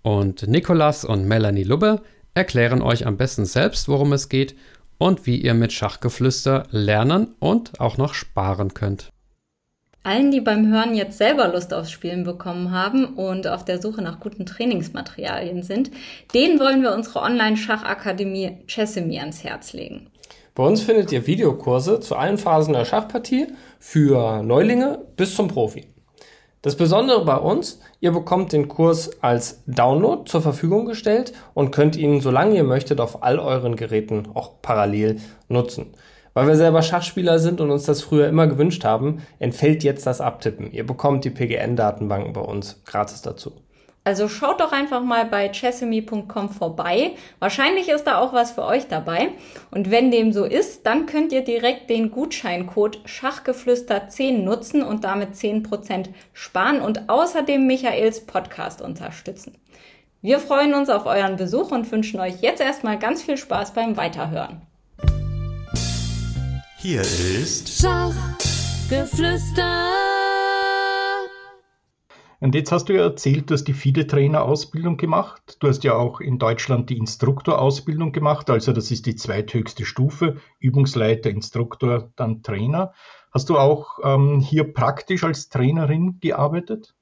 Und 0.01 0.47
Nikolas 0.47 1.05
und 1.05 1.27
Melanie 1.27 1.63
Lubbe 1.63 2.01
erklären 2.33 2.81
euch 2.81 3.05
am 3.05 3.15
besten 3.15 3.45
selbst, 3.45 3.89
worum 3.89 4.11
es 4.11 4.27
geht 4.27 4.55
und 4.97 5.27
wie 5.27 5.37
ihr 5.37 5.53
mit 5.53 5.71
Schachgeflüster 5.71 6.65
lernen 6.71 7.35
und 7.37 7.79
auch 7.79 7.97
noch 7.97 8.15
sparen 8.15 8.73
könnt. 8.73 9.11
Allen, 10.03 10.31
die 10.31 10.39
beim 10.39 10.71
Hören 10.71 10.95
jetzt 10.95 11.17
selber 11.17 11.49
Lust 11.49 11.73
aufs 11.73 11.91
Spielen 11.91 12.23
bekommen 12.23 12.71
haben 12.71 13.05
und 13.05 13.47
auf 13.47 13.65
der 13.65 13.81
Suche 13.81 14.01
nach 14.01 14.19
guten 14.19 14.45
Trainingsmaterialien 14.45 15.61
sind, 15.61 15.91
denen 16.33 16.59
wollen 16.59 16.81
wir 16.81 16.93
unsere 16.93 17.19
Online-Schachakademie 17.19 18.59
Chessemy 18.65 19.19
ans 19.19 19.43
Herz 19.43 19.73
legen. 19.73 20.07
Bei 20.55 20.63
uns 20.63 20.81
findet 20.81 21.11
ihr 21.11 21.27
Videokurse 21.27 21.99
zu 21.99 22.15
allen 22.15 22.37
Phasen 22.37 22.73
der 22.73 22.85
Schachpartie 22.85 23.47
für 23.79 24.41
Neulinge 24.41 24.99
bis 25.17 25.35
zum 25.35 25.49
Profi. 25.49 25.85
Das 26.61 26.75
Besondere 26.75 27.23
bei 27.23 27.37
uns, 27.37 27.79
ihr 28.01 28.11
bekommt 28.11 28.51
den 28.51 28.67
Kurs 28.67 29.21
als 29.21 29.63
Download 29.65 30.29
zur 30.29 30.41
Verfügung 30.41 30.85
gestellt 30.85 31.31
und 31.53 31.71
könnt 31.71 31.95
ihn, 31.95 32.19
solange 32.19 32.55
ihr 32.55 32.65
möchtet, 32.65 32.99
auf 32.99 33.23
all 33.23 33.39
euren 33.39 33.77
Geräten 33.77 34.27
auch 34.33 34.61
parallel 34.61 35.21
nutzen. 35.47 35.93
Weil 36.33 36.47
wir 36.47 36.55
selber 36.55 36.81
Schachspieler 36.81 37.39
sind 37.39 37.61
und 37.61 37.71
uns 37.71 37.83
das 37.83 38.01
früher 38.01 38.27
immer 38.27 38.47
gewünscht 38.47 38.83
haben, 38.83 39.21
entfällt 39.39 39.83
jetzt 39.83 40.05
das 40.05 40.21
Abtippen. 40.21 40.71
Ihr 40.71 40.85
bekommt 40.85 41.25
die 41.25 41.29
PGN-Datenbanken 41.29 42.33
bei 42.33 42.41
uns 42.41 42.81
gratis 42.85 43.21
dazu. 43.21 43.53
Also 44.05 44.27
schaut 44.27 44.59
doch 44.59 44.71
einfach 44.71 45.03
mal 45.03 45.25
bei 45.25 45.49
chessemy.com 45.49 46.49
vorbei. 46.49 47.11
Wahrscheinlich 47.37 47.89
ist 47.89 48.05
da 48.05 48.17
auch 48.17 48.33
was 48.33 48.51
für 48.51 48.65
euch 48.65 48.87
dabei. 48.87 49.29
Und 49.71 49.91
wenn 49.91 50.09
dem 50.09 50.31
so 50.31 50.45
ist, 50.45 50.85
dann 50.85 51.05
könnt 51.05 51.31
ihr 51.31 51.43
direkt 51.43 51.89
den 51.89 52.09
Gutscheincode 52.09 53.01
Schachgeflüster10 53.05 54.39
nutzen 54.39 54.81
und 54.81 55.03
damit 55.03 55.35
10% 55.35 56.07
sparen 56.33 56.81
und 56.81 57.09
außerdem 57.09 57.67
Michaels 57.67 58.25
Podcast 58.25 58.81
unterstützen. 58.81 59.57
Wir 60.21 60.39
freuen 60.39 60.73
uns 60.73 60.89
auf 60.89 61.05
euren 61.05 61.35
Besuch 61.35 61.71
und 61.71 61.91
wünschen 61.91 62.19
euch 62.19 62.41
jetzt 62.41 62.61
erstmal 62.61 62.97
ganz 62.97 63.21
viel 63.21 63.37
Spaß 63.37 63.73
beim 63.73 63.95
Weiterhören. 63.95 64.63
Hier 66.81 67.01
ist 67.01 67.81
Schachgeflüster. 67.81 69.91
Und 72.39 72.55
jetzt 72.55 72.71
hast 72.71 72.85
du 72.85 72.93
ja 72.93 73.03
erzählt, 73.03 73.49
du 73.49 73.55
hast 73.55 73.65
die 73.65 73.73
FIDE-Trainer-Ausbildung 73.73 74.95
gemacht. 74.95 75.57
Du 75.59 75.67
hast 75.67 75.83
ja 75.83 75.95
auch 75.95 76.21
in 76.21 76.39
Deutschland 76.39 76.89
die 76.89 76.97
Instruktorausbildung 76.97 78.13
gemacht. 78.13 78.49
Also 78.49 78.71
das 78.71 78.91
ist 78.91 79.07
die 79.07 79.17
zweithöchste 79.17 79.83
Stufe. 79.83 80.37
Übungsleiter, 80.59 81.29
Instruktor, 81.29 82.13
dann 82.15 82.43
Trainer. 82.43 82.93
Hast 83.33 83.49
du 83.49 83.59
auch 83.59 83.99
ähm, 84.01 84.39
hier 84.39 84.71
praktisch 84.71 85.25
als 85.25 85.49
Trainerin 85.49 86.21
gearbeitet? 86.21 86.95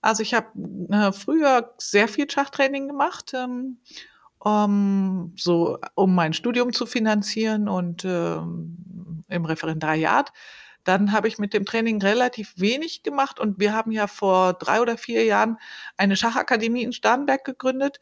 Also 0.00 0.22
ich 0.22 0.32
habe 0.32 0.46
äh, 0.90 1.12
früher 1.12 1.74
sehr 1.76 2.08
viel 2.08 2.30
Schachtraining 2.30 2.88
gemacht, 2.88 3.34
ähm, 3.34 3.76
um, 4.46 5.32
so, 5.36 5.78
um 5.96 6.14
mein 6.14 6.32
Studium 6.32 6.72
zu 6.72 6.86
finanzieren 6.86 7.68
und 7.68 8.04
ähm, 8.04 9.24
im 9.28 9.44
Referendariat. 9.44 10.32
Dann 10.84 11.10
habe 11.10 11.26
ich 11.26 11.38
mit 11.38 11.52
dem 11.52 11.64
Training 11.64 12.00
relativ 12.00 12.54
wenig 12.56 13.02
gemacht 13.02 13.40
und 13.40 13.58
wir 13.58 13.72
haben 13.74 13.90
ja 13.90 14.06
vor 14.06 14.52
drei 14.52 14.80
oder 14.80 14.96
vier 14.96 15.24
Jahren 15.24 15.58
eine 15.96 16.14
Schachakademie 16.14 16.84
in 16.84 16.92
Starnberg 16.92 17.42
gegründet, 17.42 17.98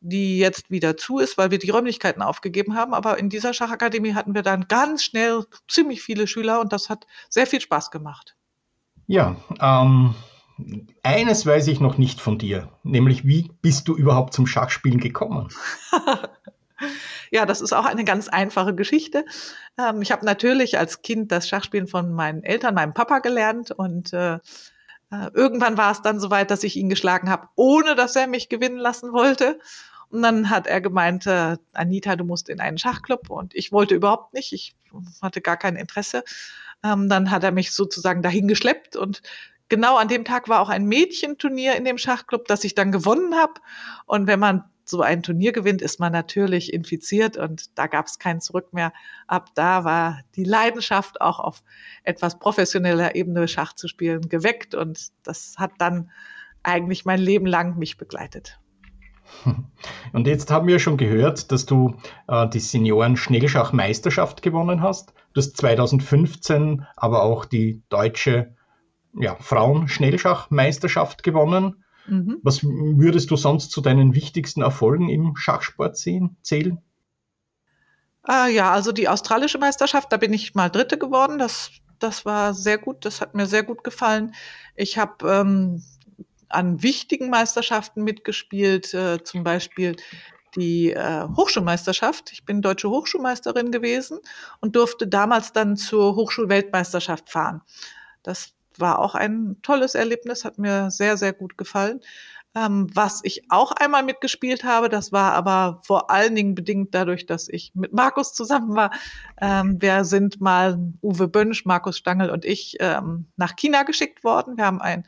die 0.00 0.36
jetzt 0.36 0.70
wieder 0.70 0.98
zu 0.98 1.18
ist, 1.18 1.38
weil 1.38 1.50
wir 1.50 1.58
die 1.58 1.70
Räumlichkeiten 1.70 2.20
aufgegeben 2.20 2.74
haben. 2.74 2.92
Aber 2.92 3.18
in 3.18 3.30
dieser 3.30 3.54
Schachakademie 3.54 4.12
hatten 4.12 4.34
wir 4.34 4.42
dann 4.42 4.68
ganz 4.68 5.02
schnell 5.02 5.46
ziemlich 5.66 6.02
viele 6.02 6.26
Schüler 6.26 6.60
und 6.60 6.74
das 6.74 6.90
hat 6.90 7.06
sehr 7.30 7.46
viel 7.46 7.62
Spaß 7.62 7.90
gemacht. 7.90 8.36
Ja, 9.06 9.36
ähm, 9.62 10.14
eines 11.02 11.46
weiß 11.46 11.66
ich 11.68 11.80
noch 11.80 11.98
nicht 11.98 12.20
von 12.20 12.38
dir, 12.38 12.70
nämlich 12.82 13.26
wie 13.26 13.50
bist 13.62 13.88
du 13.88 13.94
überhaupt 13.94 14.32
zum 14.34 14.46
Schachspielen 14.46 15.00
gekommen? 15.00 15.48
Ja, 17.30 17.46
das 17.46 17.62
ist 17.62 17.72
auch 17.72 17.86
eine 17.86 18.04
ganz 18.04 18.28
einfache 18.28 18.74
Geschichte. 18.74 19.24
Ähm, 19.78 20.02
ich 20.02 20.12
habe 20.12 20.26
natürlich 20.26 20.78
als 20.78 21.00
Kind 21.00 21.32
das 21.32 21.48
Schachspielen 21.48 21.88
von 21.88 22.12
meinen 22.12 22.44
Eltern, 22.44 22.74
meinem 22.74 22.94
Papa 22.94 23.20
gelernt 23.20 23.70
und 23.70 24.12
äh, 24.12 24.38
äh, 25.10 25.30
irgendwann 25.34 25.78
war 25.78 25.92
es 25.92 26.02
dann 26.02 26.20
soweit, 26.20 26.50
dass 26.50 26.64
ich 26.64 26.76
ihn 26.76 26.88
geschlagen 26.88 27.30
habe, 27.30 27.48
ohne 27.54 27.94
dass 27.94 28.16
er 28.16 28.26
mich 28.26 28.48
gewinnen 28.48 28.78
lassen 28.78 29.12
wollte. 29.12 29.58
Und 30.08 30.22
dann 30.22 30.50
hat 30.50 30.66
er 30.66 30.80
gemeint, 30.80 31.26
äh, 31.26 31.56
Anita, 31.72 32.16
du 32.16 32.24
musst 32.24 32.48
in 32.48 32.60
einen 32.60 32.78
Schachclub. 32.78 33.30
Und 33.30 33.54
ich 33.54 33.72
wollte 33.72 33.94
überhaupt 33.94 34.34
nicht. 34.34 34.52
Ich 34.52 34.76
hatte 35.20 35.40
gar 35.40 35.56
kein 35.56 35.76
Interesse. 35.76 36.24
Ähm, 36.84 37.08
dann 37.08 37.30
hat 37.30 37.44
er 37.44 37.52
mich 37.52 37.72
sozusagen 37.72 38.22
dahin 38.22 38.48
geschleppt 38.48 38.96
und 38.96 39.22
genau 39.68 39.96
an 39.96 40.08
dem 40.08 40.24
Tag 40.24 40.48
war 40.48 40.60
auch 40.60 40.68
ein 40.68 40.86
Mädchenturnier 40.86 41.76
in 41.76 41.84
dem 41.84 41.98
Schachclub, 41.98 42.46
das 42.46 42.64
ich 42.64 42.74
dann 42.74 42.92
gewonnen 42.92 43.34
habe. 43.34 43.54
Und 44.06 44.26
wenn 44.26 44.40
man 44.40 44.64
so 44.88 45.02
ein 45.02 45.22
Turnier 45.22 45.52
gewinnt, 45.52 45.82
ist 45.82 45.98
man 45.98 46.12
natürlich 46.12 46.72
infiziert 46.72 47.36
und 47.36 47.76
da 47.76 47.88
gab 47.88 48.06
es 48.06 48.18
kein 48.18 48.40
Zurück 48.40 48.72
mehr. 48.72 48.92
Ab 49.26 49.50
da 49.54 49.84
war 49.84 50.20
die 50.36 50.44
Leidenschaft 50.44 51.20
auch 51.20 51.40
auf 51.40 51.62
etwas 52.04 52.38
professioneller 52.38 53.16
Ebene 53.16 53.48
Schach 53.48 53.72
zu 53.72 53.88
spielen 53.88 54.28
geweckt 54.28 54.74
und 54.74 55.08
das 55.24 55.56
hat 55.58 55.72
dann 55.78 56.10
eigentlich 56.62 57.04
mein 57.04 57.20
Leben 57.20 57.46
lang 57.46 57.78
mich 57.78 57.96
begleitet. 57.96 58.60
Und 60.12 60.26
jetzt 60.26 60.50
haben 60.50 60.68
wir 60.68 60.78
schon 60.78 60.96
gehört, 60.96 61.50
dass 61.50 61.66
du 61.66 61.96
äh, 62.28 62.48
die 62.48 62.60
Senioren-Schnellschachmeisterschaft 62.60 64.40
gewonnen 64.40 64.82
hast. 64.82 65.14
Du 65.32 65.40
hast 65.40 65.56
2015 65.56 66.86
aber 66.96 67.22
auch 67.22 67.44
die 67.44 67.82
deutsche 67.88 68.55
ja, 69.18 69.36
Frauen-Schnellschachmeisterschaft 69.36 71.22
gewonnen. 71.22 71.84
Mhm. 72.06 72.38
Was 72.42 72.62
würdest 72.62 73.30
du 73.30 73.36
sonst 73.36 73.70
zu 73.70 73.80
deinen 73.80 74.14
wichtigsten 74.14 74.62
Erfolgen 74.62 75.08
im 75.08 75.36
Schachsport 75.36 75.96
sehen, 75.96 76.36
zählen? 76.42 76.78
Ah, 78.22 78.48
ja, 78.48 78.72
also 78.72 78.92
die 78.92 79.08
australische 79.08 79.58
Meisterschaft, 79.58 80.12
da 80.12 80.16
bin 80.16 80.32
ich 80.32 80.54
mal 80.54 80.68
Dritte 80.68 80.98
geworden. 80.98 81.38
Das, 81.38 81.70
das 81.98 82.24
war 82.24 82.54
sehr 82.54 82.78
gut, 82.78 83.04
das 83.04 83.20
hat 83.20 83.34
mir 83.34 83.46
sehr 83.46 83.62
gut 83.62 83.84
gefallen. 83.84 84.34
Ich 84.74 84.98
habe 84.98 85.28
ähm, 85.28 85.82
an 86.48 86.82
wichtigen 86.82 87.30
Meisterschaften 87.30 88.02
mitgespielt, 88.02 88.92
äh, 88.94 89.22
zum 89.22 89.44
Beispiel 89.44 89.96
die 90.56 90.92
äh, 90.92 91.28
Hochschulmeisterschaft. 91.36 92.32
Ich 92.32 92.44
bin 92.44 92.62
deutsche 92.62 92.88
Hochschulmeisterin 92.88 93.70
gewesen 93.70 94.18
und 94.60 94.74
durfte 94.74 95.06
damals 95.06 95.52
dann 95.52 95.76
zur 95.76 96.16
Hochschulweltmeisterschaft 96.16 97.30
fahren. 97.30 97.62
Das 98.22 98.55
war 98.80 98.98
auch 98.98 99.14
ein 99.14 99.56
tolles 99.62 99.94
Erlebnis, 99.94 100.44
hat 100.44 100.58
mir 100.58 100.90
sehr, 100.90 101.16
sehr 101.16 101.32
gut 101.32 101.56
gefallen. 101.58 102.00
Ähm, 102.56 102.88
was 102.94 103.20
ich 103.22 103.42
auch 103.50 103.72
einmal 103.72 104.02
mitgespielt 104.02 104.64
habe, 104.64 104.88
das 104.88 105.12
war 105.12 105.34
aber 105.34 105.80
vor 105.84 106.10
allen 106.10 106.34
Dingen 106.34 106.54
bedingt 106.54 106.94
dadurch, 106.94 107.26
dass 107.26 107.48
ich 107.48 107.72
mit 107.74 107.92
Markus 107.92 108.32
zusammen 108.32 108.74
war. 108.74 108.92
Ähm, 109.40 109.76
wir 109.80 110.04
sind 110.04 110.40
mal, 110.40 110.78
Uwe 111.02 111.28
Bönsch, 111.28 111.66
Markus 111.66 111.98
Stangl 111.98 112.30
und 112.30 112.46
ich, 112.46 112.76
ähm, 112.80 113.26
nach 113.36 113.56
China 113.56 113.82
geschickt 113.82 114.24
worden. 114.24 114.56
Wir 114.56 114.64
haben 114.64 114.80
ein 114.80 115.06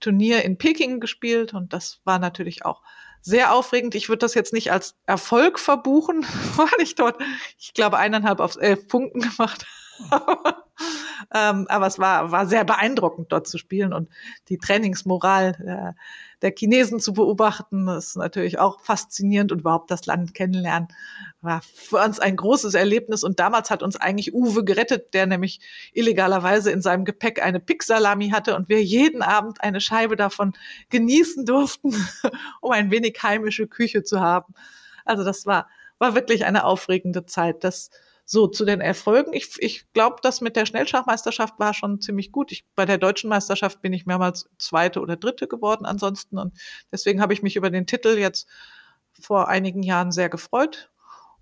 Turnier 0.00 0.44
in 0.44 0.58
Peking 0.58 0.98
gespielt 0.98 1.54
und 1.54 1.72
das 1.72 2.00
war 2.04 2.18
natürlich 2.18 2.64
auch 2.64 2.82
sehr 3.20 3.54
aufregend. 3.54 3.94
Ich 3.94 4.08
würde 4.08 4.20
das 4.20 4.34
jetzt 4.34 4.52
nicht 4.52 4.72
als 4.72 4.96
Erfolg 5.06 5.60
verbuchen, 5.60 6.22
weil 6.56 6.82
ich 6.82 6.96
dort, 6.96 7.20
ich 7.58 7.74
glaube, 7.74 7.98
eineinhalb 7.98 8.40
auf 8.40 8.56
elf 8.56 8.88
Punkten 8.88 9.20
gemacht 9.36 9.66
habe. 10.10 10.67
Ähm, 11.34 11.66
aber 11.68 11.86
es 11.86 11.98
war, 11.98 12.30
war 12.30 12.46
sehr 12.46 12.64
beeindruckend, 12.64 13.32
dort 13.32 13.46
zu 13.48 13.58
spielen 13.58 13.92
und 13.92 14.08
die 14.48 14.58
Trainingsmoral 14.58 15.52
der, 15.52 15.94
der 16.42 16.52
Chinesen 16.56 17.00
zu 17.00 17.12
beobachten, 17.12 17.88
ist 17.88 18.16
natürlich 18.16 18.58
auch 18.58 18.80
faszinierend 18.80 19.50
und 19.52 19.60
überhaupt 19.60 19.90
das 19.90 20.06
Land 20.06 20.34
kennenlernen, 20.34 20.88
war 21.40 21.62
für 21.62 21.96
uns 21.96 22.20
ein 22.20 22.36
großes 22.36 22.74
Erlebnis. 22.74 23.24
Und 23.24 23.40
damals 23.40 23.70
hat 23.70 23.82
uns 23.82 23.96
eigentlich 23.96 24.34
Uwe 24.34 24.64
gerettet, 24.64 25.14
der 25.14 25.26
nämlich 25.26 25.60
illegalerweise 25.92 26.70
in 26.70 26.80
seinem 26.80 27.04
Gepäck 27.04 27.42
eine 27.42 27.60
Pixalami 27.60 28.30
hatte 28.30 28.54
und 28.56 28.68
wir 28.68 28.82
jeden 28.82 29.22
Abend 29.22 29.60
eine 29.62 29.80
Scheibe 29.80 30.16
davon 30.16 30.52
genießen 30.90 31.44
durften, 31.44 31.92
um 32.60 32.70
ein 32.70 32.90
wenig 32.90 33.18
heimische 33.22 33.66
Küche 33.66 34.04
zu 34.04 34.20
haben. 34.20 34.54
Also 35.04 35.24
das 35.24 35.46
war, 35.46 35.68
war 35.98 36.14
wirklich 36.14 36.44
eine 36.44 36.64
aufregende 36.64 37.26
Zeit. 37.26 37.64
Das, 37.64 37.90
so, 38.30 38.46
zu 38.46 38.66
den 38.66 38.82
Erfolgen. 38.82 39.32
Ich, 39.32 39.54
ich 39.58 39.90
glaube, 39.94 40.16
das 40.22 40.42
mit 40.42 40.54
der 40.54 40.66
Schnellschachmeisterschaft 40.66 41.58
war 41.58 41.72
schon 41.72 42.02
ziemlich 42.02 42.30
gut. 42.30 42.52
Ich, 42.52 42.66
bei 42.74 42.84
der 42.84 42.98
deutschen 42.98 43.30
Meisterschaft 43.30 43.80
bin 43.80 43.94
ich 43.94 44.04
mehrmals 44.04 44.50
zweite 44.58 45.00
oder 45.00 45.16
dritte 45.16 45.48
geworden 45.48 45.86
ansonsten. 45.86 46.36
Und 46.36 46.52
deswegen 46.92 47.22
habe 47.22 47.32
ich 47.32 47.42
mich 47.42 47.56
über 47.56 47.70
den 47.70 47.86
Titel 47.86 48.18
jetzt 48.18 48.46
vor 49.18 49.48
einigen 49.48 49.82
Jahren 49.82 50.12
sehr 50.12 50.28
gefreut. 50.28 50.90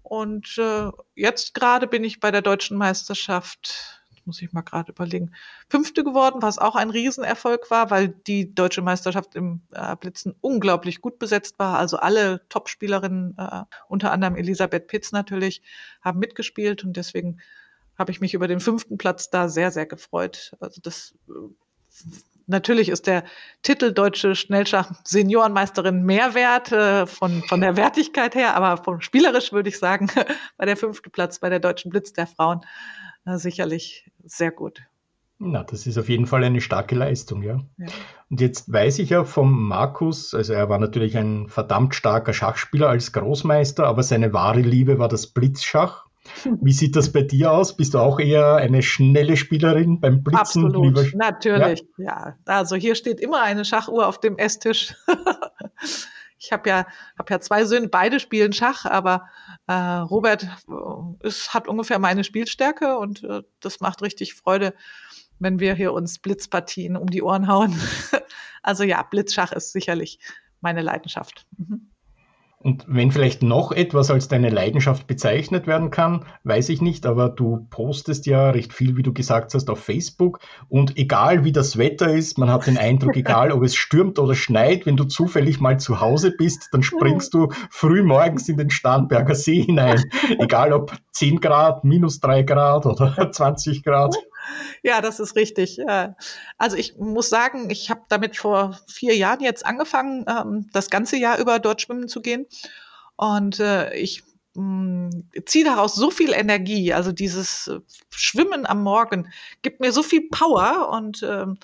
Und 0.02 0.58
äh, 0.58 0.92
jetzt 1.16 1.54
gerade 1.54 1.88
bin 1.88 2.04
ich 2.04 2.20
bei 2.20 2.30
der 2.30 2.42
deutschen 2.42 2.78
Meisterschaft 2.78 4.04
muss 4.26 4.42
ich 4.42 4.52
mal 4.52 4.62
gerade 4.62 4.92
überlegen, 4.92 5.32
Fünfte 5.68 6.04
geworden, 6.04 6.42
was 6.42 6.58
auch 6.58 6.76
ein 6.76 6.90
Riesenerfolg 6.90 7.70
war, 7.70 7.90
weil 7.90 8.08
die 8.08 8.54
deutsche 8.54 8.82
Meisterschaft 8.82 9.34
im 9.34 9.62
äh, 9.72 9.96
Blitzen 9.96 10.34
unglaublich 10.40 11.00
gut 11.00 11.18
besetzt 11.18 11.58
war. 11.58 11.78
Also 11.78 11.96
alle 11.98 12.46
Topspielerinnen, 12.48 13.36
äh, 13.38 13.62
unter 13.88 14.12
anderem 14.12 14.36
Elisabeth 14.36 14.88
Pitz 14.88 15.12
natürlich, 15.12 15.62
haben 16.02 16.18
mitgespielt 16.18 16.84
und 16.84 16.96
deswegen 16.96 17.40
habe 17.98 18.10
ich 18.10 18.20
mich 18.20 18.34
über 18.34 18.48
den 18.48 18.60
fünften 18.60 18.98
Platz 18.98 19.30
da 19.30 19.48
sehr, 19.48 19.70
sehr 19.70 19.86
gefreut. 19.86 20.54
Also 20.60 20.80
das 20.82 21.14
äh, 21.28 21.32
natürlich 22.46 22.88
ist 22.88 23.06
der 23.06 23.24
Titel 23.62 23.92
deutsche 23.92 24.34
Schnellschach 24.34 24.92
Seniorenmeisterin 25.04 26.02
mehr 26.02 26.34
wert 26.34 26.72
äh, 26.72 27.06
von, 27.06 27.42
von 27.42 27.60
der 27.60 27.76
Wertigkeit 27.76 28.34
her, 28.34 28.54
aber 28.54 28.82
vom 28.82 29.00
spielerisch 29.00 29.52
würde 29.52 29.68
ich 29.68 29.78
sagen, 29.78 30.10
bei 30.56 30.64
der 30.64 30.76
fünfte 30.76 31.10
Platz 31.10 31.38
bei 31.38 31.48
der 31.48 31.60
deutschen 31.60 31.90
Blitz 31.90 32.12
der 32.12 32.26
Frauen 32.26 32.60
sicherlich 33.26 34.10
sehr 34.24 34.50
gut. 34.50 34.82
Na, 35.38 35.64
das 35.64 35.86
ist 35.86 35.98
auf 35.98 36.08
jeden 36.08 36.26
Fall 36.26 36.44
eine 36.44 36.62
starke 36.62 36.94
Leistung, 36.94 37.42
ja. 37.42 37.60
ja. 37.76 37.86
Und 38.30 38.40
jetzt 38.40 38.72
weiß 38.72 38.98
ich 39.00 39.10
ja 39.10 39.24
vom 39.24 39.68
Markus, 39.68 40.32
also 40.32 40.54
er 40.54 40.70
war 40.70 40.78
natürlich 40.78 41.16
ein 41.18 41.48
verdammt 41.48 41.94
starker 41.94 42.32
Schachspieler 42.32 42.88
als 42.88 43.12
Großmeister, 43.12 43.86
aber 43.86 44.02
seine 44.02 44.32
wahre 44.32 44.60
Liebe 44.60 44.98
war 44.98 45.08
das 45.08 45.26
Blitzschach. 45.26 46.06
Wie 46.60 46.72
sieht 46.72 46.96
das 46.96 47.12
bei 47.12 47.22
dir 47.22 47.52
aus? 47.52 47.76
Bist 47.76 47.94
du 47.94 47.98
auch 47.98 48.18
eher 48.18 48.56
eine 48.56 48.82
schnelle 48.82 49.36
Spielerin 49.36 50.00
beim 50.00 50.22
Blitzen? 50.24 50.40
Absolut, 50.40 51.14
natürlich. 51.14 51.84
Ja? 51.98 52.04
ja, 52.04 52.36
also 52.46 52.74
hier 52.74 52.94
steht 52.94 53.20
immer 53.20 53.42
eine 53.42 53.64
Schachuhr 53.64 54.06
auf 54.06 54.18
dem 54.18 54.38
Esstisch. 54.38 54.94
ich 56.38 56.52
habe 56.52 56.68
ja, 56.68 56.86
hab 57.18 57.30
ja 57.30 57.40
zwei 57.40 57.64
Söhne, 57.64 57.88
beide 57.88 58.20
spielen 58.20 58.52
Schach, 58.52 58.84
aber 58.84 59.28
äh, 59.66 59.72
Robert 59.72 60.44
äh, 60.44 61.26
ist, 61.26 61.54
hat 61.54 61.68
ungefähr 61.68 61.98
meine 61.98 62.24
Spielstärke 62.24 62.98
und 62.98 63.24
äh, 63.24 63.42
das 63.60 63.80
macht 63.80 64.02
richtig 64.02 64.34
Freude, 64.34 64.74
wenn 65.38 65.60
wir 65.60 65.74
hier 65.74 65.92
uns 65.92 66.18
Blitzpartien 66.18 66.96
um 66.96 67.08
die 67.08 67.22
Ohren 67.22 67.48
hauen. 67.48 67.78
also 68.62 68.84
ja, 68.84 69.02
Blitzschach 69.02 69.52
ist 69.52 69.72
sicherlich 69.72 70.18
meine 70.60 70.82
Leidenschaft. 70.82 71.46
Mhm. 71.56 71.90
Und 72.66 72.84
wenn 72.88 73.12
vielleicht 73.12 73.44
noch 73.44 73.70
etwas 73.70 74.10
als 74.10 74.26
deine 74.26 74.50
Leidenschaft 74.50 75.06
bezeichnet 75.06 75.68
werden 75.68 75.92
kann, 75.92 76.24
weiß 76.42 76.68
ich 76.70 76.82
nicht, 76.82 77.06
aber 77.06 77.28
du 77.28 77.64
postest 77.70 78.26
ja 78.26 78.50
recht 78.50 78.72
viel, 78.72 78.96
wie 78.96 79.04
du 79.04 79.12
gesagt 79.12 79.54
hast, 79.54 79.70
auf 79.70 79.78
Facebook. 79.78 80.40
Und 80.68 80.98
egal 80.98 81.44
wie 81.44 81.52
das 81.52 81.78
Wetter 81.78 82.12
ist, 82.12 82.38
man 82.38 82.50
hat 82.50 82.66
den 82.66 82.76
Eindruck, 82.76 83.16
egal 83.16 83.52
ob 83.52 83.62
es 83.62 83.76
stürmt 83.76 84.18
oder 84.18 84.34
schneit, 84.34 84.84
wenn 84.84 84.96
du 84.96 85.04
zufällig 85.04 85.60
mal 85.60 85.78
zu 85.78 86.00
Hause 86.00 86.32
bist, 86.36 86.70
dann 86.72 86.82
springst 86.82 87.34
du 87.34 87.50
früh 87.70 88.02
morgens 88.02 88.48
in 88.48 88.56
den 88.56 88.70
Starnberger 88.70 89.36
See 89.36 89.62
hinein. 89.62 90.02
Egal 90.40 90.72
ob 90.72 90.92
10 91.12 91.38
Grad, 91.38 91.84
minus 91.84 92.18
3 92.18 92.42
Grad 92.42 92.84
oder 92.84 93.30
20 93.30 93.84
Grad. 93.84 94.16
Ja, 94.82 95.00
das 95.00 95.20
ist 95.20 95.36
richtig. 95.36 95.78
Also 96.58 96.76
ich 96.76 96.96
muss 96.96 97.28
sagen, 97.28 97.70
ich 97.70 97.90
habe 97.90 98.02
damit 98.08 98.36
vor 98.36 98.78
vier 98.86 99.16
Jahren 99.16 99.40
jetzt 99.40 99.64
angefangen, 99.64 100.24
ähm, 100.28 100.68
das 100.72 100.90
ganze 100.90 101.16
Jahr 101.16 101.38
über 101.38 101.58
dort 101.58 101.82
schwimmen 101.82 102.08
zu 102.08 102.20
gehen. 102.20 102.46
Und 103.16 103.60
äh, 103.60 103.94
ich 103.94 104.22
mm, 104.54 105.10
ziehe 105.46 105.64
daraus 105.64 105.94
so 105.94 106.10
viel 106.10 106.32
Energie. 106.32 106.92
Also 106.92 107.12
dieses 107.12 107.68
äh, 107.68 107.80
Schwimmen 108.10 108.66
am 108.66 108.82
Morgen 108.82 109.32
gibt 109.62 109.80
mir 109.80 109.92
so 109.92 110.02
viel 110.02 110.28
Power 110.30 110.90
und 110.90 111.22
ähm, 111.22 111.58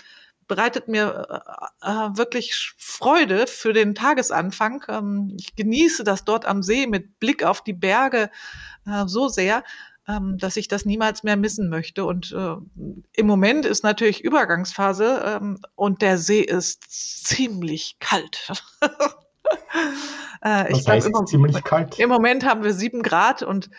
bereitet 0.49 0.89
mir 0.89 1.43
äh, 1.83 1.87
wirklich 2.17 2.75
Freude 2.77 3.47
für 3.47 3.73
den 3.73 3.95
Tagesanfang. 3.95 4.85
Ähm, 4.89 5.37
ich 5.39 5.55
genieße 5.55 6.05
das 6.05 6.25
dort 6.25 6.47
am 6.47 6.63
See 6.63 6.87
mit 6.87 7.21
Blick 7.21 7.45
auf 7.45 7.63
die 7.63 7.75
Berge 7.75 8.31
so 9.07 9.29
sehr 9.29 9.63
ähm, 10.09 10.39
dass 10.39 10.57
ich 10.57 10.69
das 10.69 10.85
niemals 10.85 11.23
mehr 11.23 11.37
missen 11.37 11.69
möchte. 11.69 12.05
Und 12.05 12.33
äh, 12.33 12.57
im 13.13 13.27
Moment 13.27 13.65
ist 13.67 13.85
natürlich 13.85 14.23
Übergangsphase 14.23 15.23
ähm, 15.25 15.59
und 15.75 16.03
der 16.03 16.19
See 16.19 16.41
ist 16.41 16.85
ziemlich 17.27 17.97
kalt. 18.01 18.53
äh, 20.45 20.73
ich 20.73 20.87
heißt 20.87 21.09
glaub, 21.09 21.23
im, 21.23 21.27
ziemlich 21.27 21.65
kalt? 21.65 21.99
Im 21.99 22.09
Moment 22.09 22.45
haben 22.45 22.65
wir 22.65 22.75
sieben 22.75 23.03
Grad 23.03 23.43
und 23.43 23.71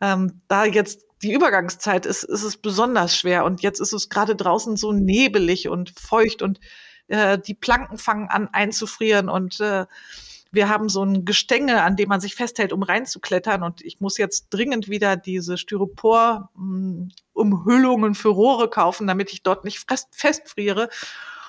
ähm, 0.00 0.42
da 0.48 0.64
jetzt 0.64 1.04
die 1.22 1.32
Übergangszeit 1.32 2.06
ist, 2.06 2.24
ist 2.24 2.42
es 2.42 2.56
besonders 2.56 3.16
schwer. 3.16 3.44
Und 3.44 3.62
jetzt 3.62 3.80
ist 3.80 3.92
es 3.92 4.08
gerade 4.08 4.34
draußen 4.34 4.76
so 4.76 4.92
nebelig 4.92 5.68
und 5.68 5.90
feucht 5.90 6.42
und 6.42 6.58
äh, 7.08 7.38
die 7.38 7.54
Planken 7.54 7.98
fangen 7.98 8.28
an 8.28 8.48
einzufrieren 8.52 9.28
und 9.28 9.60
äh, 9.60 9.86
wir 10.52 10.68
haben 10.68 10.88
so 10.90 11.02
ein 11.02 11.24
Gestänge, 11.24 11.82
an 11.82 11.96
dem 11.96 12.10
man 12.10 12.20
sich 12.20 12.34
festhält, 12.34 12.74
um 12.74 12.82
reinzuklettern. 12.82 13.62
Und 13.62 13.80
ich 13.82 14.00
muss 14.00 14.18
jetzt 14.18 14.50
dringend 14.50 14.90
wieder 14.90 15.16
diese 15.16 15.56
Styropor-Umhüllungen 15.56 18.14
für 18.14 18.28
Rohre 18.28 18.68
kaufen, 18.68 19.06
damit 19.06 19.32
ich 19.32 19.42
dort 19.42 19.64
nicht 19.64 19.82
festfriere. 20.12 20.90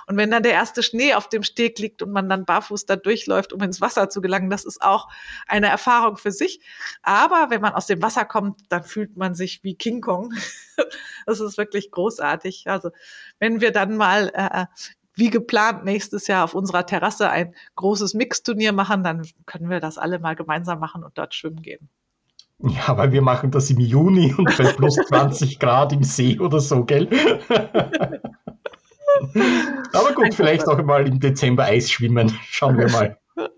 Und 0.08 0.18
wenn 0.18 0.32
dann 0.32 0.44
der 0.44 0.54
erste 0.54 0.84
Schnee 0.84 1.14
auf 1.14 1.30
dem 1.30 1.44
Steg 1.44 1.80
liegt 1.80 2.02
und 2.02 2.12
man 2.12 2.30
dann 2.30 2.46
barfuß 2.46 2.86
da 2.86 2.96
durchläuft, 2.96 3.54
um 3.54 3.62
ins 3.62 3.82
Wasser 3.82 4.10
zu 4.10 4.22
gelangen, 4.22 4.50
das 4.50 4.66
ist 4.66 4.82
auch 4.82 5.08
eine 5.48 5.68
Erfahrung 5.68 6.18
für 6.18 6.32
sich. 6.32 6.60
Aber 7.02 7.48
wenn 7.50 7.62
man 7.62 7.74
aus 7.74 7.88
dem 7.88 8.02
Wasser 8.02 8.26
kommt, 8.26 8.60
dann 8.70 8.84
fühlt 8.84 9.18
man 9.18 9.36
sich 9.36 9.64
wie 9.64 9.76
King 9.76 10.02
Kong. 10.02 10.34
das 11.26 11.40
ist 11.40 11.58
wirklich 11.58 11.92
großartig. 11.92 12.66
Also 12.68 12.92
wenn 13.40 13.62
wir 13.62 13.72
dann 13.72 13.96
mal 13.96 14.32
äh, 14.34 14.66
wie 15.16 15.30
geplant 15.30 15.86
nächstes 15.86 16.28
Jahr 16.28 16.44
auf 16.44 16.56
unserer 16.56 16.86
Terrasse 16.86 17.30
ein 17.30 17.54
großes 17.76 18.14
Mixturnier 18.14 18.74
machen, 18.74 19.04
dann 19.04 19.28
können 19.46 19.70
wir 19.70 19.80
das 19.80 19.98
alle 19.98 20.20
mal 20.20 20.36
gemeinsam 20.36 20.80
machen 20.80 21.04
und 21.04 21.18
dort 21.18 21.34
schwimmen 21.34 21.62
gehen. 21.62 21.90
Ja, 22.60 22.98
weil 22.98 23.12
wir 23.12 23.22
machen 23.22 23.52
das 23.52 23.70
im 23.70 23.80
Juni 23.80 24.34
und 24.34 24.46
bei 24.58 24.72
plus 24.72 24.96
20 25.08 25.60
Grad 25.60 25.92
im 25.92 26.04
See 26.04 26.40
oder 26.40 26.60
so, 26.60 26.86
gell? 26.86 27.10
Aber 29.94 30.14
gut, 30.14 30.34
vielleicht 30.34 30.68
auch 30.68 30.82
mal 30.84 31.08
im 31.08 31.20
Dezember 31.20 31.66
Eis 31.66 31.92
schwimmen. 31.92 32.38
Schauen 32.50 32.78
wir 32.78 32.90
mal. 32.90 33.18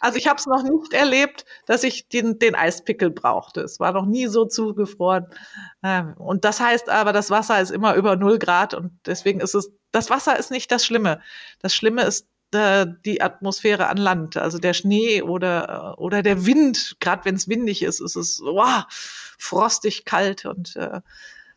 Also 0.00 0.18
ich 0.18 0.28
habe 0.28 0.36
es 0.36 0.46
noch 0.46 0.62
nicht 0.62 0.92
erlebt, 0.92 1.44
dass 1.66 1.82
ich 1.82 2.08
den, 2.08 2.38
den 2.38 2.54
Eispickel 2.54 3.10
brauchte. 3.10 3.62
Es 3.62 3.80
war 3.80 3.90
noch 3.90 4.06
nie 4.06 4.28
so 4.28 4.44
zugefroren. 4.44 5.26
Ähm, 5.82 6.14
und 6.16 6.44
das 6.44 6.60
heißt 6.60 6.88
aber, 6.88 7.12
das 7.12 7.32
Wasser 7.32 7.60
ist 7.60 7.70
immer 7.70 7.96
über 7.96 8.14
0 8.14 8.38
Grad 8.38 8.74
und 8.74 8.92
deswegen 9.06 9.40
ist 9.40 9.56
es, 9.56 9.72
das 9.92 10.10
Wasser 10.10 10.38
ist 10.38 10.50
nicht 10.50 10.70
das 10.70 10.84
Schlimme. 10.84 11.20
Das 11.60 11.74
Schlimme 11.74 12.02
ist 12.02 12.26
äh, 12.52 12.86
die 13.04 13.20
Atmosphäre 13.20 13.88
an 13.88 13.96
Land, 13.96 14.36
also 14.36 14.58
der 14.58 14.74
Schnee 14.74 15.22
oder, 15.22 15.94
äh, 15.96 16.00
oder 16.00 16.22
der 16.22 16.46
Wind. 16.46 16.96
Gerade 17.00 17.24
wenn 17.24 17.34
es 17.34 17.48
windig 17.48 17.82
ist, 17.82 18.00
ist 18.00 18.16
es 18.16 18.40
wow, 18.40 18.84
frostig 19.38 20.04
kalt 20.04 20.44
und 20.44 20.76
äh, 20.76 21.00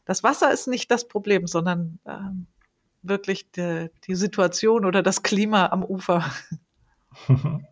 das 0.06 0.24
Wasser 0.24 0.52
ist 0.52 0.68
nicht 0.68 0.92
das 0.92 1.08
Problem, 1.08 1.48
sondern 1.48 2.00
äh, 2.06 2.18
wirklich 3.04 3.52
die, 3.52 3.90
die 4.08 4.16
Situation 4.16 4.86
oder 4.86 5.02
das 5.02 5.24
Klima 5.24 5.68
am 5.68 5.84
Ufer. 5.84 6.26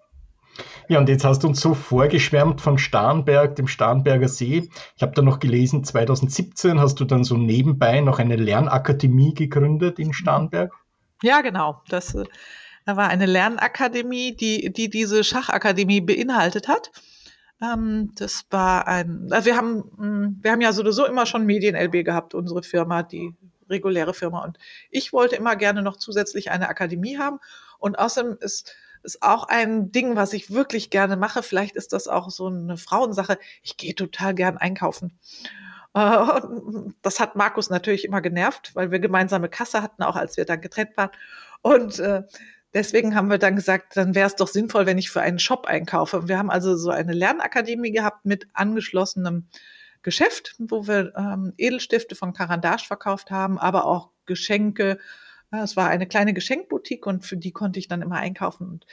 Ja, 0.87 0.99
und 0.99 1.09
jetzt 1.09 1.25
hast 1.25 1.43
du 1.43 1.47
uns 1.47 1.61
so 1.61 1.73
vorgeschwärmt 1.73 2.61
von 2.61 2.77
Starnberg, 2.77 3.55
dem 3.55 3.67
Starnberger 3.67 4.27
See. 4.27 4.69
Ich 4.95 5.01
habe 5.01 5.13
da 5.13 5.21
noch 5.21 5.39
gelesen, 5.39 5.83
2017 5.83 6.79
hast 6.79 6.99
du 6.99 7.05
dann 7.05 7.23
so 7.23 7.37
nebenbei 7.37 8.01
noch 8.01 8.19
eine 8.19 8.35
Lernakademie 8.35 9.33
gegründet 9.33 9.99
in 9.99 10.13
Starnberg. 10.13 10.73
Ja, 11.21 11.41
genau. 11.41 11.81
Das, 11.89 12.15
äh, 12.15 12.25
war 12.85 13.09
eine 13.09 13.25
Lernakademie, 13.25 14.35
die, 14.35 14.71
die 14.73 14.89
diese 14.89 15.23
Schachakademie 15.23 16.01
beinhaltet 16.01 16.67
hat. 16.67 16.91
Ähm, 17.61 18.11
das 18.15 18.45
war 18.49 18.87
ein, 18.87 19.27
also 19.31 19.45
wir 19.45 19.57
haben, 19.57 19.77
mm, 19.97 20.39
wir 20.41 20.51
haben 20.51 20.61
ja 20.61 20.71
sowieso 20.71 21.05
immer 21.05 21.25
schon 21.25 21.45
Medien-LB 21.45 22.05
gehabt, 22.05 22.33
unsere 22.33 22.63
Firma, 22.63 23.03
die 23.03 23.35
reguläre 23.69 24.13
Firma. 24.13 24.43
Und 24.43 24.57
ich 24.89 25.13
wollte 25.13 25.35
immer 25.35 25.55
gerne 25.55 25.81
noch 25.81 25.97
zusätzlich 25.97 26.51
eine 26.51 26.69
Akademie 26.69 27.17
haben. 27.17 27.39
Und 27.77 27.99
außerdem 27.99 28.37
ist 28.39 28.73
ist 29.03 29.21
auch 29.21 29.45
ein 29.45 29.91
Ding, 29.91 30.15
was 30.15 30.33
ich 30.33 30.51
wirklich 30.51 30.89
gerne 30.89 31.17
mache. 31.17 31.43
Vielleicht 31.43 31.75
ist 31.75 31.93
das 31.93 32.07
auch 32.07 32.29
so 32.29 32.47
eine 32.47 32.77
Frauensache. 32.77 33.37
Ich 33.63 33.77
gehe 33.77 33.95
total 33.95 34.33
gern 34.33 34.57
einkaufen. 34.57 35.19
Äh, 35.93 35.99
das 37.01 37.19
hat 37.19 37.35
Markus 37.35 37.69
natürlich 37.69 38.05
immer 38.05 38.21
genervt, 38.21 38.71
weil 38.75 38.91
wir 38.91 38.99
gemeinsame 38.99 39.49
Kasse 39.49 39.81
hatten, 39.81 40.03
auch 40.03 40.15
als 40.15 40.37
wir 40.37 40.45
dann 40.45 40.61
getrennt 40.61 40.97
waren. 40.97 41.11
Und 41.61 41.99
äh, 41.99 42.23
deswegen 42.73 43.15
haben 43.15 43.29
wir 43.29 43.37
dann 43.37 43.55
gesagt, 43.55 43.97
dann 43.97 44.15
wäre 44.15 44.27
es 44.27 44.35
doch 44.35 44.47
sinnvoll, 44.47 44.85
wenn 44.85 44.97
ich 44.97 45.09
für 45.09 45.21
einen 45.21 45.39
Shop 45.39 45.65
einkaufe. 45.65 46.27
Wir 46.27 46.37
haben 46.37 46.51
also 46.51 46.75
so 46.75 46.89
eine 46.89 47.13
Lernakademie 47.13 47.91
gehabt 47.91 48.25
mit 48.25 48.47
angeschlossenem 48.53 49.47
Geschäft, 50.01 50.55
wo 50.59 50.87
wir 50.87 51.13
ähm, 51.17 51.53
Edelstifte 51.57 52.15
von 52.15 52.33
Karandage 52.33 52.85
verkauft 52.85 53.31
haben, 53.31 53.57
aber 53.57 53.85
auch 53.85 54.11
Geschenke, 54.25 54.97
es 55.51 55.75
war 55.75 55.89
eine 55.89 56.07
kleine 56.07 56.33
Geschenkboutique 56.33 57.07
und 57.07 57.25
für 57.25 57.37
die 57.37 57.51
konnte 57.51 57.79
ich 57.79 57.87
dann 57.87 58.01
immer 58.01 58.17
einkaufen 58.17 58.67
und 58.67 58.85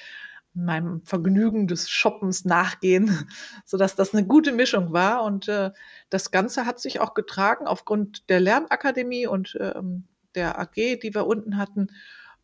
meinem 0.57 1.02
Vergnügen 1.04 1.68
des 1.68 1.90
Shoppens 1.90 2.44
nachgehen, 2.44 3.28
so 3.64 3.76
dass 3.76 3.94
das 3.94 4.14
eine 4.14 4.26
gute 4.26 4.52
Mischung 4.52 4.92
war. 4.92 5.22
Und 5.22 5.48
äh, 5.48 5.70
das 6.09 6.30
Ganze 6.30 6.66
hat 6.66 6.80
sich 6.80 7.00
auch 7.00 7.14
getragen 7.14 7.66
aufgrund 7.66 8.28
der 8.30 8.40
Lernakademie 8.40 9.26
und 9.26 9.57
ähm, 9.61 10.04
der 10.34 10.59
AG, 10.59 10.74
die 10.74 11.14
wir 11.14 11.26
unten 11.26 11.59
hatten. 11.59 11.88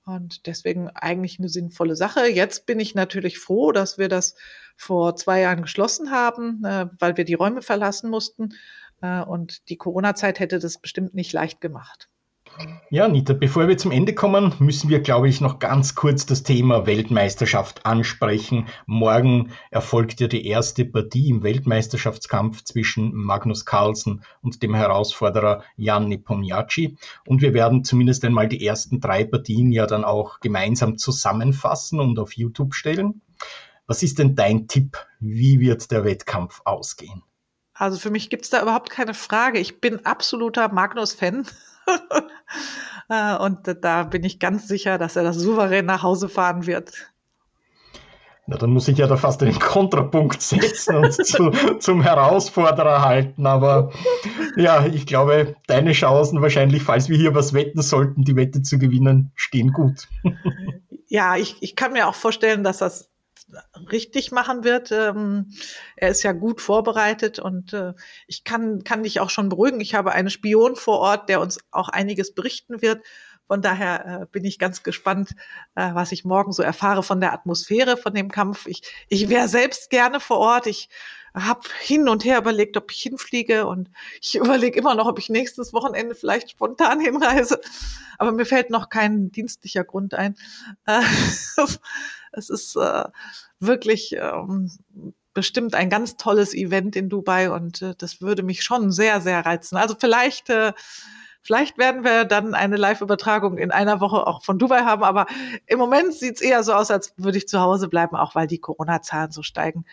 Und 0.05 0.47
deswegen 0.47 0.89
eigentlich 0.91 1.39
eine 1.39 1.49
sinnvolle 1.49 1.95
Sache. 1.95 2.27
Jetzt 2.27 2.67
bin 2.67 2.81
ich 2.81 2.95
natürlich 2.95 3.39
froh, 3.39 3.71
dass 3.73 3.99
wir 3.99 4.09
das 4.09 4.35
vor 4.77 5.15
zwei 5.15 5.41
Jahren 5.41 5.63
geschlossen 5.63 6.11
haben, 6.11 6.65
äh, 6.65 6.87
weil 6.99 7.17
wir 7.17 7.25
die 7.25 7.35
Räume 7.35 7.63
verlassen 7.63 8.11
mussten. 8.11 8.55
Äh, 9.01 9.23
und 9.23 9.69
die 9.69 9.77
Corona-Zeit 9.77 10.41
hätte 10.41 10.59
das 10.59 10.79
bestimmt 10.79 11.15
nicht 11.15 11.33
leicht 11.33 11.61
gemacht. 11.61 12.11
Ja, 12.91 13.09
Nita, 13.09 13.33
bevor 13.33 13.69
wir 13.69 13.79
zum 13.79 13.91
Ende 13.91 14.15
kommen, 14.15 14.55
müssen 14.59 14.91
wir, 14.91 15.01
glaube 15.01 15.29
ich, 15.29 15.41
noch 15.41 15.59
ganz 15.59 15.95
kurz 15.95 16.27
das 16.27 16.43
Thema 16.43 16.87
Weltmeisterschaft 16.87 17.87
ansprechen. 17.87 18.69
Morgen 18.87 19.53
erfolgt 19.71 20.21
ja 20.21 20.29
die 20.29 20.47
erste 20.47 20.85
Partie 20.85 21.31
im 21.31 21.43
Weltmeisterschaftskampf 21.43 22.65
zwischen 22.65 23.15
Magnus 23.15 23.65
Carlsen 23.65 24.25
und 24.43 24.63
dem 24.63 24.75
Herausforderer 24.75 25.63
Jan 25.77 26.09
Nepomniachtchi. 26.09 26.99
Und 27.27 27.41
wir 27.41 27.55
werden 27.55 27.83
zumindest 27.85 28.25
einmal 28.25 28.49
die 28.49 28.67
ersten 28.67 29.01
drei 29.01 29.25
Partien 29.25 29.73
ja 29.73 29.87
dann 29.87 30.05
auch 30.05 30.41
gemeinsam 30.41 30.99
zusammenfassen 30.99 31.99
und 31.99 32.19
auf 32.19 32.35
YouTube 32.35 32.75
stellen. 32.75 33.23
Was 33.87 34.03
ist 34.03 34.19
denn 34.19 34.35
dein 34.35 34.69
Tipp? 34.69 34.99
Wie 35.19 35.61
wird 35.61 35.91
der 35.91 36.05
Wettkampf 36.05 36.61
ausgehen? 36.65 37.23
Also 37.75 37.99
für 37.99 38.11
mich 38.11 38.29
gibt 38.31 38.45
es 38.45 38.51
da 38.51 38.63
überhaupt 38.63 38.91
keine 38.91 39.15
Frage. 39.15 39.59
Ich 39.59 39.81
bin 39.81 40.05
absoluter 40.05 40.69
Magnus-Fan. 40.69 41.47
Äh, 43.09 43.37
und 43.37 43.59
da 43.83 44.05
bin 44.05 44.25
ich 44.25 44.39
ganz 44.39 44.69
sicher, 44.69 44.97
dass 44.97 45.17
er 45.17 45.25
das 45.25 45.37
souverän 45.37 45.85
nach 45.85 46.03
Hause 46.03 46.29
fahren 46.29 46.67
wird. 46.67 47.13
Na, 48.47 48.57
dann 48.57 48.71
muss 48.71 48.89
ich 48.89 48.99
ja 48.99 49.07
da 49.07 49.17
fast 49.17 49.43
einen 49.43 49.59
Kontrapunkt 49.59 50.43
setzen 50.43 50.97
und 50.97 51.13
zu, 51.13 51.51
zum 51.79 52.03
Herausforderer 52.03 53.03
halten. 53.03 53.47
Aber 53.47 53.93
ja, 54.57 54.85
ich 54.87 55.07
glaube, 55.07 55.55
deine 55.69 55.93
Chancen 55.93 56.43
wahrscheinlich, 56.43 56.83
falls 56.83 57.09
wir 57.09 57.17
hier 57.17 57.35
was 57.35 57.55
wetten 57.55 57.83
sollten, 57.83 58.25
die 58.25 58.35
Wette 58.35 58.63
zu 58.63 58.79
gewinnen, 58.79 59.33
stehen 59.35 59.73
gut. 59.73 60.09
Ja, 61.09 61.37
ich, 61.37 61.57
ich 61.61 61.77
kann 61.77 61.93
mir 61.93 62.09
auch 62.09 62.15
vorstellen, 62.15 62.65
dass 62.65 62.79
das 62.79 63.12
richtig 63.91 64.33
machen 64.33 64.65
wird. 64.65 64.93
Ähm, 64.93 65.53
er 65.97 66.11
ist 66.11 66.23
ja 66.23 66.33
gut 66.33 66.61
vorbereitet 66.61 67.39
und 67.39 67.73
äh, 67.73 67.95
ich 68.27 68.45
kann, 68.45 68.85
kann 68.85 69.03
dich 69.03 69.21
auch 69.21 69.31
schon 69.31 69.49
beruhigen. 69.49 69.81
Ich 69.81 69.95
habe 69.95 70.13
einen 70.13 70.31
Spion 70.31 70.77
vor 70.77 70.99
Ort, 70.99 71.29
der 71.29 71.41
uns 71.41 71.59
auch 71.71 71.89
einiges 71.89 72.35
berichten 72.35 72.83
wird. 72.83 73.03
Von 73.47 73.63
daher 73.63 74.23
äh, 74.23 74.27
bin 74.31 74.45
ich 74.45 74.59
ganz 74.59 74.83
gespannt, 74.83 75.35
äh, 75.75 75.95
was 75.95 76.13
ich 76.13 76.25
morgen 76.25 76.53
so 76.53 76.63
erfahre 76.63 77.03
von 77.03 77.21
der 77.21 77.33
Atmosphäre 77.33 77.97
von 77.97 78.15
dem 78.15 78.31
Kampf. 78.31 78.67
Ich, 78.67 78.83
ich 79.09 79.29
wäre 79.29 79.49
selbst 79.49 79.91
gerne 79.91 80.21
vor 80.21 80.39
Ort. 80.39 80.67
Ich 80.67 80.89
habe 81.35 81.61
hin 81.81 82.09
und 82.09 82.25
her 82.25 82.39
überlegt, 82.39 82.77
ob 82.77 82.91
ich 82.91 83.01
hinfliege 83.01 83.67
und 83.67 83.91
ich 84.21 84.35
überlege 84.37 84.79
immer 84.79 84.95
noch, 84.95 85.07
ob 85.07 85.19
ich 85.19 85.29
nächstes 85.29 85.73
Wochenende 85.73 86.15
vielleicht 86.15 86.51
spontan 86.51 87.01
hinreise. 87.01 87.61
Aber 88.19 88.33
mir 88.33 88.47
fällt 88.47 88.71
noch 88.71 88.89
kein 88.89 89.31
dienstlicher 89.33 89.85
Grund 89.85 90.15
ein. 90.15 90.37
Äh, 90.87 91.03
es 92.33 92.51
ist 92.51 92.77
äh, 92.77 93.05
wirklich 93.61 94.17
ähm, 94.19 94.71
bestimmt 95.35 95.75
ein 95.75 95.91
ganz 95.91 96.17
tolles 96.17 96.55
Event 96.55 96.97
in 96.97 97.09
Dubai 97.09 97.51
und 97.51 97.83
äh, 97.83 97.95
das 97.97 98.21
würde 98.21 98.43
mich 98.43 98.63
schon 98.63 98.93
sehr, 98.93 99.21
sehr 99.21 99.45
reizen. 99.45 99.77
Also 99.77 99.97
vielleicht, 99.99 100.51
äh, 100.51 100.73
vielleicht 101.43 101.79
werden 101.79 102.05
wir 102.05 102.25
dann 102.25 102.55
eine 102.55 102.77
Live-Übertragung 102.77 103.59
in 103.59 103.71
einer 103.71 104.01
Woche 104.01 104.27
auch 104.27 104.43
von 104.43 104.59
Dubai 104.59 104.83
haben, 104.83 105.03
aber 105.03 105.27
im 105.67 105.79
Moment 105.79 106.15
sieht 106.15 106.37
es 106.37 106.41
eher 106.41 106.63
so 106.63 106.73
aus, 106.73 106.91
als 106.91 107.15
würde 107.17 107.39
ich 107.39 107.49
zu 107.49 107.61
Hause 107.61 107.89
bleiben, 107.89 108.17
auch 108.17 108.35
weil 108.35 108.47
die 108.47 108.59
Corona-Zahlen 108.59 109.31
so 109.31 109.43
steigen. 109.43 109.85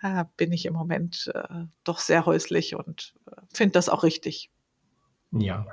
Äh, 0.00 0.24
bin 0.36 0.52
ich 0.52 0.66
im 0.66 0.74
Moment 0.74 1.30
äh, 1.34 1.66
doch 1.84 1.98
sehr 1.98 2.26
häuslich 2.26 2.74
und 2.74 3.14
äh, 3.26 3.40
finde 3.52 3.72
das 3.72 3.88
auch 3.88 4.02
richtig. 4.02 4.50
Ja, 5.30 5.66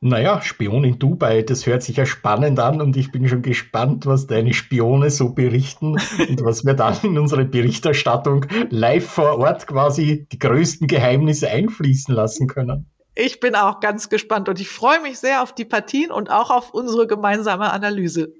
naja, 0.00 0.40
Spion 0.42 0.82
in 0.84 0.98
Dubai, 0.98 1.42
das 1.42 1.66
hört 1.66 1.82
sich 1.82 1.96
ja 1.96 2.06
spannend 2.06 2.58
an 2.58 2.80
und 2.80 2.96
ich 2.96 3.12
bin 3.12 3.28
schon 3.28 3.42
gespannt, 3.42 4.04
was 4.06 4.26
deine 4.26 4.52
Spione 4.52 5.10
so 5.10 5.32
berichten 5.32 5.92
und 6.28 6.44
was 6.44 6.64
wir 6.64 6.74
dann 6.74 6.96
in 7.02 7.18
unsere 7.18 7.44
Berichterstattung 7.44 8.46
live 8.70 9.06
vor 9.06 9.38
Ort 9.38 9.66
quasi 9.66 10.26
die 10.32 10.38
größten 10.38 10.88
Geheimnisse 10.88 11.48
einfließen 11.48 12.12
lassen 12.14 12.48
können. 12.48 12.90
Ich 13.14 13.40
bin 13.40 13.54
auch 13.54 13.80
ganz 13.80 14.08
gespannt 14.08 14.48
und 14.48 14.60
ich 14.60 14.68
freue 14.68 15.00
mich 15.00 15.18
sehr 15.18 15.42
auf 15.42 15.54
die 15.54 15.64
Partien 15.64 16.10
und 16.10 16.30
auch 16.30 16.50
auf 16.50 16.72
unsere 16.72 17.06
gemeinsame 17.06 17.72
Analyse. 17.72 18.32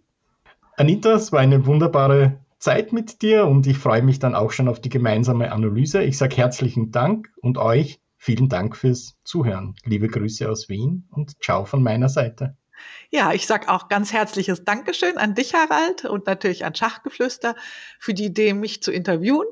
Anita, 0.76 1.12
es 1.12 1.32
war 1.32 1.40
eine 1.40 1.66
wunderbare 1.66 2.38
Zeit 2.58 2.92
mit 2.92 3.22
dir 3.22 3.46
und 3.46 3.66
ich 3.66 3.76
freue 3.76 4.02
mich 4.02 4.18
dann 4.18 4.34
auch 4.34 4.52
schon 4.52 4.68
auf 4.68 4.80
die 4.80 4.88
gemeinsame 4.88 5.52
Analyse. 5.52 6.02
Ich 6.02 6.16
sage 6.16 6.36
herzlichen 6.36 6.90
Dank 6.90 7.30
und 7.42 7.58
euch 7.58 8.00
Vielen 8.24 8.48
Dank 8.48 8.76
fürs 8.76 9.16
Zuhören. 9.24 9.74
Liebe 9.82 10.06
Grüße 10.06 10.48
aus 10.48 10.68
Wien 10.68 11.08
und 11.10 11.42
ciao 11.42 11.64
von 11.64 11.82
meiner 11.82 12.08
Seite. 12.08 12.56
Ja, 13.10 13.32
ich 13.32 13.48
sage 13.48 13.68
auch 13.68 13.88
ganz 13.88 14.12
herzliches 14.12 14.64
Dankeschön 14.64 15.18
an 15.18 15.34
dich, 15.34 15.54
Harald, 15.54 16.04
und 16.04 16.26
natürlich 16.26 16.64
an 16.64 16.72
Schachgeflüster 16.72 17.56
für 17.98 18.14
die 18.14 18.26
Idee, 18.26 18.54
mich 18.54 18.80
zu 18.80 18.92
interviewen. 18.92 19.48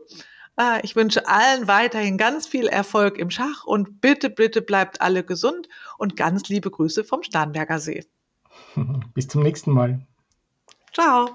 Äh, 0.61 0.81
ich 0.83 0.95
wünsche 0.95 1.27
allen 1.27 1.67
weiterhin 1.69 2.19
ganz 2.19 2.47
viel 2.47 2.67
Erfolg 2.67 3.17
im 3.19 3.31
Schach 3.31 3.65
und 3.65 4.03
bitte, 4.03 4.29
bitte 4.29 4.61
bleibt 4.61 5.01
alle 5.01 5.25
gesund 5.25 5.69
und 5.97 6.17
ganz 6.17 6.49
liebe 6.49 6.71
Grüße 6.71 7.03
vom 7.03 7.23
Starnberger 7.23 7.79
See. 7.79 8.05
Bis 9.15 9.29
zum 9.29 9.43
nächsten 9.43 9.73
Mal. 9.73 10.07
Ciao. 10.93 11.31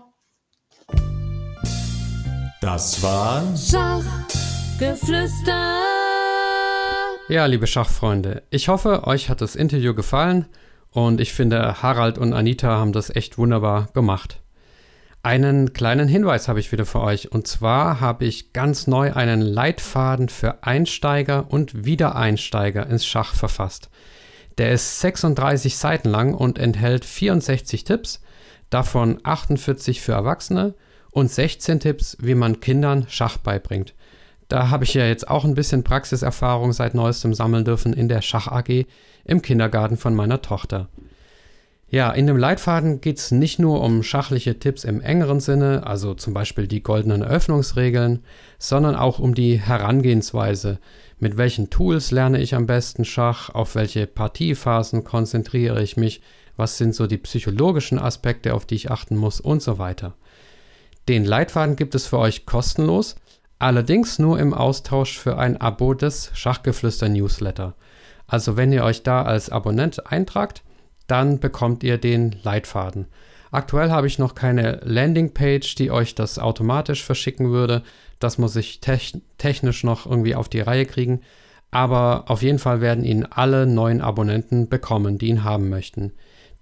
Das 2.62 3.02
war 3.02 3.42
Schachgeflüster. 3.58 5.82
Ja, 7.28 7.48
liebe 7.48 7.66
Schachfreunde, 7.66 8.44
ich 8.52 8.68
hoffe, 8.68 9.08
euch 9.08 9.30
hat 9.30 9.42
das 9.42 9.56
Interview 9.56 9.96
gefallen 9.96 10.46
und 10.92 11.20
ich 11.20 11.34
finde, 11.34 11.82
Harald 11.82 12.20
und 12.20 12.34
Anita 12.34 12.78
haben 12.78 12.94
das 12.94 13.10
echt 13.10 13.40
wunderbar 13.40 13.88
gemacht. 13.94 14.45
Einen 15.26 15.74
kleinen 15.74 16.08
Hinweis 16.08 16.48
habe 16.48 16.60
ich 16.60 16.72
wieder 16.72 16.86
für 16.86 17.02
euch 17.02 17.32
und 17.32 17.48
zwar 17.48 18.00
habe 18.00 18.26
ich 18.26 18.54
ganz 18.54 18.86
neu 18.86 19.12
einen 19.12 19.42
Leitfaden 19.42 20.30
für 20.30 20.64
Einsteiger 20.64 21.48
und 21.50 21.84
Wiedereinsteiger 21.84 22.86
ins 22.86 23.08
Schach 23.08 23.34
verfasst. 23.34 23.90
Der 24.60 24.72
ist 24.72 25.00
36 25.00 25.78
Seiten 25.78 26.10
lang 26.10 26.36
und 26.36 26.60
enthält 26.60 27.06
64 27.06 27.86
Tipps, 27.86 28.22
davon 28.70 29.20
48 29.24 30.00
für 30.00 30.12
Erwachsene 30.12 30.76
und 31.10 31.32
16 31.32 31.80
Tipps, 31.80 32.18
wie 32.20 32.36
man 32.36 32.60
Kindern 32.60 33.08
Schach 33.10 33.38
beibringt. 33.38 33.96
Da 34.48 34.70
habe 34.70 34.84
ich 34.84 34.94
ja 34.94 35.08
jetzt 35.08 35.28
auch 35.28 35.44
ein 35.44 35.56
bisschen 35.56 35.84
Praxiserfahrung 35.84 36.72
seit 36.72 36.94
neuestem 36.94 37.34
sammeln 37.34 37.66
dürfen 37.66 37.94
in 37.94 38.10
der 38.10 38.22
Schach 38.22 38.46
AG 38.46 38.86
im 39.24 39.42
Kindergarten 39.42 39.98
von 39.98 40.14
meiner 40.14 40.44
Tochter. 40.44 40.88
Ja, 41.88 42.12
in 42.12 42.28
dem 42.28 42.38
Leitfaden 42.38 43.00
geht 43.00 43.18
es 43.18 43.32
nicht 43.32 43.60
nur 43.60 43.82
um 43.82 44.02
schachliche 44.02 44.58
Tipps 44.60 44.84
im 44.84 45.02
engeren 45.02 45.40
Sinne, 45.40 45.86
also 45.86 46.14
zum 46.14 46.34
Beispiel 46.34 46.68
die 46.68 46.82
goldenen 46.82 47.24
Öffnungsregeln, 47.24 48.24
sondern 48.58 48.96
auch 48.96 49.20
um 49.20 49.36
die 49.36 49.60
Herangehensweise. 49.60 50.80
Mit 51.20 51.38
welchen 51.38 51.70
Tools 51.70 52.12
lerne 52.12 52.40
ich 52.40 52.56
am 52.56 52.66
besten 52.66 53.06
Schach? 53.06 53.50
Auf 53.50 53.76
welche 53.76 54.08
Partiephasen 54.08 55.04
konzentriere 55.04 55.82
ich 55.82 55.96
mich? 55.96 56.22
Was 56.58 56.78
sind 56.78 56.96
so 56.96 57.06
die 57.06 57.18
psychologischen 57.18 58.00
Aspekte, 58.00 58.54
auf 58.54 58.66
die 58.66 58.76
ich 58.76 58.92
achten 58.92 59.16
muss 59.16 59.40
und 59.40 59.62
so 59.62 59.78
weiter. 59.78 60.16
Den 61.08 61.24
Leitfaden 61.24 61.76
gibt 61.76 61.96
es 61.96 62.08
für 62.08 62.18
euch 62.18 62.46
kostenlos 62.46 63.16
Allerdings 63.58 64.20
nur 64.20 64.38
im 64.38 64.54
Austausch 64.54 65.18
für 65.18 65.38
ein 65.38 65.60
Abo 65.62 65.94
des 65.94 66.30
Schachgeflüster 66.34 67.08
Newsletter. 67.08 67.74
Also 68.28 68.58
wenn 68.58 68.74
ihr 68.74 68.84
euch 68.84 69.04
da 69.04 69.24
als 69.24 69.50
Abonnent 69.50 70.12
eintragt, 70.12 70.64
dann 71.08 71.40
bekommt 71.40 71.84
ihr 71.84 71.98
den 71.98 72.36
Leitfaden. 72.44 73.08
Aktuell 73.52 73.92
habe 73.92 74.08
ich 74.08 74.20
noch 74.20 74.36
keine 74.36 74.82
Landingpage, 74.84 75.76
die 75.76 75.92
euch 75.92 76.16
das 76.16 76.40
automatisch 76.40 77.04
verschicken 77.04 77.52
würde. 77.52 77.84
Das 78.20 78.38
muss 78.38 78.56
ich 78.56 78.82
technisch 78.82 79.84
noch 79.84 80.06
irgendwie 80.06 80.36
auf 80.36 80.50
die 80.50 80.62
Reihe 80.62 80.86
kriegen. 80.86 81.22
Aber 81.72 82.26
auf 82.28 82.42
jeden 82.42 82.60
Fall 82.60 82.82
werden 82.82 83.04
ihn 83.04 83.26
alle 83.26 83.68
neuen 83.68 84.02
Abonnenten 84.02 84.70
bekommen, 84.70 85.18
die 85.18 85.28
ihn 85.28 85.44
haben 85.44 85.70
möchten. 85.70 86.14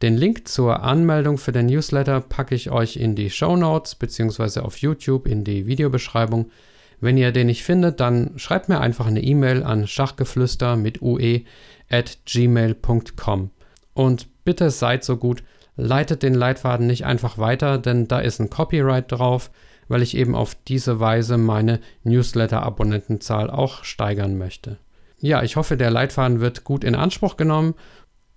Den 0.01 0.17
Link 0.17 0.47
zur 0.47 0.83
Anmeldung 0.83 1.37
für 1.37 1.51
den 1.51 1.67
Newsletter 1.67 2.19
packe 2.19 2.55
ich 2.55 2.71
euch 2.71 2.97
in 2.97 3.15
die 3.15 3.29
Show 3.29 3.55
Notes 3.55 3.95
bzw. 3.95 4.59
auf 4.59 4.77
YouTube 4.77 5.27
in 5.27 5.43
die 5.43 5.65
Videobeschreibung. 5.65 6.51
Wenn 6.99 7.17
ihr 7.17 7.31
den 7.31 7.47
nicht 7.47 7.63
findet, 7.63 7.99
dann 7.99 8.31
schreibt 8.37 8.69
mir 8.69 8.81
einfach 8.81 9.07
eine 9.07 9.21
E-Mail 9.21 9.63
an 9.63 9.87
schachgeflüster 9.87 10.75
mit 10.75 11.01
ue 11.01 11.43
at 11.89 12.19
gmail.com. 12.25 13.51
Und 13.93 14.27
bitte 14.43 14.69
seid 14.69 15.03
so 15.03 15.17
gut, 15.17 15.43
leitet 15.75 16.23
den 16.23 16.33
Leitfaden 16.33 16.87
nicht 16.87 17.05
einfach 17.05 17.37
weiter, 17.37 17.77
denn 17.77 18.07
da 18.07 18.19
ist 18.19 18.39
ein 18.39 18.49
Copyright 18.49 19.11
drauf, 19.11 19.51
weil 19.87 20.01
ich 20.01 20.15
eben 20.15 20.35
auf 20.35 20.55
diese 20.67 20.99
Weise 20.99 21.37
meine 21.37 21.79
Newsletter-Abonnentenzahl 22.03 23.49
auch 23.49 23.83
steigern 23.83 24.37
möchte. 24.37 24.77
Ja, 25.19 25.41
ich 25.41 25.55
hoffe, 25.55 25.77
der 25.77 25.89
Leitfaden 25.89 26.41
wird 26.41 26.63
gut 26.63 26.83
in 26.83 26.95
Anspruch 26.95 27.37
genommen. 27.37 27.75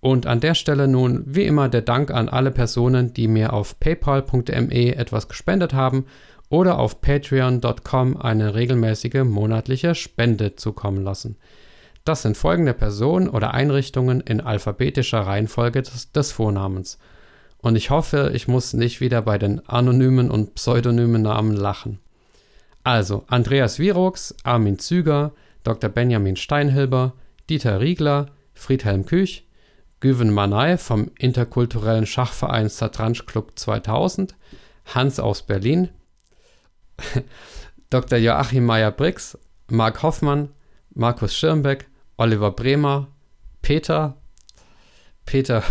Und 0.00 0.26
an 0.26 0.40
der 0.40 0.54
Stelle 0.54 0.86
nun 0.86 1.24
wie 1.26 1.44
immer 1.44 1.68
der 1.68 1.82
Dank 1.82 2.12
an 2.12 2.28
alle 2.28 2.52
Personen, 2.52 3.12
die 3.12 3.26
mir 3.26 3.52
auf 3.52 3.80
paypal.me 3.80 4.94
etwas 4.94 5.26
gespendet 5.26 5.74
haben 5.74 6.07
oder 6.48 6.78
auf 6.78 7.00
patreon.com 7.00 8.16
eine 8.16 8.54
regelmäßige 8.54 9.24
monatliche 9.24 9.96
Spende 9.96 10.54
zukommen 10.54 11.02
lassen. 11.02 11.38
Das 12.07 12.22
sind 12.22 12.36
folgende 12.36 12.72
Personen 12.72 13.28
oder 13.28 13.52
Einrichtungen 13.52 14.20
in 14.20 14.40
alphabetischer 14.40 15.22
Reihenfolge 15.22 15.82
des, 15.82 16.12
des 16.12 16.30
Vornamens. 16.30 16.98
Und 17.59 17.74
ich 17.74 17.90
hoffe, 17.90 18.30
ich 18.32 18.46
muss 18.46 18.74
nicht 18.74 19.00
wieder 19.00 19.22
bei 19.22 19.38
den 19.38 19.68
anonymen 19.68 20.30
und 20.30 20.54
pseudonymen 20.54 21.22
Namen 21.22 21.57
lachen. 21.57 21.98
Also 22.84 23.24
Andreas 23.26 23.80
Virux, 23.80 24.36
Armin 24.44 24.78
Züger, 24.78 25.32
Dr. 25.64 25.90
Benjamin 25.90 26.36
Steinhilber, 26.36 27.14
Dieter 27.50 27.80
Riegler, 27.80 28.26
Friedhelm 28.54 29.04
Küch, 29.04 29.48
Güven 29.98 30.32
Manay 30.32 30.78
vom 30.78 31.11
interkulturellen 31.18 32.07
Schachverein 32.07 32.68
Satranj 32.68 33.26
Club 33.26 33.59
2000, 33.59 34.36
Hans 34.94 35.18
aus 35.18 35.42
Berlin, 35.42 35.88
Dr. 37.90 38.18
Joachim 38.18 38.64
Meyer-Brix, 38.64 39.36
Marc 39.68 40.04
Hoffmann, 40.04 40.50
Markus 40.94 41.34
Schirmbeck, 41.34 41.88
Oliver 42.16 42.50
Bremer, 42.50 43.08
Peter, 43.62 44.16
Peter, 45.24 45.62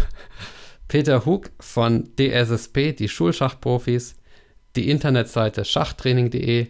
Peter 0.87 1.25
Hug 1.25 1.51
von 1.59 2.11
DSSP, 2.17 2.93
die 2.95 3.09
Schulschachprofis, 3.09 4.15
die 4.75 4.89
Internetseite 4.89 5.65
schachtraining.de 5.65 6.67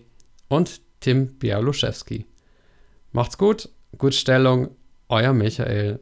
und 0.47 0.82
Tim 1.01 1.38
Bialuszewski. 1.38 2.26
Macht's 3.11 3.38
gut, 3.38 3.69
gut 3.97 4.15
Stellung, 4.15 4.76
euer 5.09 5.34
Michael. 5.34 5.99